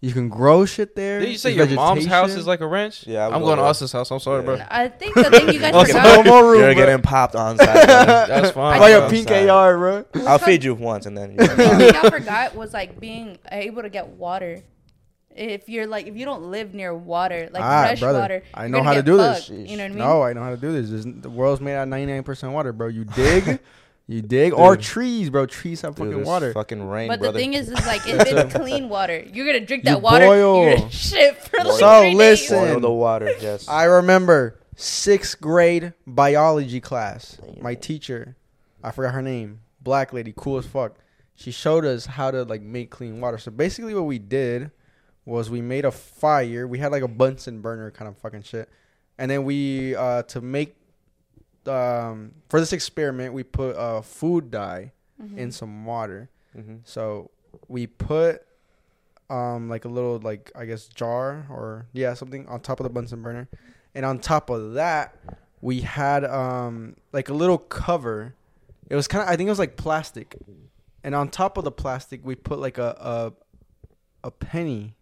[0.04, 1.22] You can grow shit there.
[1.22, 2.40] Did you say There's your mom's house vegetation.
[2.42, 3.08] is like a ranch?
[3.08, 3.70] Yeah, I would I'm go going to there.
[3.70, 4.12] Austin's house.
[4.12, 4.56] I'm sorry, bro.
[4.56, 4.66] Yeah.
[4.66, 6.26] the, I think the thing you guys Okay, forgot.
[6.26, 6.86] no more room, You're bro.
[6.86, 7.68] getting popped on side.
[7.88, 8.82] That's fine.
[8.82, 9.08] Like bro.
[9.08, 9.48] a pink Outside.
[9.50, 10.06] AR, bro.
[10.28, 11.36] I'll feed you once and then.
[11.36, 11.78] You're The fine.
[11.78, 14.62] thing y'all forgot was like being able to get water.
[15.36, 18.20] If you're like, if you don't live near water, like ah, fresh brother.
[18.20, 19.50] water, I you're know gonna how to get do fucked, this.
[19.72, 19.98] You know what I mean?
[20.00, 20.90] No, I know how to do this.
[20.90, 22.90] There's, the world's made out of 99% water, bro.
[22.90, 23.60] You dig,
[24.08, 25.46] you dig, or trees, bro.
[25.46, 26.54] Trees have Dude, fucking water.
[26.54, 27.34] Fucking rain, But brother.
[27.34, 30.26] the thing is, is like if it's clean water, you're gonna drink You that water.
[30.26, 30.66] boil.
[30.66, 32.18] You're gonna shit for like So, three days.
[32.18, 32.58] listen.
[32.74, 33.34] Boil the water.
[33.40, 33.68] Yes.
[33.68, 37.38] I remember sixth grade biology class.
[37.62, 38.36] My teacher,
[38.84, 40.96] I forgot her name, black lady, cool as fuck.
[41.36, 43.38] She showed us how to like make clean water.
[43.38, 44.72] So basically, what we did
[45.26, 46.68] was we made a fire.
[46.68, 48.68] We had like a Bunsen burner kind of fucking shit,
[49.18, 50.76] and then we uh to make
[51.68, 54.92] um for this experiment we put uh food dye
[55.22, 55.38] Mm-hmm.
[55.38, 56.28] in some water.
[56.58, 56.80] Mhm.
[56.84, 57.30] So
[57.68, 58.42] we put
[59.30, 62.90] um like a little like I guess jar or yeah something on top of the
[62.90, 63.48] Bunsen burner,
[63.96, 65.16] and on top of that
[65.62, 68.34] we had um like a little cover.
[68.90, 70.36] It was kind of I think it was like plastic,
[71.04, 74.96] and on top of the plastic we put like a a a penny.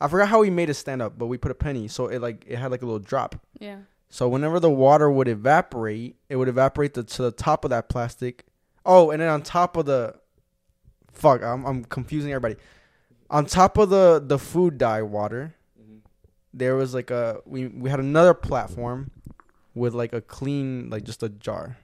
[0.00, 2.20] I forgot how we made it stand up, but we put a penny so it
[2.22, 3.34] like it had like a little drop.
[3.58, 3.78] Yeah.
[4.08, 7.88] So whenever the water would evaporate, it would evaporate the, to the top of that
[7.88, 8.46] plastic.
[8.84, 10.14] Oh, and then on top of the,
[11.12, 12.56] fuck, I'm I'm confusing everybody.
[13.30, 15.98] On top of the the food dye water, mm-hmm.
[16.54, 19.10] there was like a we we had another platform
[19.74, 21.78] with like a clean like just a jar.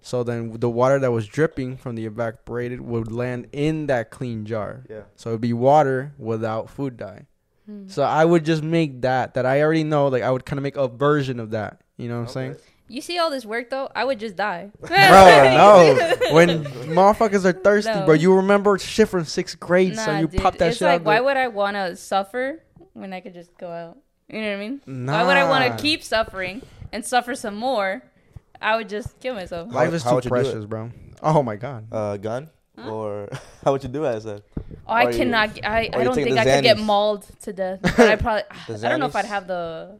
[0.00, 4.44] So then the water that was dripping from the evaporated would land in that clean
[4.44, 4.84] jar.
[4.90, 5.02] Yeah.
[5.14, 7.26] So it'd be water without food dye.
[7.66, 7.88] Hmm.
[7.88, 10.08] So I would just make that that I already know.
[10.08, 11.80] Like I would kind of make a version of that.
[11.96, 12.56] You know what I'm saying?
[12.88, 13.88] You see all this work though?
[13.94, 14.70] I would just die.
[14.80, 16.14] bro, no.
[16.32, 18.04] When motherfuckers are thirsty, No.
[18.04, 20.42] bro, you remember shit from sixth grade, so you dude.
[20.42, 21.04] pop that it's shit like, out.
[21.06, 22.62] why the- would I want to suffer
[22.92, 23.98] when I could just go out?
[24.28, 25.06] You know what I mean?
[25.06, 26.62] Why would I want to keep suffering
[26.92, 28.02] and suffer some more?
[28.60, 29.72] I would just kill myself.
[29.72, 30.42] Life is too would you do it?
[30.42, 30.90] precious, bro.
[31.22, 31.86] Oh my god.
[31.92, 32.48] Uh, gun
[32.82, 32.90] Huh?
[32.90, 33.28] or
[33.64, 34.16] how would you do it?
[34.16, 34.42] I said.
[34.86, 35.54] Oh, I Or you- cannot.
[35.54, 37.80] g- I, I don't think the I could get mauled to death.
[37.98, 38.42] I probably.
[38.68, 39.98] I don't know if I'd have the.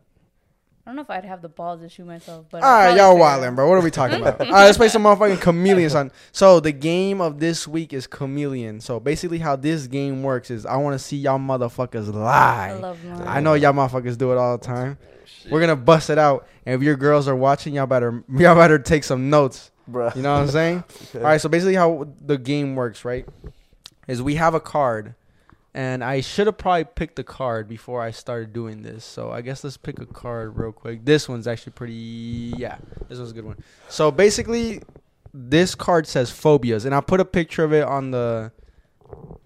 [0.84, 2.46] I don't know if I'd have the balls to shoot myself.
[2.50, 3.68] But All right, y'all figure it wildin', bro.
[3.68, 4.38] What are we talking about?
[4.38, 4.42] Hmm?
[4.48, 6.10] All right, let's play some motherfucking chameleon, son.
[6.32, 8.80] So the game of this week is chameleon.
[8.80, 12.72] So basically, how this game works is I want to see y'all motherfuckers I lie.
[12.72, 13.22] love mine.
[13.28, 14.98] I know y'all motherfuckers do it all the time.
[15.50, 18.78] We're gonna bust it out, and if your girls are watching, y'all better y'all better
[18.80, 19.70] take some notes.
[19.90, 20.14] Bruh.
[20.16, 20.84] You know what I'm saying?
[21.09, 21.18] Okay.
[21.18, 21.40] All right.
[21.40, 23.26] So basically, how the game works, right,
[24.09, 25.14] is we have a card,
[25.74, 29.04] and I should have probably picked the card before I started doing this.
[29.04, 31.04] So I guess let's pick a card real quick.
[31.04, 32.54] This one's actually pretty.
[32.56, 32.78] Yeah,
[33.09, 33.62] this one's a good one.
[33.88, 34.82] So basically,
[35.34, 38.52] this card says phobias, and I put a picture of it on the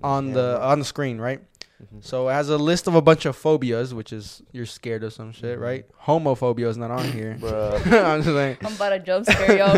[0.03, 1.41] on the on the screen, right?
[1.83, 1.99] Mm-hmm.
[2.01, 5.13] So it has a list of a bunch of phobias, which is you're scared of
[5.13, 5.63] some shit, mm-hmm.
[5.63, 5.85] right?
[6.05, 7.39] Homophobia is not on here.
[7.43, 9.77] I'm just I'm about to jump scare y'all.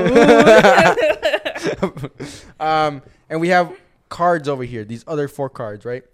[2.61, 3.73] um, and we have
[4.09, 4.85] cards over here.
[4.85, 6.05] These other four cards, right?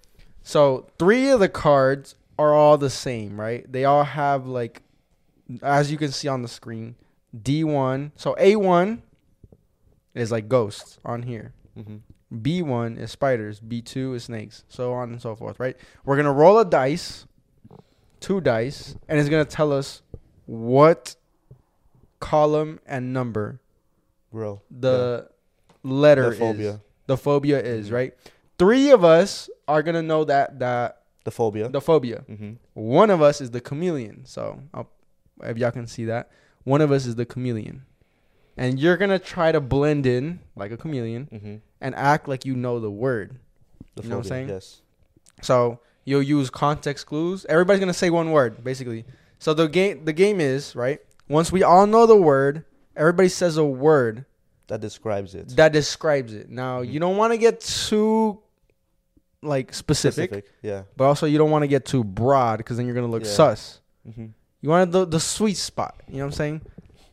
[0.42, 3.70] So three of the cards are all the same, right?
[3.70, 4.82] They all have like,
[5.62, 6.96] as you can see on the screen,
[7.42, 8.12] D one.
[8.16, 9.02] So A one
[10.14, 11.52] is like ghosts on here.
[11.78, 11.96] Mm-hmm.
[12.42, 15.76] B1 is spiders, B2 is snakes, so on and so forth, right?
[16.04, 17.26] We're going to roll a dice,
[18.20, 20.02] two dice, and it's going to tell us
[20.46, 21.16] what
[22.20, 23.60] column and number
[24.32, 24.62] Real.
[24.70, 25.28] the
[25.82, 26.70] letter the phobia.
[26.70, 26.78] is.
[27.06, 27.94] The phobia is, mm-hmm.
[27.94, 28.14] right?
[28.58, 31.68] Three of us are going to know that that the phobia.
[31.68, 32.24] The phobia.
[32.28, 32.52] Mm-hmm.
[32.74, 34.24] One of us is the chameleon.
[34.24, 34.88] So, I'll,
[35.42, 36.30] if y'all can see that,
[36.64, 37.84] one of us is the chameleon.
[38.56, 41.28] And you're going to try to blend in like a chameleon.
[41.32, 43.38] Mhm and act like you know the word.
[43.94, 44.48] The You know what I'm saying?
[44.48, 44.82] Yes.
[45.42, 47.46] So you'll use context clues.
[47.48, 49.04] Everybody's gonna say one word basically.
[49.38, 50.98] So the game the game is right.
[51.28, 52.64] Once we all know the word,
[52.96, 54.24] everybody says a word
[54.68, 55.54] That describes it.
[55.56, 56.50] that describes it.
[56.50, 56.92] Now Mhm.
[56.92, 58.40] you don't want to get too
[59.42, 60.82] like specific, Yeah.
[60.96, 63.30] but also you don't want to get too broad because then you're gonna look Yeah.
[63.30, 63.80] sus.
[64.08, 64.26] Mm-hmm.
[64.62, 65.94] You want the the sweet spot.
[66.08, 66.62] You know what I'm saying?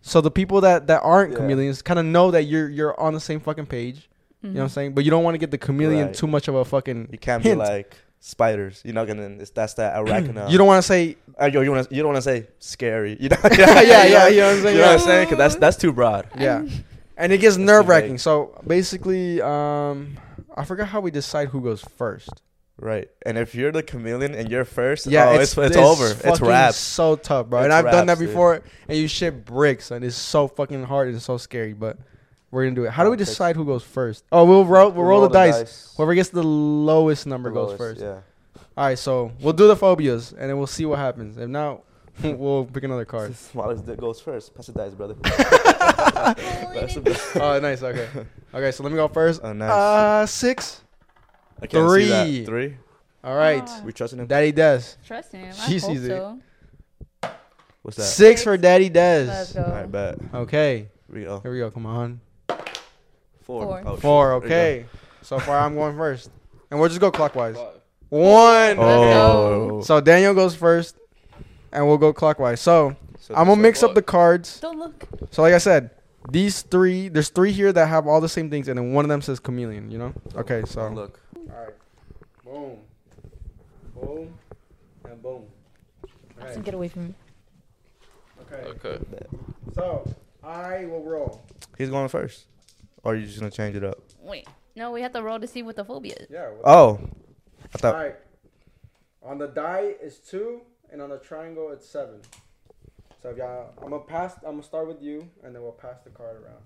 [0.02, 1.40] So the people that that aren't Yeah.
[1.40, 4.10] chameleons kind of know that you're you're on the same fucking page.
[4.44, 4.72] You know what I'm Mhm.
[4.72, 4.94] saying?
[4.94, 6.16] But you don't want to get the chameleon Right.
[6.16, 7.10] too much of a fucking.
[7.12, 7.60] You can't Hint.
[7.60, 8.82] be like spiders.
[8.84, 9.30] You're not gonna.
[9.40, 10.50] It's, that's that arachno.
[10.50, 13.18] You don't want to say Uh, you, you, wanna, you don't want to say scary.
[13.20, 13.38] You know?
[13.58, 14.28] yeah, yeah, yeah.
[14.28, 14.76] You know what I'm saying?
[14.76, 15.28] You know what I'm saying?
[15.30, 16.28] Cause that's that's too broad.
[16.38, 16.64] Yeah.
[17.18, 18.18] And it gets nerve wracking.
[18.18, 20.18] So basically, um,
[20.58, 22.42] I forgot how we decide who goes first.
[22.80, 23.10] Right.
[23.28, 26.08] And if you're the chameleon and you're first, Yeah, oh, it's, it's, over.
[26.08, 26.74] It's fucking wrapped.
[26.76, 27.62] So tough, bro.
[27.62, 28.30] and I've done that wraps, dude.
[28.30, 31.74] before, and you shit bricks, and it's so fucking hard and so scary.
[31.74, 32.00] But
[32.52, 32.92] we're gonna do it.
[32.92, 34.26] How do we decide who goes first?
[34.32, 34.92] Oh, we'll roll.
[34.92, 35.94] We'll, roll, the, dice.
[35.96, 38.02] Whoever Whoever gets the lowest number the goes lowest, first.
[38.02, 38.20] Yeah.
[38.78, 41.38] All right, so we'll do the phobias, and then we'll see what happens.
[41.38, 41.84] If not,
[42.24, 43.36] we'll pick another card.
[43.52, 44.54] Smallest that goes first.
[44.54, 45.16] Pass the dice, brother.
[45.24, 47.36] Pass the dice.
[47.36, 47.82] oh, nice.
[47.82, 48.08] Okay.
[48.54, 49.42] Okay, so let me go first.
[49.44, 49.72] Oh, nice.
[49.72, 50.82] Uh, six.
[51.62, 52.26] I can't see that.
[52.26, 52.46] three.
[52.46, 52.78] Three.
[53.24, 53.64] All right.
[53.66, 53.82] Ah.
[53.86, 54.28] We trusting him.
[54.28, 54.82] Daddy Des.
[55.06, 55.54] Trust him.
[55.54, 56.10] She I hope sees it.
[56.10, 56.40] so.
[57.82, 58.04] What's that?
[58.04, 59.64] Six for Daddy Let's go.
[59.64, 60.18] All right, bet.
[60.34, 60.90] Okay.
[61.08, 61.40] Here we go.
[61.40, 61.72] Here we go.
[61.72, 62.20] Come on.
[63.52, 63.64] Four.
[63.66, 63.84] Four.
[63.86, 63.96] Oh.
[63.98, 64.28] Four.
[64.28, 64.56] There we go.
[64.56, 64.86] Okay.
[65.24, 66.32] So far, I'm going first,
[66.70, 67.58] and we'll just go clockwise.
[68.10, 68.78] One.
[68.80, 69.82] Oh.
[69.84, 70.96] So Daniel goes first,
[71.72, 72.62] and we'll go clockwise.
[72.62, 74.60] So So I'm gonna mix like up the cards.
[74.62, 75.06] Don't look.
[75.32, 75.92] So like I said,
[76.30, 79.10] these three, there's three here that have all the same things, and then one of
[79.10, 79.92] them says chameleon.
[79.92, 80.14] You know?
[80.36, 80.64] Okay.
[80.66, 80.84] So.
[80.84, 81.20] like- look.
[81.36, 81.76] All right.
[82.46, 82.78] Boom.
[83.96, 84.34] Boom.
[85.06, 85.44] And boom.
[86.42, 87.14] Austin, get away from me.
[88.42, 88.68] Okay.
[88.70, 89.26] Okay.
[89.74, 90.10] So
[90.44, 91.42] I will roll.
[91.78, 92.46] He's going first.
[93.04, 94.00] Or are you just gonna change it up?
[94.20, 94.48] Wait.
[94.76, 96.28] No, we have to roll to see what the phobia is.
[96.30, 96.52] Yeah.
[96.64, 97.00] Oh.
[97.74, 97.96] I thought.
[97.96, 98.16] right.
[99.24, 100.62] On the die is two,
[100.92, 102.22] and on the triangle it's seven.
[103.22, 104.36] So if y'all, I'm gonna pass.
[104.38, 106.58] I'm gonna start with you, and then we'll pass the card around.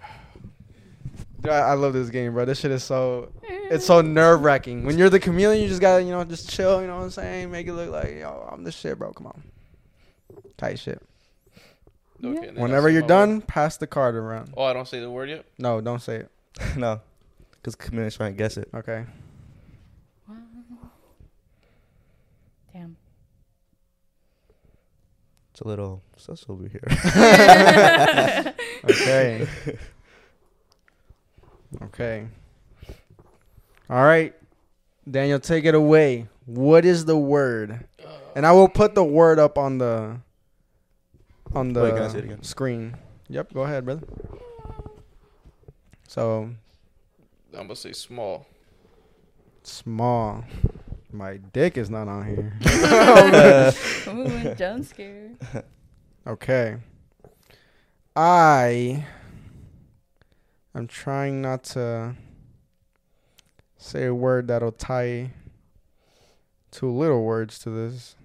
[1.40, 2.44] Dude, I I love this game, bro.
[2.44, 3.32] This shit is so.
[3.48, 4.84] It's so nerve wracking.
[4.84, 6.80] When you're the chameleon, you just gotta, you know, just chill.
[6.82, 7.50] You know what I'm saying?
[7.50, 9.12] Make it look like, yo, I'm the shit, bro.
[9.12, 9.42] Come on.
[10.62, 11.02] Tight shit.
[12.24, 13.46] Okay, then Whenever say you're my done, word.
[13.48, 14.54] pass the card around.
[14.56, 15.44] Oh, I don't say the word yet.
[15.58, 16.30] No, don't say it.
[16.76, 17.00] no.
[17.50, 18.68] Because chameleon's trying to guess it.
[18.72, 19.04] Okay.
[22.72, 22.96] Damn.
[25.50, 26.82] It's a little sus over here.
[28.84, 29.46] Okay.
[31.82, 32.26] okay.
[33.88, 34.34] All right.
[35.08, 36.26] Daniel, take it away.
[36.46, 37.86] What is the word?
[38.04, 40.16] Uh, and I will put the word up on the
[41.54, 42.42] on the Wait, can I see it again?
[42.42, 42.96] screen.
[43.28, 44.06] Yep, go ahead, brother.
[46.08, 46.50] So
[47.54, 48.46] I'm gonna say small.
[49.62, 50.44] small.
[51.10, 52.52] My dick is not on here.
[54.08, 55.30] Ooh, jump scare.
[56.26, 56.76] Okay.
[58.16, 59.06] I
[60.74, 62.14] I'm trying not to
[63.76, 65.32] say a word that'll tie
[66.70, 68.16] two little words to this.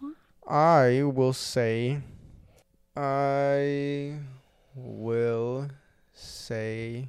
[0.00, 0.15] What?
[0.46, 2.00] I will say
[2.96, 4.14] I
[4.74, 5.68] will
[6.14, 7.08] say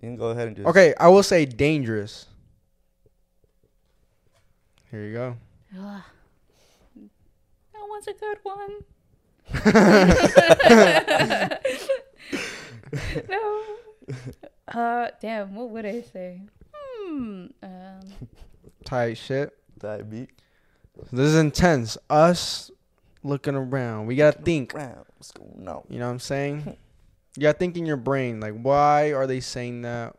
[0.00, 0.66] You can go ahead and just.
[0.68, 2.26] Okay, I will say dangerous.
[4.90, 5.36] Here you go.
[5.78, 6.02] Ugh.
[7.72, 8.84] That one's a good one.
[13.28, 13.62] no.
[14.68, 15.54] Uh, damn.
[15.54, 16.40] What would I say?
[16.74, 17.46] Hmm.
[17.62, 18.00] Um.
[18.84, 19.56] Tight shit.
[19.80, 20.30] That beat.
[21.10, 21.98] This is intense.
[22.10, 22.70] Us
[23.22, 24.06] looking around.
[24.06, 24.74] We gotta think.
[24.74, 25.04] Round.
[25.16, 25.84] What's going on?
[25.88, 26.76] You know what I'm saying?
[27.34, 30.16] You gotta think in your brain, like, why are they saying that?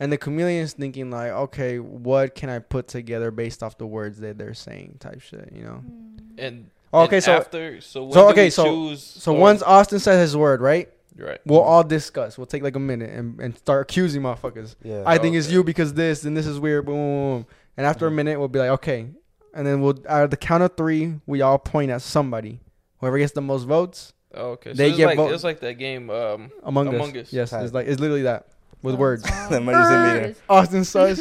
[0.00, 4.18] And the chameleon's thinking like, okay, what can I put together based off the words
[4.18, 5.52] that they're saying, type shit.
[5.54, 5.84] You know?
[5.88, 6.18] Mm.
[6.38, 9.32] And oh, Okay, and so after so when so, do okay, we so- choose so
[9.32, 10.88] or- once Austin says his word, right?
[11.16, 11.38] Right.
[11.46, 12.36] We'll all discuss.
[12.36, 14.74] We'll take like a minute and, and start accusing motherfuckers.
[14.82, 15.04] Yeah.
[15.06, 16.86] I think it's you because this and this is weird.
[16.86, 17.46] Boom, boom, boom.
[17.76, 18.16] And after a mm-hmm.
[18.16, 19.10] minute, we'll be like, okay.
[19.54, 22.60] And then we'll out of the count of three, we all point at somebody.
[22.98, 24.70] Whoever gets the most votes Oh, okay.
[24.70, 26.10] So They it's get like vote- it's like that game.
[26.10, 27.28] Um, among, Among us.
[27.28, 27.32] Us.
[27.32, 28.48] Yes, it's like it's literally that
[28.82, 29.22] with Oh, words.
[29.22, 30.36] The emergency meeting.
[30.48, 31.20] Austin says,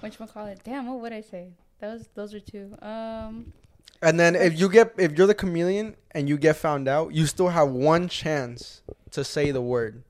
[0.00, 0.60] Which one call it?
[0.62, 0.86] Damn.
[0.86, 1.48] What would I say?
[1.80, 2.08] Those.
[2.14, 2.76] Those are two.
[2.80, 3.52] Um.
[4.02, 7.26] and then if you get if you're the chameleon and you get found out, you
[7.26, 10.04] still have one chance to say the word.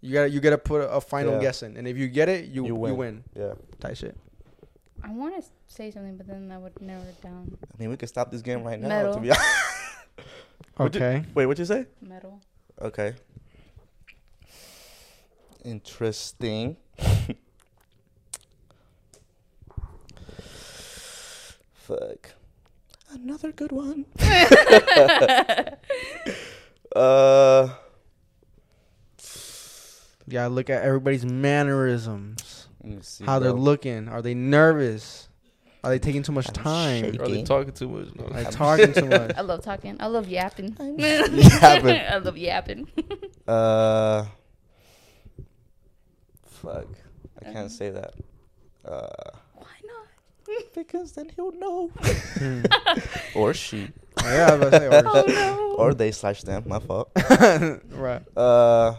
[0.00, 1.40] You gotta you gotta put a, a final Yeah.
[1.40, 2.96] guess in, and if you get it, you You you win.
[2.96, 3.24] win.
[3.34, 3.54] Yeah.
[3.80, 4.16] Type shit.
[5.02, 7.56] I want to say something, but then I would narrow it down.
[7.62, 8.88] I mean, we could stop this game right now.
[8.88, 9.14] Metal.
[9.14, 9.44] To be honest.
[10.78, 11.24] Would you- Okay.
[11.34, 11.86] Wait, what'd you say?
[12.00, 12.40] Metal.
[12.80, 13.14] Okay.
[15.64, 16.76] Interesting.
[21.74, 22.34] Fuck.
[23.12, 24.06] Another good one.
[26.96, 27.68] uh.
[30.26, 32.68] Yeah, look at everybody's mannerisms.
[32.82, 33.24] Let me see.
[33.24, 34.08] How they're looking.
[34.08, 35.28] Are they nervous?
[35.84, 37.04] Are they taking too much I'm time?
[37.04, 37.20] shaking.
[37.20, 38.14] are they talking too much?
[38.16, 38.24] No.
[38.24, 39.32] Are they talking too much?
[39.36, 39.96] I love talking.
[40.00, 40.74] I love yapping.
[40.98, 42.00] yapping.
[42.00, 42.88] I love yapping.
[43.46, 44.24] Uh.
[46.46, 46.86] Fuck.
[47.40, 47.68] I can't Um.
[47.68, 48.14] say that.
[48.84, 49.08] Uh.
[49.54, 50.64] Why not?
[50.74, 51.90] Because then he'll know.
[53.34, 53.88] Or she.
[54.22, 55.74] yeah, I was about to say, or- Oh no.
[55.76, 56.64] Or they slash them.
[56.66, 57.10] My fault.
[57.90, 58.22] right.
[58.36, 58.94] Uh.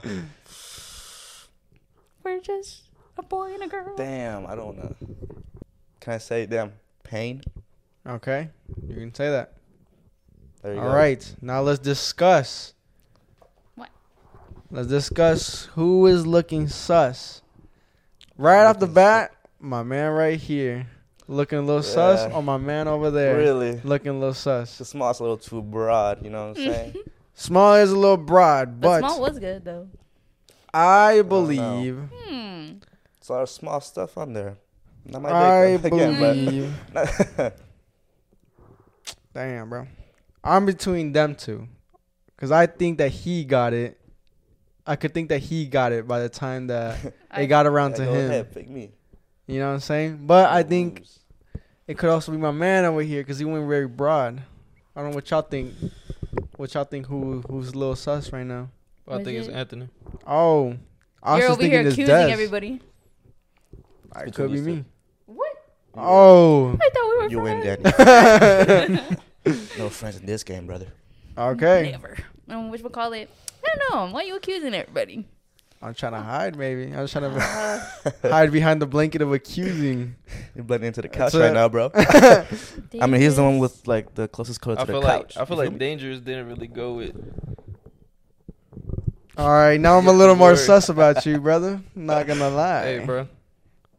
[2.23, 2.83] We're just
[3.17, 3.95] a boy and a girl.
[3.95, 4.45] Damn.
[4.47, 4.95] I don't know.
[6.05, 6.71] Can I say damn
[7.03, 7.41] pain?
[8.07, 8.49] Okay.
[8.87, 9.53] You can say that.
[10.61, 10.95] There you All go.
[10.95, 11.35] right.
[11.41, 12.75] Now let's discuss.
[13.73, 13.89] What?
[14.69, 17.41] Let's discuss who is looking sus.
[18.37, 20.85] Right off the Looking bat, my man right here.
[21.27, 22.35] Looking a little sus Yeah.
[22.35, 23.35] or my man over there.
[23.37, 23.81] Really?
[23.83, 24.77] Looking a little sus.
[24.77, 26.23] The small's a little too broad.
[26.23, 26.95] You know what I'm saying?
[27.37, 29.89] Small is a little broad, But but small was good though.
[30.71, 31.23] I know.
[31.23, 32.73] believe Hmm.
[33.17, 34.55] It's a lot of small stuff on there.
[35.05, 37.57] Not my I dick again, believe but
[39.33, 39.87] Damn, bro.
[40.43, 41.67] I'm between them two.
[42.37, 43.99] Cause I think that he got it.
[44.85, 47.97] I could think that he got it by the time that it got around Yeah,
[47.97, 48.29] to go him.
[48.29, 48.91] ahead, pick me.
[49.47, 50.19] You know what I'm saying?
[50.27, 51.03] But I think
[51.87, 54.41] it could also be my man over here because he went very broad.
[54.95, 55.73] I don't know what y'all think.
[56.57, 57.07] What y'all think?
[57.07, 58.69] Who who's a little sus right now?
[59.07, 59.87] I Was think it's Anthony.
[60.25, 60.75] Oh,
[61.23, 62.31] I was You're just over here thinking it's accusing Des.
[62.31, 62.81] everybody.
[64.25, 64.73] It could be these two.
[64.75, 64.85] me.
[65.95, 66.03] What?
[66.05, 67.97] Oh, I thought we were You win, friends.
[68.77, 69.17] Danny.
[69.77, 70.87] no friends in this game, brother.
[71.37, 71.89] okay.
[71.91, 72.17] Never.
[72.49, 73.29] Um, which we call it?
[73.65, 74.13] I don't know.
[74.13, 75.25] Why you accusing everybody?
[75.81, 76.93] I'm trying to hide, maybe.
[76.93, 80.15] I'm trying to Uh, hide behind the blanket of accusing.
[80.55, 81.91] You're blending into the couch That's right now, bro.
[81.95, 85.35] I mean, he's the one with like the closest color to I the feel couch.
[85.35, 87.15] like I feel like dangerous didn't really go with.
[89.37, 90.57] All right, now I'm a little more word.
[90.57, 91.81] sus about you, brother.
[91.93, 92.83] Not gonna lie.
[92.85, 93.27] Hey, bro.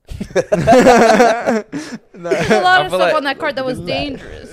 [0.34, 0.44] There's
[2.14, 3.88] a lot I of stuff like- on that card that was Relax.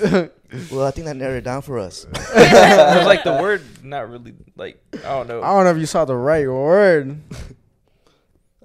[0.02, 0.30] dangerous.
[0.72, 2.06] Well, I think that narrowed it down for us.
[2.14, 5.42] it was like the word not really like I don't know.
[5.42, 7.18] I don't know if you saw the right word.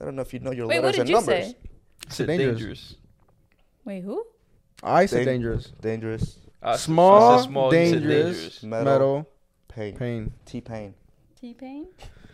[0.00, 1.46] I don't know if you know your Wait, what letters did and you numbers.
[1.46, 1.56] say?
[2.08, 2.58] I said dangerous.
[2.58, 2.94] dangerous.
[3.84, 4.24] Wait, who?
[4.82, 5.72] I said Dang- dangerous.
[5.80, 6.36] Dangerous.
[6.62, 8.62] I s- I Small, said small, you said dangerous, dangerous.
[8.62, 8.84] Metal.
[8.84, 9.28] metal,
[9.68, 9.96] Pain.
[9.96, 10.32] pain.
[10.44, 10.94] T pain.
[11.40, 11.86] T Pain.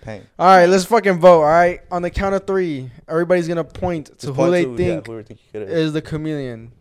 [0.04, 0.22] Pain.
[0.38, 1.40] All right, let's fucking vote.
[1.40, 4.64] All right, on the count of three, everybody's gonna point to Just who point they
[4.64, 5.70] to, yeah, think who think is.
[5.70, 6.72] is the chameleon.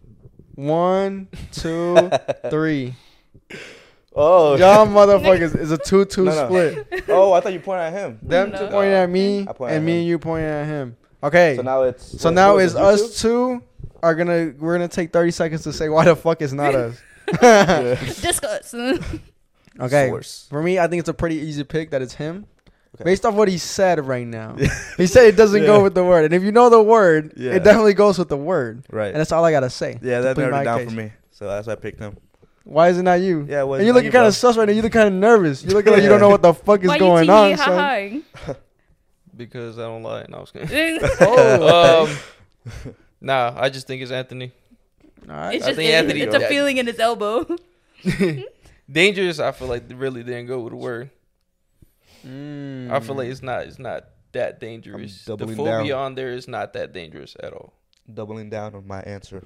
[0.56, 2.12] One, two,
[2.50, 2.96] three.
[4.16, 6.46] Oh, Y'all motherfuckers is a two-two No, no.
[6.46, 7.04] split.
[7.10, 8.20] oh, I thought you pointed at him.
[8.22, 8.60] Them No.
[8.60, 10.98] two pointing at me, I point at and me and you pointing at him.
[11.24, 12.22] Okay, So now it's.
[12.22, 13.64] so what- now what is it, us two
[14.04, 17.02] are gonna we're gonna take thirty seconds to say why the fuck it's not us.
[18.22, 18.74] Discuss.
[19.80, 20.46] Okay, Source.
[20.50, 22.46] for me, I think it's a pretty easy pick that it's him.
[22.96, 23.06] Okay.
[23.06, 24.56] Based off what he said right now,
[24.98, 27.54] he said it doesn't go with the word, and if you know the word, Yeah.
[27.54, 29.08] it definitely goes with the word, Right.
[29.08, 29.98] and that's all I gotta say.
[30.02, 30.90] yeah, to that plead narrowed my it down case.
[30.90, 31.12] for me.
[31.32, 32.18] So that's why I picked him.
[32.66, 33.46] Why is it not you?
[33.50, 34.74] Yeah, well, and you it's not looking kind of sus right now.
[34.74, 35.64] You look kind of nervous.
[35.64, 38.24] You looking like you don't know what the fuck is Why going you on, son.
[39.36, 40.26] because I don't lie.
[40.30, 41.00] No, I was kidding.
[41.20, 42.06] Oh.
[42.06, 44.52] um, nah, I just think it's Anthony.
[45.28, 45.56] All right.
[45.56, 47.46] It's I just think it- Anthony it's a feeling in his elbow.
[48.90, 49.40] Dangerous.
[49.40, 51.10] I feel like really didn't go with the word.
[52.26, 52.92] Mm.
[52.92, 53.64] I feel like it's not.
[53.64, 55.26] It's not that dangerous.
[55.26, 56.04] The doubling phobia down.
[56.06, 57.74] on there is not that dangerous at all.
[58.12, 59.44] Doubling down on my answer.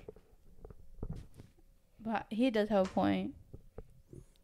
[2.04, 3.34] But he does have a point.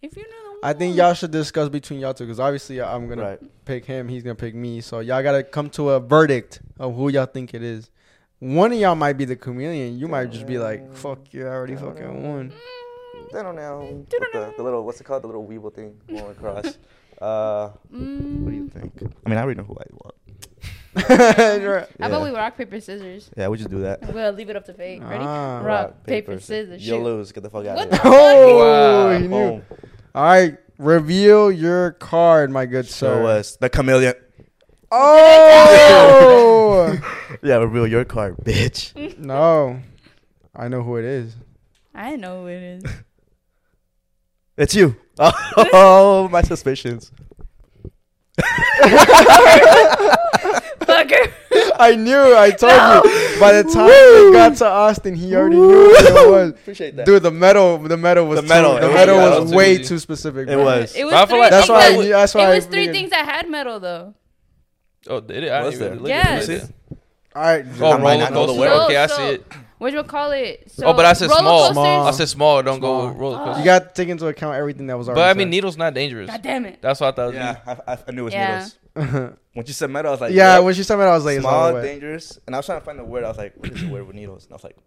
[0.02, 3.08] If you know the I think y'all should discuss between y'all two because obviously I'm
[3.08, 3.66] gonna Right.
[3.66, 4.10] pick him.
[4.10, 4.82] He's gonna pick me.
[4.82, 7.90] So y'all gotta come to a verdict of who y'all think it is.
[8.40, 9.98] One of y'all might be the chameleon.
[9.98, 12.52] You might just be like, "Fuck you, I already fucking won."
[13.34, 14.06] I don't know.
[14.10, 15.24] The, the little, what's it called?
[15.24, 16.78] The little weeble thing going across.
[17.24, 18.06] Uh, what do
[18.52, 18.94] you Mm, think?
[19.26, 20.16] I mean, I already know who I want.
[20.96, 21.06] Right.
[22.00, 22.24] How about Yeah.
[22.24, 23.30] we rock paper scissors?
[23.38, 24.14] Yeah, we just do that.
[24.14, 25.02] We'll leave it up to fate.
[25.02, 25.24] Ready?
[25.24, 25.60] Ah.
[25.64, 27.32] rock, paper, scissors, You'll lose.
[27.32, 28.12] Get the fuck out What of the here.
[28.14, 28.58] Oh,
[29.10, 29.18] Wow.
[29.20, 29.62] he knew.
[30.14, 33.22] All right, reveal your card, my good sir.
[33.22, 34.14] Show us the chameleon.
[36.12, 37.00] Oh
[37.42, 39.18] Yeah, reveal your card, bitch.
[39.18, 39.80] no,
[40.56, 41.36] I know who it is.
[41.96, 42.84] I know who it is.
[44.58, 44.96] It's you.
[45.20, 47.12] Oh, my suspicions.
[50.82, 51.32] Fucker.
[51.80, 52.36] I knew.
[52.36, 53.40] I told you.
[53.40, 56.50] By the time it got to Austin, he already knew what it was.
[56.52, 57.06] Appreciate that.
[57.06, 59.50] Dude, the metal, the metal was The metal, too, the it was- metal yeah, was,
[59.52, 59.84] that way easy.
[59.86, 60.48] too specific.
[60.48, 60.64] It bro.
[60.66, 60.96] was.
[60.96, 61.92] It was But I three like- That's things why.
[61.92, 62.42] that- I, that's why.
[62.42, 64.14] it I three figured- things that had metal though.
[65.08, 65.50] Oh, did it?
[65.52, 66.16] I Was didn't even there?
[66.22, 66.42] look Yes.
[66.42, 66.54] at See?
[66.54, 66.98] it.
[67.36, 67.66] All right.
[67.82, 68.60] Oh, I might roller not know the coaster.
[68.60, 68.86] word.
[68.86, 69.46] Okay, I So- see it.
[69.84, 70.72] What you call it?
[70.72, 71.72] So Oh, but I said small.
[71.74, 72.08] Small.
[72.08, 72.64] I said small.
[72.64, 73.08] Don't go Small.
[73.10, 73.60] with roller coaster.
[73.60, 75.20] You got to take into account everything that was already.
[75.20, 75.52] But I mean, said.
[75.52, 76.30] needle's not dangerous.
[76.30, 76.82] God damn it.
[76.82, 77.34] That's what I thought.
[77.34, 78.68] Yeah, I, I, I knew it was Yeah.
[78.96, 79.34] needles.
[79.54, 80.64] When you said metal, I was like, yeah, yep.
[80.64, 82.40] when she said it, I was like, it's small, dangerous.
[82.48, 83.24] And I was trying to find the word.
[83.24, 84.46] I was like, what is the word with needles?
[84.46, 84.78] And I was like,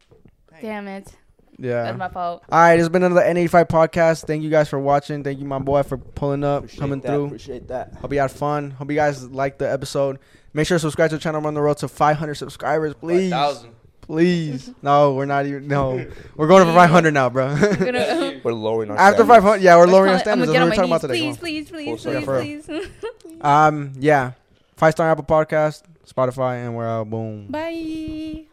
[0.60, 1.12] Damn it.
[1.58, 1.84] Yeah.
[1.84, 2.42] That's my fault.
[2.50, 4.26] All right, it's been another N85 podcast.
[4.26, 5.22] Thank you guys for watching.
[5.22, 7.26] Thank you, my boy, for pulling up, appreciate coming that, through.
[7.26, 7.94] Appreciate that.
[7.94, 8.72] Hope you had fun.
[8.72, 10.18] Hope you guys liked the episode.
[10.52, 11.40] Make sure to subscribe to the channel.
[11.40, 13.30] We're on the road to 500 subscribers, please.
[13.30, 13.75] 5,000.
[14.06, 14.70] Please.
[14.82, 15.66] No, we're not even.
[15.68, 16.06] No,
[16.36, 17.48] we're going for 500 now, bro.
[17.56, 19.28] Gonna, We're lowering our After standards.
[19.44, 20.52] 500, yeah, we're lowering our call it- I'm standards.
[20.52, 21.36] That's what on we're talking knees.
[21.38, 21.66] about today.
[21.68, 22.12] Please, please, please, Full
[22.42, 22.80] please, circle.
[22.82, 23.40] please.
[23.42, 24.32] Um, yeah,
[24.76, 27.10] five star Apple Podcast, Spotify, and we're out.
[27.10, 27.46] Boom.
[27.48, 28.44] Bye.